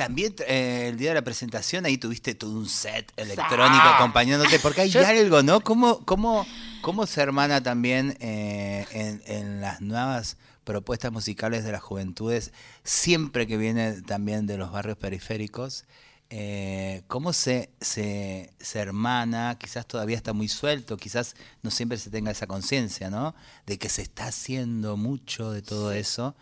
También 0.00 0.34
eh, 0.46 0.86
el 0.88 0.96
día 0.96 1.10
de 1.10 1.16
la 1.16 1.22
presentación 1.22 1.84
ahí 1.84 1.98
tuviste 1.98 2.34
todo 2.34 2.52
un 2.52 2.66
set 2.66 3.12
electrónico 3.16 3.82
acompañándote, 3.84 4.58
porque 4.58 4.80
hay 4.80 4.96
algo, 4.96 5.42
¿no? 5.42 5.60
¿Cómo, 5.60 6.02
cómo, 6.06 6.46
cómo 6.80 7.06
se 7.06 7.20
hermana 7.20 7.62
también 7.62 8.16
eh, 8.18 8.86
en, 8.92 9.22
en 9.26 9.60
las 9.60 9.82
nuevas 9.82 10.38
propuestas 10.64 11.12
musicales 11.12 11.64
de 11.64 11.72
las 11.72 11.82
juventudes, 11.82 12.54
siempre 12.82 13.46
que 13.46 13.58
viene 13.58 14.00
también 14.00 14.46
de 14.46 14.56
los 14.56 14.72
barrios 14.72 14.96
periféricos, 14.96 15.84
eh, 16.30 17.02
cómo 17.06 17.34
se, 17.34 17.68
se, 17.82 18.54
se 18.58 18.78
hermana, 18.78 19.58
quizás 19.60 19.84
todavía 19.84 20.16
está 20.16 20.32
muy 20.32 20.48
suelto, 20.48 20.96
quizás 20.96 21.34
no 21.62 21.70
siempre 21.70 21.98
se 21.98 22.08
tenga 22.08 22.30
esa 22.30 22.46
conciencia, 22.46 23.10
¿no? 23.10 23.34
De 23.66 23.76
que 23.76 23.90
se 23.90 24.00
está 24.00 24.28
haciendo 24.28 24.96
mucho 24.96 25.52
de 25.52 25.60
todo 25.60 25.92
eso 25.92 26.34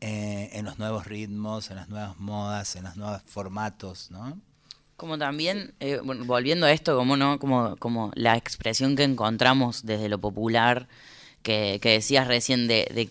eh, 0.00 0.50
en 0.52 0.64
los 0.64 0.78
nuevos 0.78 1.06
ritmos, 1.06 1.70
en 1.70 1.76
las 1.76 1.88
nuevas 1.88 2.18
modas, 2.18 2.76
en 2.76 2.84
los 2.84 2.96
nuevos 2.96 3.22
formatos, 3.26 4.10
¿no? 4.10 4.38
Como 4.96 5.18
también, 5.18 5.74
eh, 5.80 5.98
volviendo 6.02 6.66
a 6.66 6.72
esto, 6.72 6.96
como 6.96 7.16
no, 7.16 7.38
como, 7.38 7.76
como 7.76 8.12
la 8.14 8.36
expresión 8.36 8.94
que 8.96 9.02
encontramos 9.02 9.84
desde 9.84 10.08
lo 10.08 10.18
popular, 10.18 10.88
que, 11.42 11.80
decías 11.82 12.28
recién 12.28 12.68
de, 12.68 13.10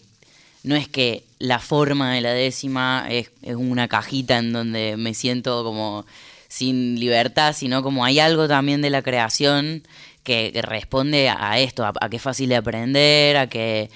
no 0.63 0.75
es 0.75 0.87
que 0.87 1.23
la 1.39 1.59
forma 1.59 2.13
de 2.13 2.21
la 2.21 2.31
décima 2.31 3.05
es, 3.09 3.31
una 3.43 3.87
cajita 3.87 4.37
en 4.37 4.53
donde 4.53 4.95
me 4.97 5.13
siento 5.13 5.63
como 5.63 6.05
sin 6.47 6.99
libertad, 6.99 7.53
sino 7.53 7.83
como 7.83 8.05
hay 8.05 8.19
algo 8.19 8.47
también 8.47 8.81
de 8.81 8.89
la 8.89 9.01
creación 9.01 9.83
que, 10.23 10.51
que 10.53 10.61
responde 10.61 11.29
a 11.29 11.59
esto, 11.59 11.85
a, 11.85 11.93
a 11.99 12.09
que 12.09 12.17
es 12.17 12.21
fácil 12.21 12.49
de 12.49 12.55
aprender, 12.55 13.35
a 13.35 13.47
que 13.47 13.89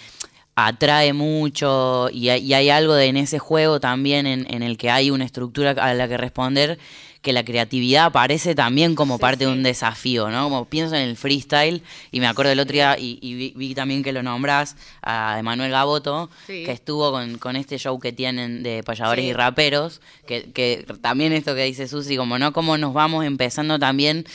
atrae 0.59 1.13
mucho 1.13 2.09
y 2.11 2.29
hay, 2.29 2.43
y 2.43 2.53
hay 2.55 2.69
algo 2.71 2.95
de, 2.95 3.05
en 3.05 3.15
ese 3.17 3.37
juego 3.37 3.79
también 3.79 4.25
en, 4.25 4.51
en 4.51 4.63
el 4.63 4.75
que 4.77 4.89
hay 4.89 5.11
una 5.11 5.23
estructura 5.23 5.71
a 5.71 5.93
la 5.93 6.07
que 6.07 6.17
responder 6.17 6.79
que 7.21 7.31
la 7.33 7.43
creatividad 7.43 8.05
aparece 8.05 8.55
también 8.55 8.95
como 8.95 9.19
parte 9.19 9.45
de 9.45 9.51
un 9.51 9.61
desafío, 9.61 10.29
¿no? 10.29 10.43
Como 10.45 10.65
pienso 10.65 10.95
en 10.95 11.01
el 11.01 11.15
freestyle 11.17 11.83
y 12.11 12.19
me 12.19 12.27
acuerdo 12.27 12.51
el 12.53 12.59
otro 12.59 12.73
día 12.73 12.95
y, 12.97 13.19
y 13.21 13.33
vi, 13.35 13.53
vi 13.55 13.75
también 13.75 14.01
que 14.01 14.11
lo 14.13 14.23
nombrás 14.23 14.77
a 15.03 15.35
Emanuel 15.37 15.69
Gaboto, 15.71 16.29
Sí. 16.47 16.63
que 16.63 16.71
estuvo 16.71 17.11
con, 17.11 17.37
con 17.37 17.55
este 17.55 17.77
show 17.77 17.99
que 17.99 18.11
tienen 18.13 18.63
de 18.63 18.81
payadores 18.83 19.25
y 19.25 19.33
raperos, 19.33 20.01
que, 20.25 20.51
que 20.53 20.85
también 21.01 21.33
esto 21.33 21.53
que 21.53 21.63
dice 21.65 21.87
Susi, 21.87 22.17
como 22.17 22.39
no, 22.39 22.51
como 22.53 22.77
nos 22.77 22.93
vamos 22.93 23.25
empezando 23.25 23.77
también 23.77 24.25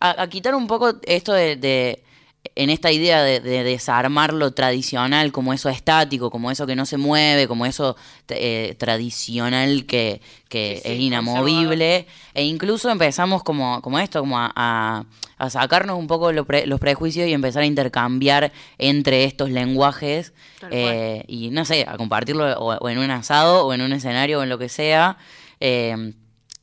a, 0.00 0.22
a 0.22 0.26
quitar 0.28 0.54
un 0.54 0.66
poco 0.66 0.94
esto 1.02 1.32
de, 1.34 1.56
de- 1.56 2.02
en 2.54 2.70
esta 2.70 2.90
idea 2.90 3.22
de, 3.22 3.40
de 3.40 3.62
desarmar 3.64 4.32
lo 4.32 4.52
tradicional 4.52 5.30
como 5.30 5.52
eso 5.52 5.68
estático, 5.68 6.30
como 6.30 6.50
eso 6.50 6.66
que 6.66 6.74
no 6.74 6.86
se 6.86 6.96
mueve, 6.96 7.46
como 7.46 7.66
eso 7.66 7.96
eh, 8.28 8.74
tradicional 8.78 9.84
que, 9.86 10.20
que 10.48 10.76
Sí, 10.76 10.82
sí, 10.82 10.88
es 10.92 11.00
inamovible. 11.00 12.06
E 12.34 12.44
incluso 12.44 12.90
empezamos 12.90 13.42
como, 13.42 13.82
como 13.82 13.98
esto, 13.98 14.20
como 14.20 14.38
a, 14.38 14.50
a- 14.56 15.04
a 15.38 15.48
sacarnos 15.50 15.98
un 15.98 16.06
poco 16.06 16.32
lo 16.32 16.44
pre- 16.44 16.66
los 16.66 16.80
prejuicios 16.80 17.26
y 17.26 17.32
empezar 17.32 17.62
a 17.62 17.66
intercambiar 17.66 18.52
entre 18.78 19.24
estos 19.24 19.50
lenguajes 19.50 20.32
eh, 20.70 21.24
y 21.28 21.50
no 21.50 21.64
sé, 21.64 21.86
a 21.88 21.96
compartirlo 21.96 22.58
o, 22.58 22.76
o 22.76 22.88
en 22.90 22.98
un 22.98 23.10
asado 23.10 23.66
o 23.66 23.72
en 23.72 23.80
un 23.80 23.92
escenario 23.92 24.40
o 24.40 24.42
en 24.42 24.48
lo 24.50 24.58
que 24.58 24.68
sea. 24.68 25.16
Eh, 25.60 26.12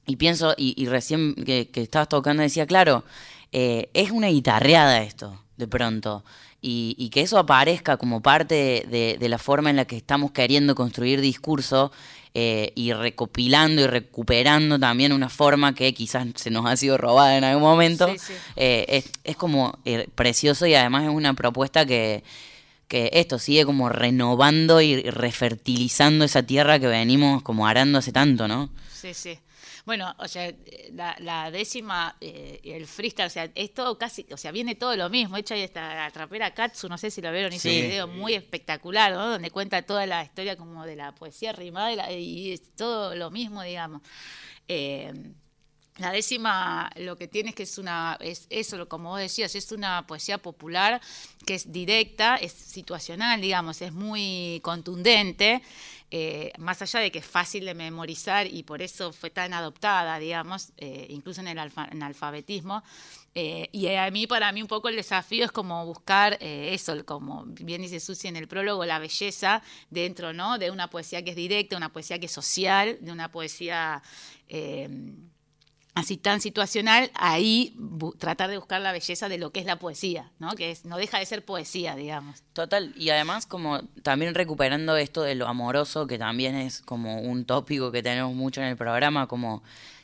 y 0.05 0.15
pienso, 0.15 0.53
y, 0.57 0.73
y 0.81 0.87
recién 0.87 1.33
que, 1.35 1.69
que 1.69 1.81
estabas 1.81 2.07
tocando 2.09 2.41
decía, 2.43 2.65
claro, 2.67 3.03
eh, 3.51 3.89
es 3.93 4.11
una 4.11 4.27
guitarreada 4.27 5.01
esto, 5.01 5.41
de 5.57 5.67
pronto. 5.67 6.23
Y, 6.61 6.95
y 6.97 7.09
que 7.09 7.21
eso 7.21 7.37
aparezca 7.37 7.97
como 7.97 8.21
parte 8.21 8.85
de, 8.89 9.17
de 9.19 9.29
la 9.29 9.37
forma 9.37 9.69
en 9.69 9.75
la 9.75 9.85
que 9.85 9.97
estamos 9.97 10.31
queriendo 10.31 10.73
construir 10.75 11.21
discurso 11.21 11.91
eh, 12.33 12.71
y 12.75 12.93
recopilando 12.93 13.81
y 13.81 13.87
recuperando 13.87 14.79
también 14.79 15.11
una 15.13 15.29
forma 15.29 15.73
que 15.75 15.93
quizás 15.93 16.25
se 16.35 16.49
nos 16.49 16.65
ha 16.65 16.75
sido 16.77 16.97
robada 16.97 17.37
en 17.37 17.43
algún 17.43 17.63
momento, 17.63 18.07
Sí, 18.09 18.19
sí. 18.19 18.33
eh, 18.55 18.85
es, 18.89 19.11
es 19.23 19.35
como 19.35 19.77
eh, 19.85 20.07
precioso 20.15 20.65
y 20.67 20.73
además 20.75 21.03
es 21.03 21.09
una 21.09 21.33
propuesta 21.33 21.85
que, 21.85 22.23
que 22.87 23.09
esto 23.13 23.39
sigue 23.39 23.65
como 23.65 23.89
renovando 23.89 24.81
y 24.81 25.01
refertilizando 25.03 26.25
esa 26.25 26.43
tierra 26.43 26.79
que 26.79 26.87
venimos 26.87 27.41
como 27.43 27.67
arando 27.67 27.97
hace 27.99 28.11
tanto, 28.11 28.47
¿no? 28.47 28.69
Sí, 28.91 29.13
sí. 29.13 29.39
Bueno, 29.87 30.13
o 30.19 30.27
sea, 30.27 30.49
eh, 30.49 30.91
la, 30.93 31.15
la 31.19 31.49
décima, 31.49 32.17
eh, 32.19 32.59
el 32.61 32.85
freestyle, 32.87 33.27
o 33.27 33.29
sea, 33.29 33.49
es 33.55 33.73
todo 33.73 33.97
casi, 33.97 34.25
o 34.33 34.35
sea, 34.35 34.51
viene 34.51 34.75
todo 34.75 34.97
lo 34.97 35.09
mismo. 35.09 35.35
De 35.35 35.39
hecho, 35.41 35.53
hay 35.53 35.61
esta 35.61 36.11
trapera 36.11 36.53
Katsu, 36.53 36.89
no 36.89 36.97
sé 36.97 37.09
si 37.09 37.21
lo 37.21 37.31
vieron, 37.31 37.53
hizo 37.53 37.69
Sí. 37.69 37.79
un 37.83 37.87
video 37.87 38.07
muy 38.09 38.33
espectacular, 38.33 39.13
¿no? 39.13 39.29
Donde 39.29 39.49
cuenta 39.49 39.81
toda 39.83 40.05
la 40.05 40.21
historia 40.25 40.57
como 40.57 40.85
de 40.85 40.97
la 40.97 41.15
poesía 41.15 41.53
rimada 41.53 41.93
y, 41.93 41.95
la- 41.95 42.11
y 42.11 42.51
es 42.51 42.75
todo 42.75 43.15
lo 43.15 43.31
mismo, 43.31 43.61
digamos. 43.63 44.01
Eh, 44.67 45.13
la 45.99 46.11
décima 46.11 46.91
lo 46.97 47.15
que 47.15 47.27
tiene 47.29 47.49
es 47.51 47.55
que 47.55 47.63
es 47.63 47.77
una, 47.79 48.17
es 48.19 48.45
eso, 48.51 48.87
como 48.89 49.11
vos 49.11 49.19
decías, 49.19 49.55
es 49.55 49.71
una 49.71 50.05
poesía 50.05 50.37
popular 50.37 51.01
que 51.45 51.55
es 51.55 51.71
directa, 51.71 52.35
es 52.35 52.51
situacional, 52.51 53.39
digamos, 53.41 53.81
es 53.81 53.93
muy 53.93 54.59
contundente, 54.63 55.63
eh, 56.11 56.51
más 56.57 56.81
allá 56.81 56.99
de 57.01 57.11
que 57.11 57.19
es 57.19 57.25
fácil 57.25 57.65
de 57.65 57.73
memorizar 57.73 58.47
y 58.47 58.63
por 58.63 58.81
eso 58.81 59.11
fue 59.11 59.29
tan 59.29 59.53
adoptada, 59.53 60.19
digamos, 60.19 60.71
eh, 60.77 61.05
incluso 61.09 61.41
en 61.41 61.47
el 61.49 61.57
alfa- 61.59 61.89
en 61.91 62.01
alfabetismo. 62.03 62.83
Eh, 63.35 63.69
y 63.71 63.87
a 63.87 64.09
mí, 64.09 64.25
para 64.25 64.51
mí, 64.51 64.61
un 64.61 64.67
poco 64.67 64.89
el 64.89 64.95
desafío 64.95 65.45
es 65.45 65.51
como 65.51 65.85
buscar 65.85 66.37
eh, 66.39 66.73
eso, 66.73 67.05
como 67.05 67.43
bien 67.45 67.81
dice 67.81 67.99
Susi 67.99 68.27
en 68.27 68.35
el 68.35 68.47
prólogo, 68.47 68.83
la 68.85 68.97
belleza 68.99 69.61
dentro, 69.91 70.33
¿no? 70.33 70.57
De 70.57 70.71
una 70.71 70.89
poesía 70.89 71.23
que 71.23 71.31
es 71.31 71.35
directa, 71.35 71.77
una 71.77 71.93
poesía 71.93 72.17
que 72.19 72.25
es 72.25 72.31
social, 72.31 72.97
de 73.01 73.11
una 73.11 73.29
poesía 73.31 74.01
así 75.97 76.17
tan 76.17 76.41
situacional, 76.41 77.09
ahí 77.15 77.75
tratar 78.19 78.49
de 78.49 78.57
buscar 78.57 78.81
la 78.81 78.91
belleza 78.91 79.29
de 79.29 79.37
lo 79.37 79.51
que 79.51 79.59
es 79.59 79.65
la 79.65 79.79
poesía, 79.79 80.31
¿no? 80.39 80.51
Que 80.51 80.71
es, 80.71 80.85
no 80.85 80.97
deja 80.97 81.19
de 81.19 81.25
ser 81.25 81.43
poesía, 81.43 81.95
digamos. 81.95 82.43
Total, 82.53 82.93
y 82.95 83.09
además 83.09 83.45
como 83.45 83.81
también 84.03 84.35
recuperando 84.35 84.95
esto 84.97 85.23
de 85.23 85.35
lo 85.35 85.47
amoroso, 85.47 86.05
que 86.07 86.17
también 86.17 86.55
es 86.55 86.81
como 86.81 87.21
un 87.21 87.45
tópico 87.45 87.91
que 87.91 88.03
tenemos 88.03 88.33
mucho 88.35 88.61
en 88.61 88.67
el 88.67 88.77
programa, 88.77 89.27
como 89.27 89.63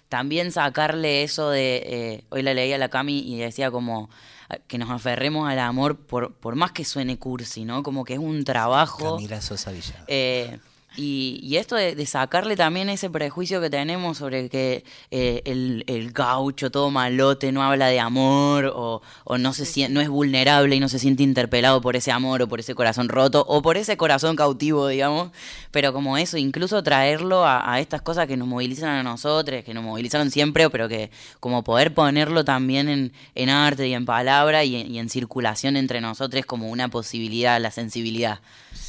también 0.10 0.52
sacarle 0.52 1.24
eso 1.24 1.50
de, 1.50 1.84
eh, 1.86 2.24
hoy 2.30 2.42
la 2.42 2.54
leía 2.54 2.76
a 2.76 2.80
la 2.80 2.90
Cami 2.90 3.20
y 3.20 3.38
decía 3.38 3.72
como 3.72 4.10
ah, 4.50 4.58
que 4.68 4.78
nos 4.78 4.90
aferremos 4.90 5.50
al 5.50 5.60
amor 5.60 5.98
por, 5.98 6.34
por 6.34 6.56
más 6.56 6.72
que 6.72 6.86
suene 6.86 7.18
cursi, 7.18 7.66
¿no? 7.66 7.84
Como 7.84 8.04
que 8.04 8.14
es 8.14 8.20
un 8.20 8.44
trabajo... 8.44 9.16
Camila 9.16 9.42
Sosa 9.42 9.72
Villada. 9.72 10.06
Eh, 10.08 10.60
y, 10.96 11.40
y 11.42 11.58
esto 11.58 11.76
de, 11.76 11.96
de 11.96 12.06
sacarle 12.06 12.56
también 12.56 12.88
ese 12.90 13.10
prejuicio 13.10 13.60
que 13.60 13.70
tenemos 13.70 14.18
sobre 14.18 14.50
que 14.50 14.84
eh, 15.10 15.42
el, 15.46 15.84
el 15.88 16.12
gaucho 16.12 16.70
todo 16.70 16.92
malote 16.92 17.52
no 17.52 17.64
habla 17.64 17.88
de 17.88 18.00
amor 18.00 18.72
o, 18.76 19.02
o 19.24 19.38
no, 19.40 19.54
se 19.54 19.90
no 19.90 20.02
es 20.02 20.10
vulnerable 20.10 20.76
y 20.76 20.80
no 20.80 20.90
se 20.90 21.00
siente 21.00 21.24
interpelado 21.24 21.82
por 21.82 21.96
ese 21.96 22.12
amor 22.12 22.44
o 22.44 22.48
por 22.48 22.60
ese 22.60 22.76
corazón 22.76 23.10
roto 23.10 23.44
o 23.48 23.62
por 23.64 23.78
ese 23.78 23.98
corazón 23.98 24.36
cautivo, 24.36 24.88
digamos. 24.88 25.32
Pero 25.72 25.94
como 25.94 26.18
eso, 26.18 26.38
incluso 26.38 26.84
traerlo 26.84 27.44
a, 27.44 27.74
a 27.74 27.80
estas 27.80 28.02
cosas 28.04 28.28
que 28.28 28.38
nos 28.38 28.48
movilizan 28.48 28.90
a 28.90 29.04
nosotros, 29.04 29.64
que 29.64 29.74
nos 29.74 29.84
movilizaron 29.84 30.30
siempre, 30.30 30.70
pero 30.70 30.88
que 30.88 31.10
como 31.40 31.64
poder 31.64 31.94
ponerlo 31.94 32.46
también 32.46 32.88
en, 32.88 33.14
en 33.34 33.50
arte 33.50 33.88
y 33.88 33.94
en 33.94 34.06
palabra 34.06 34.64
y 34.64 34.76
en, 34.76 34.94
y 34.94 35.00
en 35.00 35.10
circulación 35.10 35.76
entre 35.76 36.02
nosotros 36.02 36.46
como 36.46 36.70
una 36.70 36.90
posibilidad, 36.90 37.60
la 37.60 37.72
sensibilidad. 37.72 38.42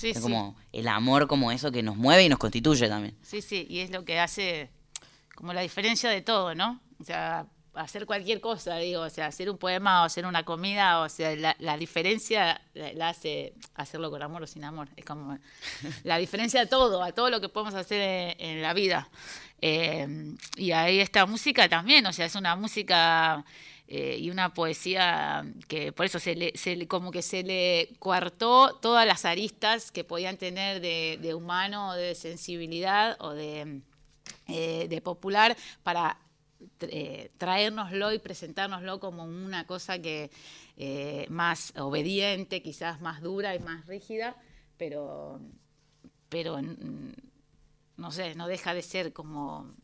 Sí, 0.04 0.10
Es 0.10 0.16
sí. 0.18 0.22
como 0.22 0.54
el 0.72 0.86
amor 0.88 1.26
como 1.26 1.50
eso 1.50 1.72
que 1.72 1.82
nos 1.82 1.96
mueve 1.96 2.24
y 2.24 2.28
nos 2.28 2.38
constituye 2.38 2.88
también. 2.88 3.16
Sí, 3.22 3.40
sí, 3.40 3.66
y 3.70 3.80
es 3.80 3.90
lo 3.90 4.04
que 4.04 4.20
hace 4.20 4.70
como 5.34 5.52
la 5.52 5.62
diferencia 5.62 6.10
de 6.10 6.20
todo, 6.20 6.54
¿no? 6.54 6.80
O 7.00 7.04
sea, 7.04 7.46
hacer 7.74 8.06
cualquier 8.06 8.40
cosa, 8.40 8.76
digo, 8.76 9.00
o 9.02 9.10
sea, 9.10 9.26
hacer 9.26 9.50
un 9.50 9.58
poema 9.58 10.02
o 10.02 10.04
hacer 10.04 10.26
una 10.26 10.44
comida, 10.44 11.00
o 11.00 11.08
sea, 11.08 11.34
la, 11.34 11.56
la 11.58 11.76
diferencia 11.76 12.60
la, 12.74 12.92
la 12.92 13.08
hace 13.08 13.54
hacerlo 13.74 14.10
con 14.10 14.22
amor 14.22 14.42
o 14.42 14.46
sin 14.46 14.62
amor. 14.62 14.88
Es 14.96 15.04
como 15.04 15.38
la 16.04 16.18
diferencia 16.18 16.60
de 16.60 16.66
todo, 16.66 17.02
a 17.02 17.12
todo 17.12 17.30
lo 17.30 17.40
que 17.40 17.48
podemos 17.48 17.74
hacer 17.74 18.00
en, 18.38 18.50
en 18.56 18.62
la 18.62 18.74
vida. 18.74 19.08
Eh, 19.60 20.34
y 20.56 20.72
ahí 20.72 21.00
esta 21.00 21.24
música 21.26 21.68
también, 21.68 22.04
o 22.06 22.12
sea, 22.12 22.26
es 22.26 22.34
una 22.34 22.54
música 22.56 23.44
eh, 23.86 24.16
y 24.18 24.30
una 24.30 24.54
poesía 24.54 25.44
que 25.68 25.92
por 25.92 26.06
eso 26.06 26.18
se 26.18 26.34
le, 26.34 26.88
como 26.88 27.10
que 27.10 27.20
se 27.20 27.42
le 27.42 27.90
coartó 27.98 28.76
todas 28.76 29.06
las 29.06 29.26
aristas 29.26 29.92
que 29.92 30.04
podían 30.04 30.38
tener 30.38 30.80
de, 30.80 31.34
humano, 31.34 31.92
de 31.94 32.14
sensibilidad 32.14 33.16
o 33.20 33.32
de, 33.32 33.82
eh, 34.48 34.88
de 34.88 35.00
popular 35.02 35.54
para 35.82 36.18
eh, 36.80 37.30
traérnoslo 37.36 38.14
y 38.14 38.18
presentárnoslo 38.18 39.00
como 39.00 39.24
una 39.24 39.66
cosa 39.66 39.98
que 39.98 40.30
más 41.28 41.74
obediente, 41.76 42.62
quizás 42.62 43.02
más 43.02 43.20
dura 43.20 43.54
y 43.54 43.58
más 43.58 43.86
rígida, 43.86 44.34
pero, 44.78 45.40
pero 46.30 46.58
no 47.96 48.10
sé, 48.10 48.34
no 48.34 48.48
deja 48.48 48.72
de 48.72 48.82
ser 48.82 49.12
como 49.12 49.74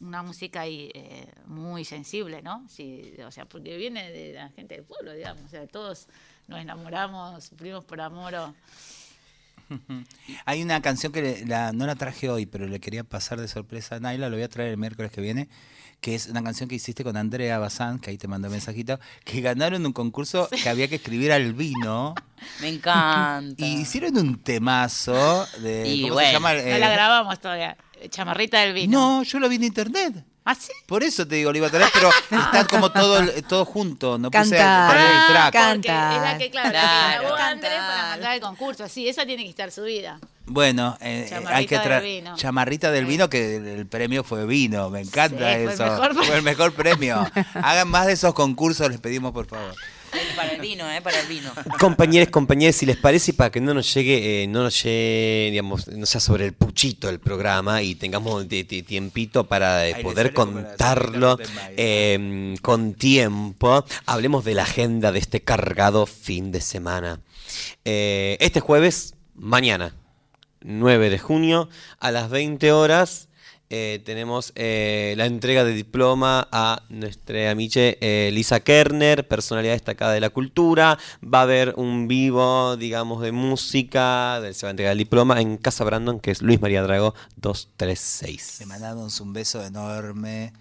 una 0.00 0.22
música 0.22 0.62
ahí, 0.62 0.90
eh, 0.94 1.26
muy 1.46 1.84
sensible, 1.84 2.42
¿no? 2.42 2.66
Sí, 2.68 3.12
o 3.26 3.30
sea, 3.30 3.44
porque 3.44 3.76
viene 3.76 4.10
de 4.10 4.32
la 4.34 4.48
gente 4.50 4.74
del 4.76 4.84
pueblo, 4.84 5.12
digamos, 5.12 5.44
o 5.44 5.48
sea, 5.48 5.66
todos 5.66 6.08
nos 6.48 6.60
enamoramos, 6.60 7.44
sufrimos 7.44 7.84
por 7.84 8.00
amor 8.00 8.34
o... 8.34 8.54
Hay 10.44 10.62
una 10.62 10.80
canción 10.80 11.12
que 11.12 11.22
le- 11.22 11.46
la- 11.46 11.72
no 11.72 11.86
la 11.86 11.96
traje 11.96 12.28
hoy, 12.30 12.46
pero 12.46 12.66
le 12.66 12.80
quería 12.80 13.04
pasar 13.04 13.40
de 13.40 13.48
sorpresa 13.48 13.96
a 13.96 14.00
Naila, 14.00 14.28
lo 14.28 14.36
voy 14.36 14.44
a 14.44 14.48
traer 14.48 14.70
el 14.70 14.76
miércoles 14.76 15.10
que 15.10 15.20
viene, 15.20 15.48
que 16.00 16.14
es 16.14 16.28
una 16.28 16.42
canción 16.42 16.68
que 16.68 16.76
hiciste 16.76 17.02
con 17.02 17.16
Andrea 17.16 17.58
Bazán, 17.58 17.98
que 17.98 18.10
ahí 18.10 18.18
te 18.18 18.28
mandó 18.28 18.48
mensajito, 18.48 19.00
que 19.24 19.40
ganaron 19.40 19.84
un 19.84 19.92
concurso 19.92 20.48
que 20.62 20.68
había 20.68 20.88
que 20.88 20.96
escribir 20.96 21.32
al 21.32 21.52
vino. 21.52 22.14
Me 22.60 22.68
encanta. 22.68 23.64
Y 23.66 23.80
hicieron 23.80 24.16
un 24.18 24.38
temazo 24.38 25.46
de. 25.60 25.88
Y 25.88 26.02
¿Cómo 26.02 26.14
bueno, 26.14 26.28
se 26.28 26.32
llama? 26.34 26.52
No 26.52 26.60
Eh, 26.60 26.78
la 26.78 26.90
grabamos 26.90 27.40
todavía, 27.40 27.76
chamarrita 28.10 28.60
del 28.60 28.72
vino. 28.74 28.98
No, 29.18 29.22
yo 29.22 29.38
lo 29.38 29.48
vi 29.48 29.56
en 29.56 29.64
internet. 29.64 30.14
¿Ah, 30.48 30.54
sí? 30.54 30.70
Por 30.86 31.02
eso 31.02 31.26
te 31.26 31.34
digo 31.34 31.50
Oliva 31.50 31.68
Torres, 31.70 31.88
pero 31.92 32.08
está 32.30 32.64
como 32.68 32.92
todo, 32.92 33.20
todo 33.48 33.64
junto. 33.64 34.16
No 34.16 34.30
puse 34.30 34.56
Canta. 34.56 34.86
poner 34.88 35.10
el 35.10 35.26
track. 35.26 35.52
Canta. 35.52 36.14
Es 36.16 36.22
la 36.22 36.38
que, 36.38 36.50
claro, 36.52 36.68
que 36.68 36.72
Claro. 36.78 37.22
grabó 37.24 37.34
Andrés 37.36 37.72
para 37.80 38.02
mandar 38.10 38.34
el 38.36 38.40
concurso. 38.40 38.88
Sí, 38.88 39.08
esa 39.08 39.26
tiene 39.26 39.42
que 39.42 39.50
estar 39.50 39.72
subida. 39.72 40.20
Bueno, 40.44 40.96
eh, 41.00 41.26
Chamarrita 41.28 41.56
hay 41.56 41.66
que 41.66 41.74
del 41.74 41.84
traer 41.84 42.02
vino. 42.04 42.36
chamarrita 42.36 42.90
del 42.92 43.04
Sí. 43.06 43.10
vino, 43.10 43.28
que 43.28 43.56
el, 43.56 43.66
el 43.66 43.86
premio 43.88 44.22
fue 44.22 44.46
vino. 44.46 44.88
Me 44.88 45.00
encanta 45.00 45.36
Sí, 45.36 45.42
fue 45.42 45.62
el 45.64 45.68
eso. 45.70 45.84
mejor 45.84 46.14
fue 46.24 46.36
el 46.36 46.42
mejor 46.42 46.72
premio. 46.74 47.26
Hagan 47.54 47.88
más 47.88 48.06
de 48.06 48.12
esos 48.12 48.32
concursos, 48.32 48.88
les 48.88 49.00
pedimos 49.00 49.32
por 49.32 49.46
favor. 49.48 49.74
Para 50.36 50.52
el 50.52 50.60
vino, 50.60 50.90
¿eh? 50.90 51.00
Para 51.02 51.18
el 51.20 51.26
vino. 51.26 51.50
Compañeros, 51.80 52.28
compañeras, 52.30 52.76
si 52.76 52.86
les 52.86 52.96
parece, 52.96 53.32
para 53.32 53.50
que 53.50 53.60
no 53.60 53.72
nos 53.74 53.92
llegue, 53.94 54.42
eh, 54.42 54.46
no 54.46 54.62
nos 54.62 54.82
llegue, 54.82 55.48
digamos, 55.50 55.88
no 55.88 56.06
sea 56.06 56.20
sobre 56.20 56.44
el 56.46 56.52
puchito 56.52 57.08
el 57.08 57.18
programa 57.18 57.82
y 57.82 57.94
tengamos 57.94 58.48
de- 58.48 58.64
de 58.64 58.82
tiempito 58.82 59.44
para 59.44 59.88
eh, 59.88 59.96
poder 60.02 60.32
contarlo 60.34 61.38
eh, 61.76 62.54
con 62.62 62.94
tiempo, 62.94 63.84
hablemos 64.04 64.44
de 64.44 64.54
la 64.54 64.62
agenda 64.64 65.12
de 65.12 65.18
este 65.18 65.40
cargado 65.42 66.06
fin 66.06 66.52
de 66.52 66.60
semana. 66.60 67.20
Eh, 67.84 68.36
este 68.40 68.60
jueves, 68.60 69.14
mañana, 69.34 69.94
9 70.62 71.10
de 71.10 71.18
junio, 71.18 71.68
a 72.00 72.10
las 72.10 72.28
20 72.30 72.72
horas, 72.72 73.25
eh, 73.68 74.00
tenemos 74.04 74.52
eh, 74.54 75.14
la 75.16 75.26
entrega 75.26 75.64
de 75.64 75.72
diploma 75.72 76.48
a 76.52 76.82
nuestra 76.88 77.50
amiche 77.50 77.98
eh, 78.00 78.30
Lisa 78.32 78.60
Kerner, 78.60 79.26
personalidad 79.26 79.72
destacada 79.74 80.12
de 80.12 80.20
la 80.20 80.30
cultura. 80.30 80.98
Va 81.22 81.40
a 81.40 81.42
haber 81.42 81.74
un 81.76 82.06
vivo, 82.08 82.76
digamos, 82.76 83.22
de 83.22 83.32
música, 83.32 84.40
de- 84.40 84.54
se 84.54 84.66
va 84.66 84.68
a 84.68 84.72
entregar 84.72 84.92
el 84.92 84.98
diploma 84.98 85.40
en 85.40 85.56
Casa 85.56 85.84
Brandon, 85.84 86.20
que 86.20 86.30
es 86.30 86.42
Luis 86.42 86.60
María 86.60 86.82
Drago 86.82 87.14
236. 87.36 88.56
Le 88.60 88.66
mandamos 88.66 89.20
un 89.20 89.32
beso 89.32 89.64
enorme 89.64 90.52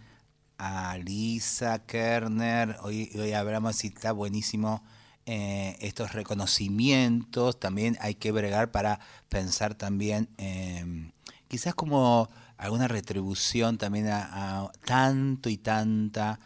a 0.57 0.97
Lisa 0.97 1.85
Kerner. 1.85 2.77
Hoy, 2.81 3.11
hoy 3.19 3.33
hablamos 3.33 3.83
y 3.83 3.87
está 3.87 4.11
buenísimo 4.13 4.83
estos 5.25 6.13
reconocimientos. 6.13 7.59
También 7.59 7.97
hay 7.99 8.15
que 8.15 8.31
bregar 8.31 8.71
para 8.71 8.99
pensar 9.29 9.73
también, 9.75 10.29
eh, 10.37 11.11
quizás 11.47 11.73
como 11.73 12.29
alguna 12.57 12.87
retribución 12.87 13.77
también 13.77 14.07
a, 14.07 14.61
a 14.63 14.71
tanto 14.85 15.49
y 15.49 15.57
tanta 15.57 16.39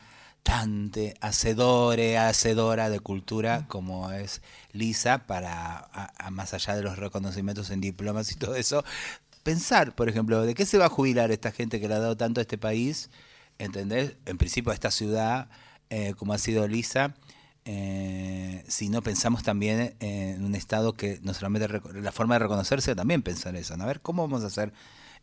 tante 0.44 1.16
hacedore, 1.22 2.18
hacedora 2.18 2.90
de 2.90 3.00
cultura 3.02 3.66
como 3.68 4.12
es 4.12 4.42
Lisa 4.72 5.28
para 5.28 5.78
a- 5.78 6.12
a 6.18 6.32
más 6.32 6.54
allá 6.54 6.76
de 6.76 6.82
los 6.84 6.98
reconocimientos 6.98 7.70
en 7.70 7.82
diplomas 7.82 8.32
y 8.32 8.36
todo 8.36 8.56
eso 8.56 8.84
pensar, 9.44 9.96
por 9.96 10.10
ejemplo, 10.10 10.42
de 10.44 10.54
qué 10.56 10.66
se 10.66 10.78
va 10.78 10.86
a 10.86 10.90
jubilar 10.90 11.32
esta 11.32 11.52
gente 11.52 11.80
que 11.80 11.88
le 11.88 11.96
ha 11.96 12.00
dado 12.00 12.18
tanto 12.18 12.42
a 12.42 12.44
este 12.44 12.58
país, 12.58 13.10
¿entendés? 13.58 14.16
En 14.26 14.38
principio 14.38 14.72
a 14.72 14.74
esta 14.76 14.92
ciudad, 14.92 15.50
eh, 15.90 16.14
como 16.18 16.34
ha 16.34 16.38
sido 16.38 16.68
Lisa, 16.68 17.16
eh, 17.66 18.64
si 18.68 18.90
no 18.90 19.02
pensamos 19.02 19.44
también 19.44 19.96
en 20.00 20.44
un 20.44 20.56
Estado 20.56 20.94
que 20.94 21.20
no 21.24 21.34
solamente 21.34 21.82
la 22.02 22.12
forma 22.12 22.36
de 22.36 22.40
reconocerse, 22.40 22.96
también 22.96 23.22
pensar 23.22 23.56
eso, 23.56 23.78
¿no? 23.78 23.84
A 23.84 23.88
ver, 23.88 24.02
¿cómo 24.02 24.24
vamos 24.24 24.44
a 24.44 24.48
hacer 24.48 24.74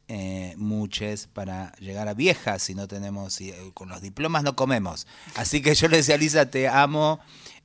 eh, 0.09 0.55
muchas 0.57 1.27
para 1.27 1.73
llegar 1.81 2.07
a 2.07 2.15
viejas 2.15 2.63
si 2.63 2.75
no 2.75 2.87
tenemos, 2.87 3.41
eh, 3.41 3.55
con 3.75 3.89
los 3.89 4.01
diplomas 4.01 4.45
no 4.45 4.55
comemos? 4.55 5.07
Así 5.35 5.63
que 5.63 5.75
yo 5.75 5.89
le 5.89 5.99
decía 5.99 6.17
Lisa, 6.17 6.51
te 6.51 6.69
amo, 6.69 7.21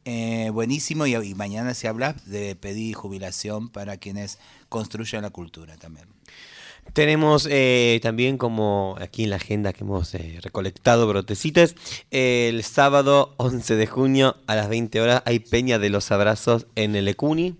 eh, 0.05 0.49
buenísimo, 0.51 1.05
y, 1.05 1.35
mañana 1.35 1.73
si 1.73 1.87
hablas 1.87 2.25
de 2.25 2.55
pedir 2.55 2.95
jubilación 2.95 3.69
para 3.69 3.97
quienes 3.97 4.39
construyen 4.69 5.21
la 5.21 5.29
cultura 5.29 5.77
también. 5.77 6.07
Tenemos 6.93 7.47
eh, 7.49 7.99
también 8.01 8.39
como 8.39 8.95
aquí 8.99 9.23
en 9.23 9.29
la 9.29 9.35
agenda 9.35 9.71
que 9.71 9.83
hemos 9.83 10.13
recolectado 10.41 11.07
brotecitas, 11.07 11.75
el 12.09 12.63
sábado 12.63 13.35
11 13.37 13.75
de 13.75 13.85
junio 13.85 14.35
a 14.47 14.55
las 14.55 14.67
20 14.67 14.99
horas 14.99 15.21
hay 15.25 15.39
Peña 15.39 15.77
de 15.77 15.91
los 15.91 16.11
Abrazos 16.11 16.65
en 16.75 16.95
el 16.95 17.07
Ecuni. 17.07 17.55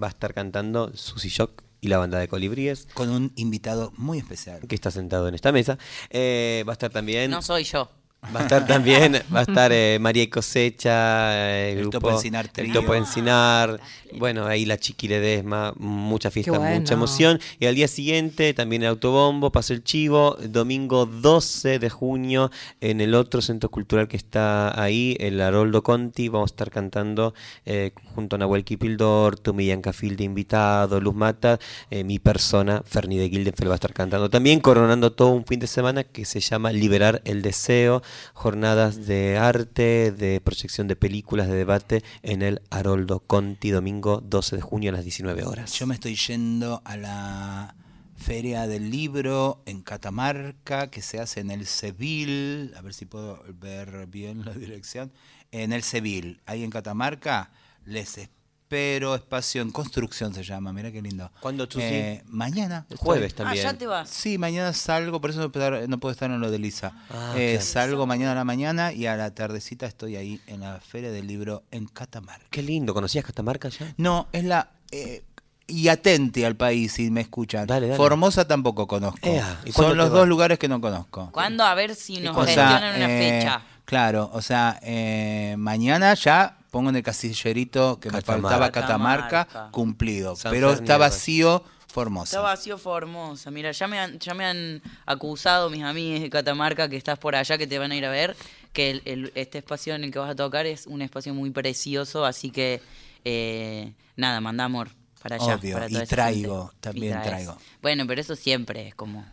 Va 0.00 0.08
a 0.08 0.10
estar 0.10 0.34
cantando 0.34 0.94
Susy 0.94 1.30
Shock 1.30 1.62
y 1.82 1.88
la 1.88 1.98
banda 1.98 2.18
de 2.18 2.28
colibríes, 2.28 2.86
Con 2.94 3.10
un 3.10 3.32
invitado 3.36 3.92
muy 3.96 4.16
especial. 4.18 4.60
que 4.68 4.74
está 4.74 4.90
sentado 4.92 5.26
en 5.28 5.34
esta 5.34 5.50
mesa. 5.52 5.78
Eh, 6.10 6.64
va 6.66 6.72
a 6.72 6.74
estar 6.74 6.90
también... 6.90 7.30
No 7.30 7.42
soy 7.42 7.64
yo. 7.64 7.90
Va 8.34 8.40
a 8.40 8.42
estar 8.44 8.66
también, 8.66 9.20
va 9.34 9.40
a 9.40 9.42
estar 9.42 9.72
eh, 9.72 9.98
María 10.00 10.22
y 10.22 10.28
Cosecha, 10.28 11.34
eh, 11.34 11.72
El 11.72 11.80
grupo, 11.80 11.98
Topo 11.98 12.10
Encinar 12.12 12.50
el. 12.56 12.72
Topo 12.72 12.94
Encinar, 12.94 13.80
bueno, 14.16 14.46
ahí 14.46 14.64
la 14.64 14.78
Chiqui 14.78 15.08
Ledesma, 15.08 15.74
mucha 15.76 16.30
fiesta, 16.30 16.56
bueno. 16.56 16.80
mucha 16.80 16.94
emoción. 16.94 17.40
Y 17.58 17.66
al 17.66 17.74
día 17.74 17.88
siguiente 17.88 18.54
también 18.54 18.82
el 18.82 18.88
autobombo, 18.90 19.50
paso 19.50 19.72
el 19.72 19.82
chivo, 19.82 20.36
domingo 20.40 21.04
12 21.04 21.80
de 21.80 21.90
junio 21.90 22.52
en 22.80 23.00
el 23.00 23.16
otro 23.16 23.42
centro 23.42 23.70
cultural 23.70 24.06
que 24.06 24.16
está 24.16 24.80
ahí, 24.80 25.16
el 25.18 25.40
Haroldo 25.40 25.82
Conti, 25.82 26.28
vamos 26.28 26.52
a 26.52 26.52
estar 26.52 26.70
cantando 26.70 27.34
eh, 27.66 27.90
junto 28.14 28.36
a 28.36 28.38
Nahuel 28.38 28.64
Kipildor, 28.64 29.38
Tommy 29.38 29.66
Yancafil 29.66 30.16
de 30.16 30.24
invitado, 30.24 31.00
Luz 31.00 31.14
Mata, 31.14 31.58
eh, 31.90 32.04
mi 32.04 32.20
persona, 32.20 32.82
Ferni 32.86 33.18
de 33.18 33.28
Gildenfeld 33.28 33.68
va 33.68 33.74
a 33.74 33.76
estar 33.76 33.92
cantando 33.92 34.30
también, 34.30 34.60
coronando 34.60 35.12
todo 35.12 35.30
un 35.30 35.44
fin 35.44 35.58
de 35.58 35.66
semana 35.66 36.04
que 36.04 36.24
se 36.24 36.38
llama 36.38 36.72
Liberar 36.72 37.20
el 37.24 37.42
Deseo, 37.42 38.02
jornadas 38.34 39.06
de 39.06 39.38
arte, 39.38 40.12
de 40.12 40.40
proyección 40.40 40.88
de 40.88 40.96
películas, 40.96 41.48
de 41.48 41.54
debate 41.54 42.02
en 42.22 42.42
el 42.42 42.62
Haroldo 42.70 43.20
Conti, 43.20 43.70
domingo 43.70 44.20
12 44.20 44.56
de 44.56 44.62
junio 44.62 44.90
a 44.90 44.94
las 44.94 45.04
19 45.04 45.44
horas. 45.44 45.72
Yo 45.78 45.86
me 45.86 45.94
estoy 45.94 46.16
yendo 46.16 46.82
a 46.84 46.96
la 46.96 47.74
Feria 48.16 48.66
del 48.66 48.90
Libro 48.90 49.62
en 49.66 49.82
Catamarca, 49.82 50.90
que 50.90 51.02
se 51.02 51.18
hace 51.18 51.40
en 51.40 51.50
el 51.50 51.66
Seville, 51.66 52.72
a 52.76 52.80
ver 52.80 52.94
si 52.94 53.04
puedo 53.04 53.42
ver 53.54 54.06
bien 54.06 54.44
la 54.44 54.52
dirección, 54.54 55.12
en 55.50 55.72
el 55.72 55.82
Seville, 55.82 56.40
ahí 56.46 56.62
en 56.62 56.70
Catamarca, 56.70 57.50
les 57.84 58.18
espero, 58.18 58.41
espacio 58.76 59.62
en 59.62 59.70
construcción 59.70 60.32
se 60.34 60.42
llama, 60.42 60.72
mira 60.72 60.90
qué 60.90 61.02
lindo. 61.02 61.30
¿Cuándo 61.40 61.68
tú 61.68 61.78
Eh, 61.80 62.22
Mañana. 62.26 62.86
Jueves 62.96 63.32
Ah, 63.34 63.36
también. 63.38 63.64
ya 63.64 63.74
te 63.74 63.86
vas. 63.86 64.08
Sí, 64.08 64.38
mañana 64.38 64.72
salgo, 64.72 65.20
por 65.20 65.30
eso 65.30 65.40
no 65.40 65.50
puedo 65.52 65.66
estar, 65.66 65.88
no 65.88 65.98
puedo 65.98 66.12
estar 66.12 66.30
en 66.30 66.40
lo 66.40 66.50
de 66.50 66.58
Lisa. 66.58 66.92
Ah, 67.10 67.34
Eh, 67.36 67.52
claro. 67.54 67.66
Salgo 67.66 68.06
mañana 68.06 68.32
a 68.32 68.34
la 68.36 68.44
mañana 68.44 68.92
y 68.92 69.06
a 69.06 69.16
la 69.16 69.34
tardecita 69.34 69.86
estoy 69.86 70.16
ahí 70.16 70.40
en 70.46 70.60
la 70.60 70.80
Feria 70.80 71.10
del 71.10 71.26
Libro 71.26 71.64
en 71.70 71.86
Catamarca. 71.86 72.46
Qué 72.50 72.62
lindo, 72.62 72.94
¿conocías 72.94 73.24
Catamarca 73.24 73.68
ya? 73.68 73.92
No, 73.96 74.28
es 74.32 74.44
la... 74.44 74.70
eh, 74.90 75.22
y 75.68 75.88
atente 75.88 76.44
al 76.44 76.56
país 76.56 76.92
si 76.92 77.10
me 77.10 77.20
escuchan. 77.22 77.66
Dale, 77.66 77.86
dale. 77.86 77.96
Formosa 77.96 78.46
tampoco 78.46 78.86
conozco. 78.86 79.20
Ea, 79.26 79.60
¿y 79.64 79.72
cuándo 79.72 79.90
Son 79.90 79.96
los 79.98 80.10
dos 80.10 80.28
lugares 80.28 80.58
que 80.58 80.68
no 80.68 80.80
conozco. 80.80 81.30
¿Cuándo? 81.32 81.64
A 81.64 81.74
ver 81.74 81.94
si 81.94 82.18
nos 82.20 82.36
O 82.36 82.44
sea, 82.44 82.68
gestionan 82.68 82.96
una 82.96 83.10
eh, 83.10 83.40
fecha. 83.40 83.62
Claro, 83.84 84.30
o 84.34 84.42
sea, 84.42 84.78
eh, 84.82 85.54
mañana 85.58 86.12
ya 86.14 86.58
pongo 86.72 86.88
en 86.90 86.96
el 86.96 87.02
casillerito 87.02 88.00
que 88.00 88.10
me 88.10 88.22
faltaba 88.22 88.72
Catamarca, 88.72 89.44
Catamarca. 89.46 89.70
cumplido. 89.70 90.34
San 90.34 90.50
pero 90.50 90.72
está 90.72 90.96
pues. 90.96 91.10
vacío 91.10 91.62
Formosa. 91.86 92.24
Está 92.36 92.40
vacío 92.40 92.78
Formosa. 92.78 93.50
Mira, 93.50 93.70
ya 93.72 93.86
me, 93.86 93.98
han, 94.00 94.18
ya 94.18 94.32
me 94.32 94.46
han 94.46 94.80
acusado 95.04 95.68
mis 95.68 95.82
amigos 95.84 96.22
de 96.22 96.30
Catamarca 96.30 96.88
que 96.88 96.96
estás 96.96 97.18
por 97.18 97.36
allá, 97.36 97.58
que 97.58 97.66
te 97.66 97.78
van 97.78 97.92
a 97.92 97.96
ir 97.96 98.06
a 98.06 98.10
ver, 98.10 98.34
que 98.72 98.90
el- 98.90 99.02
el- 99.04 99.32
este 99.34 99.58
espacio 99.58 99.94
en 99.94 100.02
el 100.04 100.10
que 100.10 100.18
vas 100.18 100.30
a 100.30 100.34
tocar 100.34 100.64
es 100.64 100.86
un 100.86 101.02
espacio 101.02 101.34
muy 101.34 101.50
precioso, 101.50 102.24
así 102.24 102.50
que 102.50 102.80
eh, 103.26 103.92
nada, 104.16 104.40
manda 104.40 104.64
amor 104.64 104.88
para 105.22 105.36
allá. 105.36 105.56
Obvio, 105.56 105.74
para 105.76 105.90
y 105.90 106.06
traigo, 106.06 106.68
gente. 106.68 106.76
también 106.80 107.22
traigo. 107.22 107.58
Bueno, 107.82 108.06
pero 108.06 108.22
eso 108.22 108.34
siempre 108.34 108.88
es 108.88 108.94
como 108.94 109.26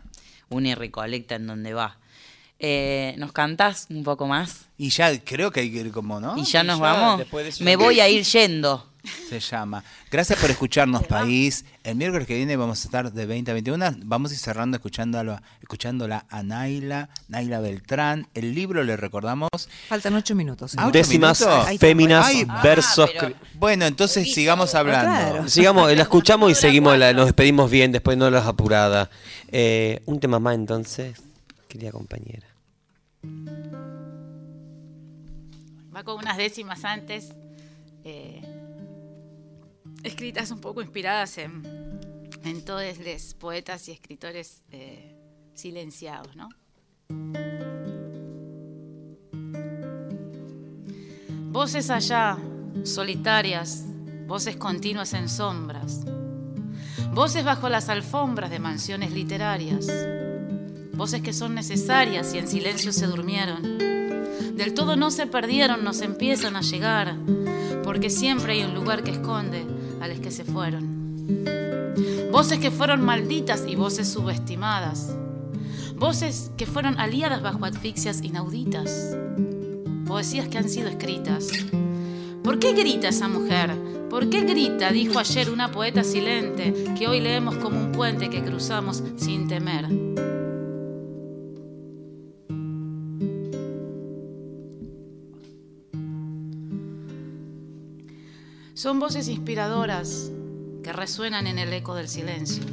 una 0.49 0.67
y 0.67 0.75
recolecta 0.75 1.35
en 1.35 1.47
donde 1.47 1.73
va. 1.73 1.97
Eh, 2.59 3.15
¿Nos 3.17 3.31
cantás 3.31 3.87
un 3.89 4.03
poco 4.03 4.27
más? 4.27 4.65
Y 4.77 4.89
ya 4.89 5.17
creo 5.23 5.49
que 5.51 5.61
hay 5.61 5.71
que 5.71 5.79
ir 5.79 5.91
como, 5.91 6.19
¿no? 6.19 6.37
Y 6.37 6.43
ya 6.43 6.63
nos 6.63 6.77
ya, 6.79 6.83
vamos. 6.83 7.19
después 7.19 7.45
de 7.45 7.49
eso 7.51 7.63
Me 7.63 7.75
voy 7.77 7.99
a 8.01 8.09
ir 8.09 8.23
yendo. 8.25 8.85
Se 9.29 9.39
llama. 9.39 9.81
Gracias 10.11 10.37
por 10.39 10.51
escucharnos, 10.51 11.03
país. 11.07 11.63
El 11.85 11.95
miércoles 11.95 12.27
que 12.27 12.35
viene 12.35 12.57
vamos 12.57 12.81
a 12.81 12.83
estar 12.87 13.13
de 13.13 13.25
20 13.25 13.49
a 13.51 13.53
21. 13.53 13.95
Vamos 14.03 14.31
a 14.31 14.33
ir 14.33 14.39
cerrando 14.41 14.75
escuchándola, 14.75 15.41
escuchándola 15.61 16.25
a 16.29 16.43
Naila, 16.43 17.07
Naila 17.29 17.61
Beltrán. 17.61 18.27
El 18.33 18.53
libro 18.53 18.83
le 18.83 18.97
recordamos. 18.97 19.47
Faltan 19.87 20.15
ocho 20.15 20.35
minutos. 20.35 20.73
Ah, 20.75 20.83
¿ocho 20.87 20.91
Décimas 20.91 21.47
féminas 21.79 22.25
Ay, 22.27 22.45
versos... 22.61 23.09
pero- 23.17 23.35
Bueno, 23.53 23.85
entonces 23.85 24.33
sigamos 24.33 24.75
hablando. 24.75 25.09
Claro. 25.11 25.47
Sigamos, 25.49 25.95
la 25.95 26.03
escuchamos 26.03 26.51
y 26.51 26.55
seguimos, 26.55 26.97
la- 26.97 27.13
nos 27.13 27.27
despedimos 27.27 27.71
bien, 27.71 27.93
después 27.93 28.17
no 28.17 28.29
las 28.29 28.45
apurada. 28.45 29.09
Eh, 29.49 30.01
un 30.07 30.19
tema 30.19 30.39
más 30.39 30.55
entonces, 30.55 31.15
querida 31.69 31.91
compañera. 31.91 32.48
Va 35.95 36.03
con 36.03 36.17
unas 36.19 36.37
décimas 36.37 36.85
antes, 36.85 37.33
eh, 38.03 38.41
escritas 40.03 40.51
un 40.51 40.61
poco 40.61 40.81
inspiradas 40.81 41.37
en, 41.37 41.63
todos 42.65 42.97
los 42.99 43.33
poetas 43.35 43.87
y 43.87 43.91
escritores 43.91 44.63
eh, 44.71 45.15
silenciados, 45.53 46.35
¿no? 46.35 46.49
Voces 51.51 51.89
allá, 51.89 52.37
solitarias, 52.83 53.85
voces 54.27 54.55
continuas 54.55 55.13
en 55.13 55.27
sombras, 55.27 56.05
voces 57.13 57.43
bajo 57.43 57.69
las 57.69 57.89
alfombras 57.89 58.51
de 58.51 58.59
mansiones 58.59 59.11
literarias, 59.11 59.87
voces 60.99 61.21
que 61.21 61.31
son 61.31 61.55
necesarias 61.55 62.33
y 62.33 62.39
en 62.39 62.47
silencio 62.49 62.91
se 62.91 63.07
durmieron. 63.07 63.77
Del 64.57 64.73
todo 64.73 64.97
no 64.97 65.11
se 65.11 65.27
perdieron, 65.27 65.85
nos 65.85 66.01
empiezan 66.01 66.57
a 66.57 66.61
llegar, 66.61 67.15
porque 67.85 68.09
siempre 68.09 68.51
hay 68.51 68.63
un 68.63 68.75
lugar 68.75 69.01
que 69.01 69.11
esconde 69.11 69.65
a 70.01 70.09
los 70.09 70.19
que 70.19 70.29
se 70.29 70.43
fueron. 70.43 71.23
Voces 72.33 72.59
que 72.59 72.69
fueron 72.69 73.01
malditas 73.01 73.63
y 73.65 73.75
voces 73.75 74.09
subestimadas. 74.09 75.15
Voces 75.95 76.51
que 76.57 76.65
fueron 76.65 76.99
aliadas 76.99 77.41
bajo 77.41 77.63
asfixias 77.63 78.21
inauditas. 78.21 79.15
Poesías 80.05 80.49
que 80.49 80.57
han 80.57 80.67
sido 80.67 80.89
escritas. 80.89 81.47
¿Por 82.43 82.59
qué 82.59 82.73
grita 82.73 83.07
esa 83.07 83.29
mujer? 83.29 83.71
¿Por 84.09 84.29
qué 84.29 84.41
grita? 84.41 84.91
Dijo 84.91 85.17
ayer 85.17 85.49
una 85.49 85.71
poeta 85.71 86.03
silente 86.03 86.93
que 86.97 87.07
hoy 87.07 87.21
leemos 87.21 87.55
como 87.55 87.79
un 87.79 87.93
puente 87.93 88.29
que 88.29 88.43
cruzamos 88.43 89.01
sin 89.15 89.47
temer. 89.47 89.87
Son 98.79 98.97
voces 98.97 99.27
inspiradoras 99.27 100.31
que 100.81 100.93
resuenan 100.93 101.47
en 101.47 101.59
el 101.59 101.73
eco 101.73 101.95
del 101.95 102.07
silencio. 102.07 102.63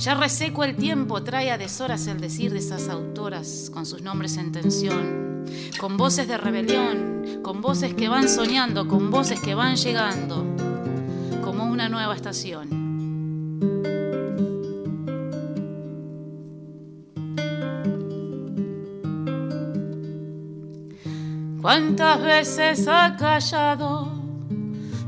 Ya 0.00 0.16
reseco 0.16 0.64
el 0.64 0.74
tiempo, 0.74 1.22
trae 1.22 1.52
a 1.52 1.58
deshoras 1.58 2.08
el 2.08 2.20
decir 2.20 2.50
de 2.50 2.58
esas 2.58 2.88
autoras 2.88 3.70
con 3.72 3.86
sus 3.86 4.02
nombres 4.02 4.36
en 4.36 4.50
tensión, 4.50 5.44
con 5.78 5.96
voces 5.96 6.26
de 6.26 6.38
rebelión, 6.38 7.40
con 7.44 7.60
voces 7.60 7.94
que 7.94 8.08
van 8.08 8.28
soñando, 8.28 8.88
con 8.88 9.12
voces 9.12 9.38
que 9.38 9.54
van 9.54 9.76
llegando, 9.76 10.44
como 11.44 11.66
una 11.66 11.88
nueva 11.88 12.16
estación. 12.16 12.82
¿Cuántas 21.62 22.20
veces 22.20 22.88
ha 22.88 23.14
callado? 23.16 24.13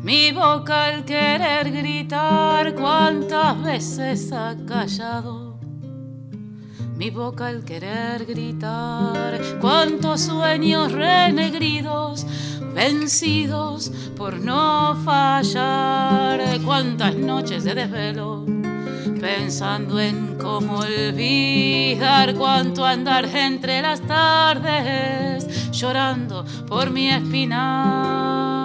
Mi 0.07 0.31
boca 0.31 0.85
al 0.85 1.05
querer 1.05 1.73
gritar, 1.73 2.77
cuántas 2.77 3.61
veces 3.61 4.31
ha 4.31 4.55
callado. 4.65 5.59
Mi 6.97 7.11
boca 7.11 7.49
al 7.49 7.65
querer 7.65 8.25
gritar, 8.25 9.41
cuántos 9.61 10.21
sueños 10.21 10.93
renegridos, 10.93 12.25
vencidos 12.73 13.91
por 14.17 14.39
no 14.39 14.97
fallar, 15.05 16.41
cuántas 16.65 17.17
noches 17.17 17.65
de 17.65 17.75
desvelo, 17.75 18.47
pensando 19.21 19.99
en 19.99 20.39
cómo 20.39 20.79
olvidar, 20.79 22.33
cuánto 22.37 22.85
andar 22.85 23.25
entre 23.25 23.83
las 23.83 24.01
tardes, 24.03 25.73
llorando 25.73 26.45
por 26.69 26.91
mi 26.91 27.11
espinar. 27.11 28.56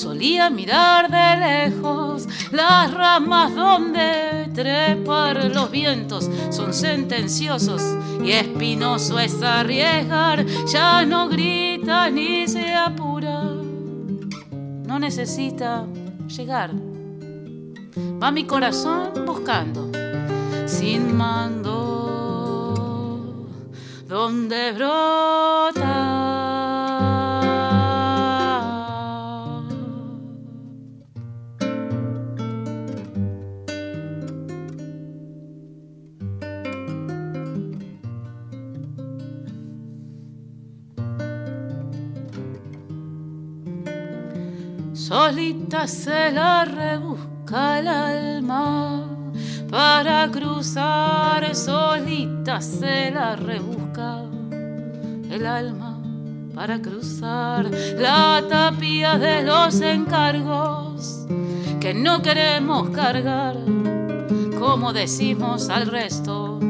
Solía 0.00 0.48
mirar 0.48 1.10
de 1.10 1.36
lejos 1.36 2.26
las 2.52 2.90
ramas 2.94 3.54
donde 3.54 4.48
trepar 4.54 5.50
los 5.54 5.70
vientos 5.70 6.30
son 6.48 6.72
sentenciosos 6.72 7.82
y 8.24 8.30
espinoso 8.30 9.18
es 9.18 9.42
arriesgar. 9.42 10.46
Ya 10.72 11.04
no 11.04 11.28
grita 11.28 12.08
ni 12.08 12.48
se 12.48 12.72
apura, 12.72 13.42
no 14.86 14.98
necesita 14.98 15.84
llegar. 16.34 16.70
Va 18.22 18.30
mi 18.30 18.46
corazón 18.46 19.26
buscando, 19.26 19.90
sin 20.66 21.14
mando, 21.14 21.76
donde 24.08 24.72
brota. 24.72 26.09
Solita 45.10 45.88
se 45.88 46.30
la 46.30 46.64
rebusca 46.64 47.80
el 47.80 47.88
alma 47.88 49.08
para 49.68 50.30
cruzar, 50.30 51.52
solita 51.52 52.60
se 52.60 53.10
la 53.10 53.34
rebusca 53.34 54.22
el 55.28 55.44
alma 55.46 56.00
para 56.54 56.80
cruzar 56.80 57.68
la 57.98 58.40
tapia 58.48 59.18
de 59.18 59.42
los 59.42 59.80
encargos 59.80 61.26
que 61.80 61.92
no 61.92 62.22
queremos 62.22 62.90
cargar, 62.90 63.56
como 64.60 64.92
decimos 64.92 65.70
al 65.70 65.88
resto 65.88 66.60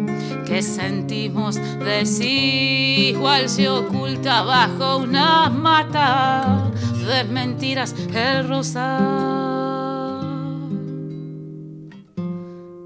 que 0.51 0.63
sentimos 0.63 1.61
desigual 1.79 3.49
se 3.49 3.69
oculta 3.69 4.43
bajo 4.43 4.97
una 4.97 5.49
mata 5.49 6.73
de 7.07 7.23
mentiras 7.23 7.95
el 8.13 8.49
rosal. 8.49 9.79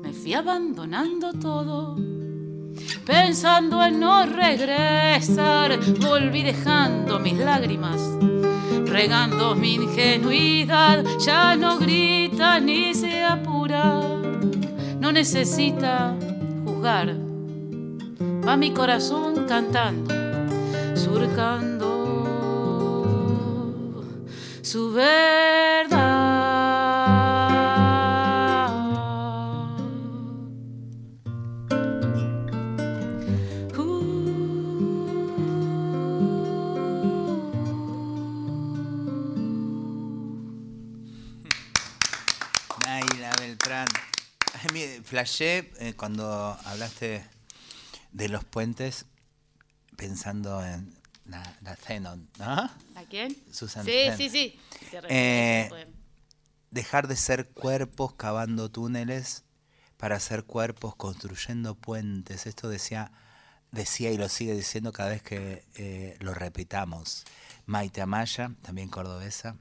Me 0.02 0.12
fui 0.12 0.34
abandonando 0.34 1.32
todo, 1.32 1.96
pensando 3.06 3.82
en 3.82 3.98
no 3.98 4.26
regresar. 4.26 5.80
Volví 6.00 6.42
dejando 6.42 7.18
mis 7.18 7.38
lágrimas, 7.38 7.98
regando 8.84 9.54
mi 9.54 9.76
ingenuidad. 9.76 11.02
Ya 11.18 11.56
no 11.56 11.78
grita 11.78 12.60
ni 12.60 12.92
se 12.92 13.24
apura, 13.24 14.02
no 15.00 15.12
necesita 15.12 16.14
juzgar. 16.66 17.23
Va 18.46 18.56
mi 18.58 18.74
corazón 18.74 19.46
cantando, 19.46 20.14
surcando 20.94 21.84
su 24.60 24.92
verdad. 24.92 26.04
Uh. 33.78 34.04
Naila 42.84 43.30
Beltrán. 43.40 43.88
Flashé 45.04 45.72
eh, 45.78 45.94
cuando 45.96 46.56
hablaste 46.64 47.33
de 48.14 48.28
los 48.30 48.44
puentes 48.44 49.04
pensando 49.96 50.64
en 50.64 50.94
la, 51.26 51.42
la 51.60 51.76
Zenon, 51.76 52.28
¿no? 52.38 52.46
¿A 52.46 53.04
quién? 53.10 53.36
Susan 53.52 53.84
Sí, 53.84 53.90
Zenon. 53.92 54.16
sí, 54.16 54.30
sí. 54.30 54.60
Refiere 54.92 55.06
Eh. 55.10 55.86
Dejar 56.70 57.06
de 57.06 57.14
ser 57.16 57.48
cuerpos 57.50 58.14
cavando 58.14 58.68
túneles 58.70 59.44
para 59.96 60.18
ser 60.18 60.42
cuerpos 60.44 60.96
construyendo 60.96 61.76
puentes. 61.76 62.46
Esto 62.46 62.68
decía, 62.68 63.12
decía 63.70 64.10
y 64.10 64.16
lo 64.16 64.28
sigue 64.28 64.54
diciendo 64.54 64.92
cada 64.92 65.10
vez 65.10 65.22
que 65.22 65.64
eh, 65.76 66.16
lo 66.20 66.34
repitamos. 66.34 67.24
Maite 67.66 68.00
Amaya, 68.02 68.50
también 68.62 68.88
cordobesa, 68.88 69.56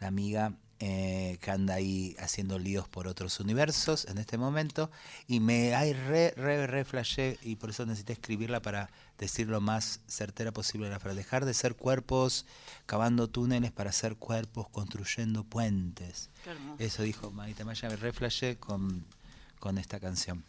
la 0.00 0.06
amiga 0.08 0.54
eh, 0.78 1.38
que 1.40 1.50
anda 1.50 1.74
ahí 1.74 2.14
haciendo 2.18 2.58
líos 2.58 2.86
por 2.86 3.08
otros 3.08 3.40
universos 3.40 4.04
en 4.06 4.18
este 4.18 4.36
momento. 4.36 4.90
Y 5.26 5.40
me 5.40 5.74
hay 5.74 5.94
re, 5.94 6.34
re, 6.36 6.66
re 6.66 6.84
flashé 6.84 7.38
y 7.42 7.56
por 7.56 7.70
eso 7.70 7.86
necesité 7.86 8.12
escribirla 8.12 8.60
para 8.60 8.90
decir 9.18 9.48
lo 9.48 9.60
más 9.60 10.00
certera 10.06 10.52
posible 10.52 10.90
la 10.90 10.98
frase. 10.98 11.16
Dejar 11.16 11.46
de 11.46 11.54
ser 11.54 11.76
cuerpos 11.76 12.44
cavando 12.84 13.28
túneles 13.28 13.72
para 13.72 13.90
ser 13.92 14.16
cuerpos 14.16 14.68
construyendo 14.68 15.44
puentes. 15.44 16.28
Eso 16.78 17.02
dijo 17.02 17.30
Maite 17.30 17.64
Maya, 17.64 17.88
me 17.88 17.96
reflashé 17.96 18.56
con, 18.56 19.06
con 19.58 19.78
esta 19.78 19.98
canción. 19.98 20.44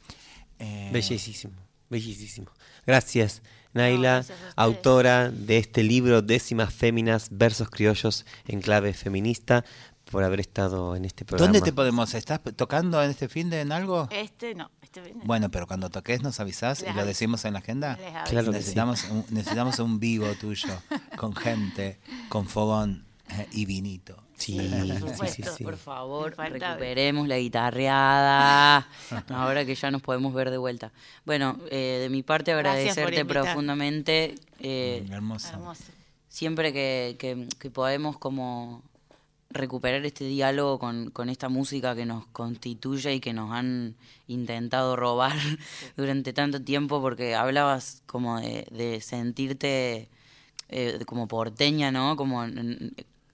Eh, 0.60 0.90
Bellísimo, 0.92 1.54
bellísimo. 1.90 2.52
Gracias, 2.86 3.42
Naila, 3.74 4.16
gracias 4.16 4.32
a 4.32 4.42
ustedes. 4.42 4.56
autora 4.58 5.32
de 5.32 5.58
este 5.58 5.84
libro 5.84 6.22
Décimas 6.22 6.74
Féminas, 6.74 7.30
Versos 7.32 7.70
Criollos 7.70 8.26
en 8.48 8.62
Clave 8.62 8.94
Feminista, 8.94 9.64
por 10.12 10.24
haber 10.24 10.40
estado 10.40 10.96
en 10.96 11.06
este 11.06 11.26
programa. 11.26 11.52
¿Dónde 11.52 11.62
te 11.66 11.74
podemos? 11.74 12.14
¿Estás 12.14 12.40
tocando 12.56 13.02
en 13.04 13.10
este 13.12 13.28
fin 13.28 13.50
de 13.50 13.62
en 13.62 13.72
algo? 13.72 14.08
Este 14.12 14.56
no, 14.56 14.72
este. 14.82 15.14
Bueno, 15.24 15.50
pero 15.52 15.68
cuando 15.68 15.90
toques 15.90 16.22
nos 16.24 16.40
avisás 16.40 16.84
y 16.88 16.94
lo 16.94 17.06
decimos 17.06 17.46
en 17.46 17.54
la 17.54 17.60
agenda. 17.60 17.98
Claro 18.30 18.52
que 18.52 18.58
sí. 18.58 18.58
necesitamos, 18.60 19.04
un, 19.10 19.26
necesitamos 19.30 19.80
un 19.80 20.00
vivo 20.00 20.28
tuyo, 20.40 20.70
con 21.18 21.36
gente, 21.36 22.00
con 22.30 22.48
fogón 22.48 23.06
eh, 23.30 23.48
y 23.52 23.66
vinito. 23.66 24.24
Sí, 24.38 24.56
por 24.56 24.70
sí, 24.70 24.92
sí, 24.92 25.00
supuesto. 25.44 25.56
sí. 25.58 25.64
Por 25.64 25.78
favor, 25.78 26.36
recuperemos 26.38 27.28
la 27.28 27.38
guitarreada. 27.38 28.88
ahora 29.30 29.66
que 29.66 29.76
ya 29.76 29.90
nos 29.92 30.02
podemos 30.02 30.34
ver 30.34 30.52
de 30.52 30.58
vuelta. 30.58 30.92
Bueno, 31.26 31.58
eh, 31.72 31.98
de 32.02 32.10
mi 32.10 32.24
parte 32.24 32.52
agradecerte 32.52 33.26
profundamente. 33.26 34.36
eh. 34.60 35.06
Hermoso. 35.10 35.50
siempre 36.30 36.72
que, 36.72 37.16
que- 37.18 37.48
que 37.58 37.72
podemos 37.72 38.18
como 38.20 38.84
recuperar 39.50 40.06
este 40.06 40.26
diálogo 40.26 40.78
con, 40.80 41.10
con 41.12 41.30
esta 41.30 41.50
música 41.50 41.96
que 41.96 42.06
nos 42.06 42.26
constituye 42.28 43.14
y 43.16 43.20
que 43.20 43.34
nos 43.34 43.52
han 43.52 43.96
intentado 44.28 44.96
robar 44.96 45.38
durante 45.98 46.34
tanto 46.34 46.62
tiempo, 46.62 47.02
porque 47.02 47.36
hablabas 47.36 48.04
como 48.06 48.40
de, 48.40 48.68
de 48.72 49.02
sentirte 49.02 50.10
eh, 50.70 51.00
como 51.06 51.28
porteña, 51.28 51.92
¿no? 51.92 52.16
Como 52.18 52.46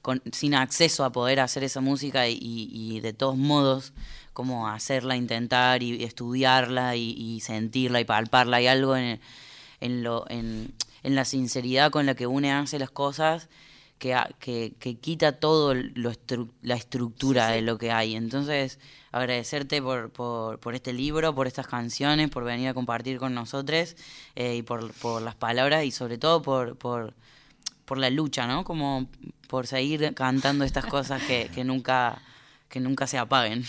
con- 0.01 0.21
sin 0.31 0.53
acceso 0.53 1.03
a 1.03 1.11
poder 1.11 1.39
hacer 1.39 1.63
esa 1.63 1.81
música 1.81 2.27
y, 2.27 2.37
y 2.41 2.99
de 2.99 3.13
todos 3.13 3.37
modos 3.37 3.93
como 4.33 4.67
hacerla, 4.67 5.15
intentar 5.15 5.81
y, 5.83 6.03
estudiarla 6.03 6.95
y, 6.95 7.11
y 7.11 7.39
sentirla 7.39 7.99
y 8.01 8.05
palparla. 8.05 8.57
Hay 8.57 8.67
algo 8.67 8.95
en, 8.95 9.19
en, 9.79 10.03
lo, 10.03 10.29
en, 10.29 10.73
en 11.03 11.15
la 11.15 11.25
sinceridad 11.25 11.91
con 11.91 12.05
la 12.05 12.15
que 12.15 12.27
une 12.27 12.51
hace 12.51 12.77
las 12.79 12.91
cosas 12.91 13.47
que, 14.03 14.13
ha- 14.13 14.29
que, 14.37 14.73
que 14.79 14.95
quita 14.95 15.31
todo 15.39 15.73
lo 15.73 16.11
estru- 16.11 16.49
la 16.61 16.75
estructura 16.75 17.47
de 17.47 17.61
lo 17.61 17.77
que 17.77 17.89
hay. 17.89 18.15
Entonces, 18.17 18.77
agradecerte 19.13 19.81
por, 19.81 20.09
por, 20.11 20.59
por 20.59 20.75
este 20.75 20.91
libro, 20.91 21.33
por 21.33 21.47
estas 21.47 21.67
canciones, 21.67 22.29
por 22.29 22.43
venir 22.43 22.67
a 22.67 22.73
compartir 22.73 23.17
con 23.17 23.33
nosotros 23.33 23.95
eh, 24.35 24.55
y 24.57 24.61
por, 24.61 24.91
por 24.95 25.21
las 25.21 25.35
palabras 25.35 25.85
y 25.85 25.91
sobre 25.91 26.17
todo 26.17 26.41
por, 26.41 26.75
por, 26.75 27.13
por 27.85 27.97
la 27.97 28.09
lucha, 28.09 28.45
¿no? 28.45 28.65
Como 28.65 29.07
por 29.47 29.67
seguir 29.67 30.13
cantando 30.13 30.65
estas 30.65 30.85
cosas 30.85 31.21
que, 31.23 31.49
que 31.55 31.63
nunca 31.63 32.21
que 32.67 32.81
nunca 32.81 33.07
se 33.07 33.17
apaguen. 33.19 33.63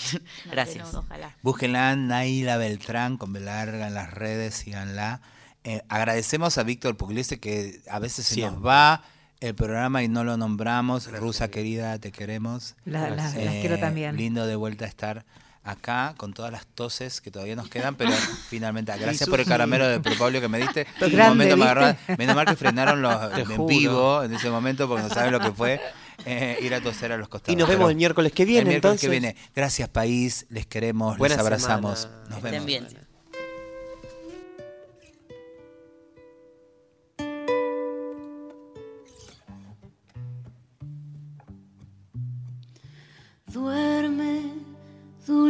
Gracias. 0.51 0.85
Tenemos, 0.89 0.95
Ojalá. 0.95 1.37
Búsquenla, 1.43 1.95
Naila 1.95 2.57
Beltrán, 2.57 3.19
con 3.19 3.33
B 3.33 3.39
larga 3.39 3.87
en 3.87 3.95
las 3.95 4.11
redes, 4.13 4.55
síganla. 4.57 5.21
Eh, 5.63 5.83
agradecemos 5.89 6.59
a 6.59 6.65
Víctor 6.65 6.97
Pugliese 6.97 7.39
que 7.39 7.83
a 7.89 8.01
veces 8.01 8.27
se 8.27 8.41
nos 8.41 8.51
Siempre. 8.51 8.65
va 8.67 9.05
el 9.41 9.55
programa 9.55 10.03
y 10.03 10.09
no 10.09 10.25
lo 10.25 10.37
nombramos. 10.37 11.11
Rusa 11.11 11.49
querida, 11.49 11.99
te 11.99 12.13
queremos. 12.13 12.75
La- 12.85 13.11
la- 13.11 13.17
las 13.17 13.35
Eh, 13.35 13.59
quiero 13.61 13.79
también. 13.79 14.17
Lindo 14.17 14.47
de 14.47 14.57
vuelta 14.57 14.87
estar 14.87 15.25
acá 15.63 16.13
con 16.19 16.35
todas 16.35 16.53
las 16.53 16.67
toses 16.67 17.21
que 17.23 17.31
todavía 17.31 17.57
nos 17.57 17.69
quedan, 17.71 17.95
pero 17.97 18.11
finalmente, 18.51 18.93
gracias 18.93 19.13
Jesús 19.21 19.29
por 19.31 19.41
el 19.41 19.47
caramelo 19.47 19.89
de 19.89 19.99
Propóleo 20.01 20.41
que 20.41 20.49
me 20.49 20.59
diste. 20.59 20.87
En 21.01 21.05
un 21.07 21.13
grande, 21.13 21.29
momento 21.47 21.57
me 21.57 21.65
¿viste? 21.65 21.81
agarraron- 21.81 22.19
menos 22.19 22.37
mal 22.37 22.47
que 22.47 22.57
frenaron 22.57 23.03
los 23.03 23.33
Te 23.33 23.41
en 23.41 23.47
juro. 23.47 23.67
vivo 23.67 24.23
en 24.25 24.35
ese 24.35 24.51
momento 24.51 24.87
porque 24.89 25.05
no 25.05 25.09
saben 25.09 25.33
lo 25.33 25.41
que 25.41 25.53
fue 25.53 25.81
eh, 26.27 26.59
ir 26.63 26.75
a 26.75 26.81
toser 26.83 27.13
a 27.13 27.17
los 27.17 27.29
costados. 27.29 27.55
Y 27.55 27.57
nos 27.57 27.67
vemos 27.69 27.81
Pero 27.85 27.91
el 27.91 27.97
miércoles 27.97 28.33
que 28.33 28.45
viene, 28.45 28.61
el 28.61 28.69
miércoles 28.69 29.01
que 29.01 29.09
viene. 29.09 29.37
Gracias 29.57 29.89
país, 29.89 30.47
les 30.51 30.67
queremos, 30.67 31.17
Buena 31.19 31.35
les 31.37 31.41
abrazamos. 31.41 32.01
semana. 32.01 32.21
Nos 32.29 32.37
Estén 32.39 32.51
vemos. 32.53 32.67
bien. 32.67 33.14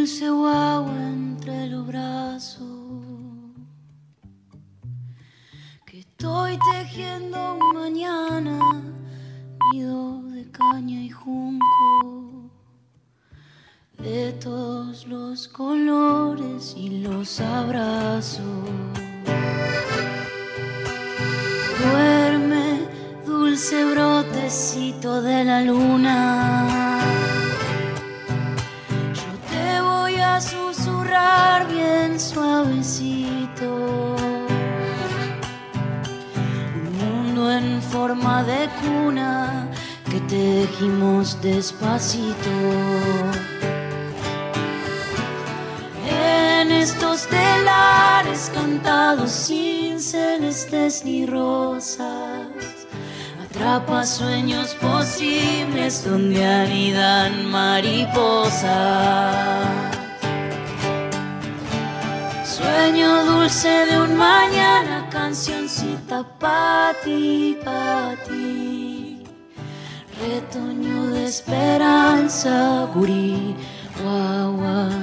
Dulce 0.04 0.28
guagua 0.28 1.08
entre 1.08 1.66
los 1.68 1.86
brazos. 1.86 2.68
Que 5.86 6.00
estoy 6.00 6.58
tejiendo 6.72 7.54
un 7.54 7.74
mañana, 7.74 8.58
nido 9.72 10.20
de 10.24 10.50
caña 10.50 11.00
y 11.00 11.08
junco. 11.08 12.50
De 13.96 14.32
todos 14.32 15.06
los 15.06 15.48
colores 15.48 16.74
y 16.76 17.00
los 17.00 17.40
abrazos. 17.40 18.68
Duerme, 21.80 22.80
dulce 23.24 23.86
brotecito 23.86 25.22
de 25.22 25.44
la 25.44 25.62
luna. 25.62 26.23
Forma 37.94 38.42
de 38.42 38.68
cuna 38.80 39.68
que 40.10 40.18
tejimos 40.36 41.40
despacito. 41.40 42.56
En 46.08 46.72
estos 46.72 47.28
telares 47.28 48.50
cantados 48.52 49.30
sin 49.30 50.00
celestes 50.00 51.04
ni 51.04 51.24
rosas. 51.24 52.48
Atrapa 53.44 54.04
sueños 54.04 54.74
posibles 54.88 56.04
donde 56.04 56.44
anidan 56.44 57.48
mariposas. 57.52 58.64
Sueño 62.56 63.24
dulce 63.24 63.72
de 63.88 64.00
un 64.00 64.16
mañana, 64.16 64.93
cancioncita 66.24 66.34
pa' 66.38 66.92
ti, 67.02 67.56
pa' 67.64 68.14
ti. 68.26 69.24
Retoño 70.20 71.10
de 71.10 71.24
esperanza, 71.26 72.88
gurí, 72.94 73.54
guaguañembuí. 74.00 74.93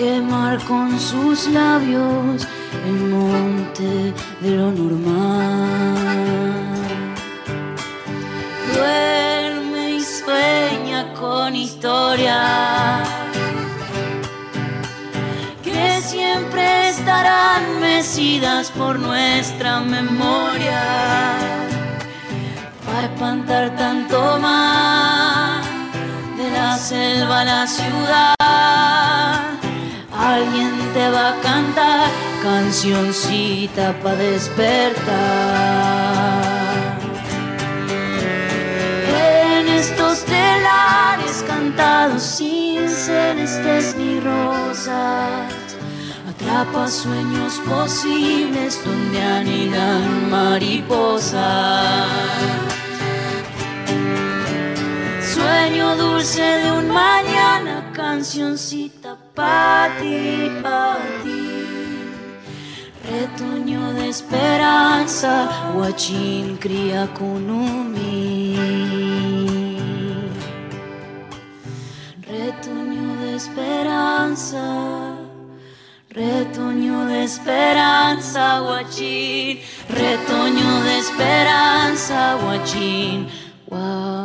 Quemar 0.00 0.58
con 0.64 0.98
sus 0.98 1.46
labios 1.48 2.48
el 2.86 3.00
monte 3.14 4.14
de 4.40 4.50
lo 4.56 4.72
normal. 4.72 5.94
Duerme 8.74 9.90
y 9.98 10.00
sueña 10.00 11.12
con 11.12 11.54
historias 11.54 13.06
que 15.62 16.00
siempre 16.00 16.88
estarán 16.88 17.62
mecidas 17.80 18.70
por 18.70 18.98
nuestra 18.98 19.80
memoria. 19.80 20.82
Para 22.86 23.02
espantar 23.02 23.76
tanto 23.76 24.38
más 24.40 25.66
de 26.38 26.50
la 26.50 26.78
selva 26.78 27.40
a 27.42 27.44
la 27.44 27.66
ciudad, 27.66 28.39
cancioncita 32.42 33.94
para 34.02 34.16
despertar. 34.16 35.00
En 39.56 39.68
estos 39.68 40.24
telares 40.24 41.44
cantados 41.46 42.22
sin 42.22 42.88
celestes 42.88 43.94
ni 43.96 44.20
rosas, 44.20 45.52
atrapa 46.28 46.88
sueños 46.88 47.60
posibles 47.68 48.82
donde 48.84 49.22
anidan 49.22 50.30
mariposas. 50.30 51.40
Sueño 55.34 55.96
dulce 55.96 56.42
de 56.42 56.72
un 56.72 56.88
mañana, 56.88 57.90
cancioncita 57.94 59.16
pa' 59.34 59.88
ti, 60.00 60.50
pa' 60.62 60.98
ti. 61.19 61.19
Retoño 63.10 63.92
de 63.94 64.08
esperanza, 64.08 65.32
guachín 65.74 66.56
cría 66.58 67.08
kunumi. 67.18 68.54
Retoño 72.22 73.06
de 73.22 73.34
esperanza, 73.34 74.64
retoño 76.08 76.96
de 77.06 77.24
esperanza, 77.24 78.60
guachín. 78.60 79.58
Retoño 79.88 80.70
de 80.86 80.98
esperanza, 81.04 82.18
guachín. 82.42 83.26
Guau, 83.66 84.19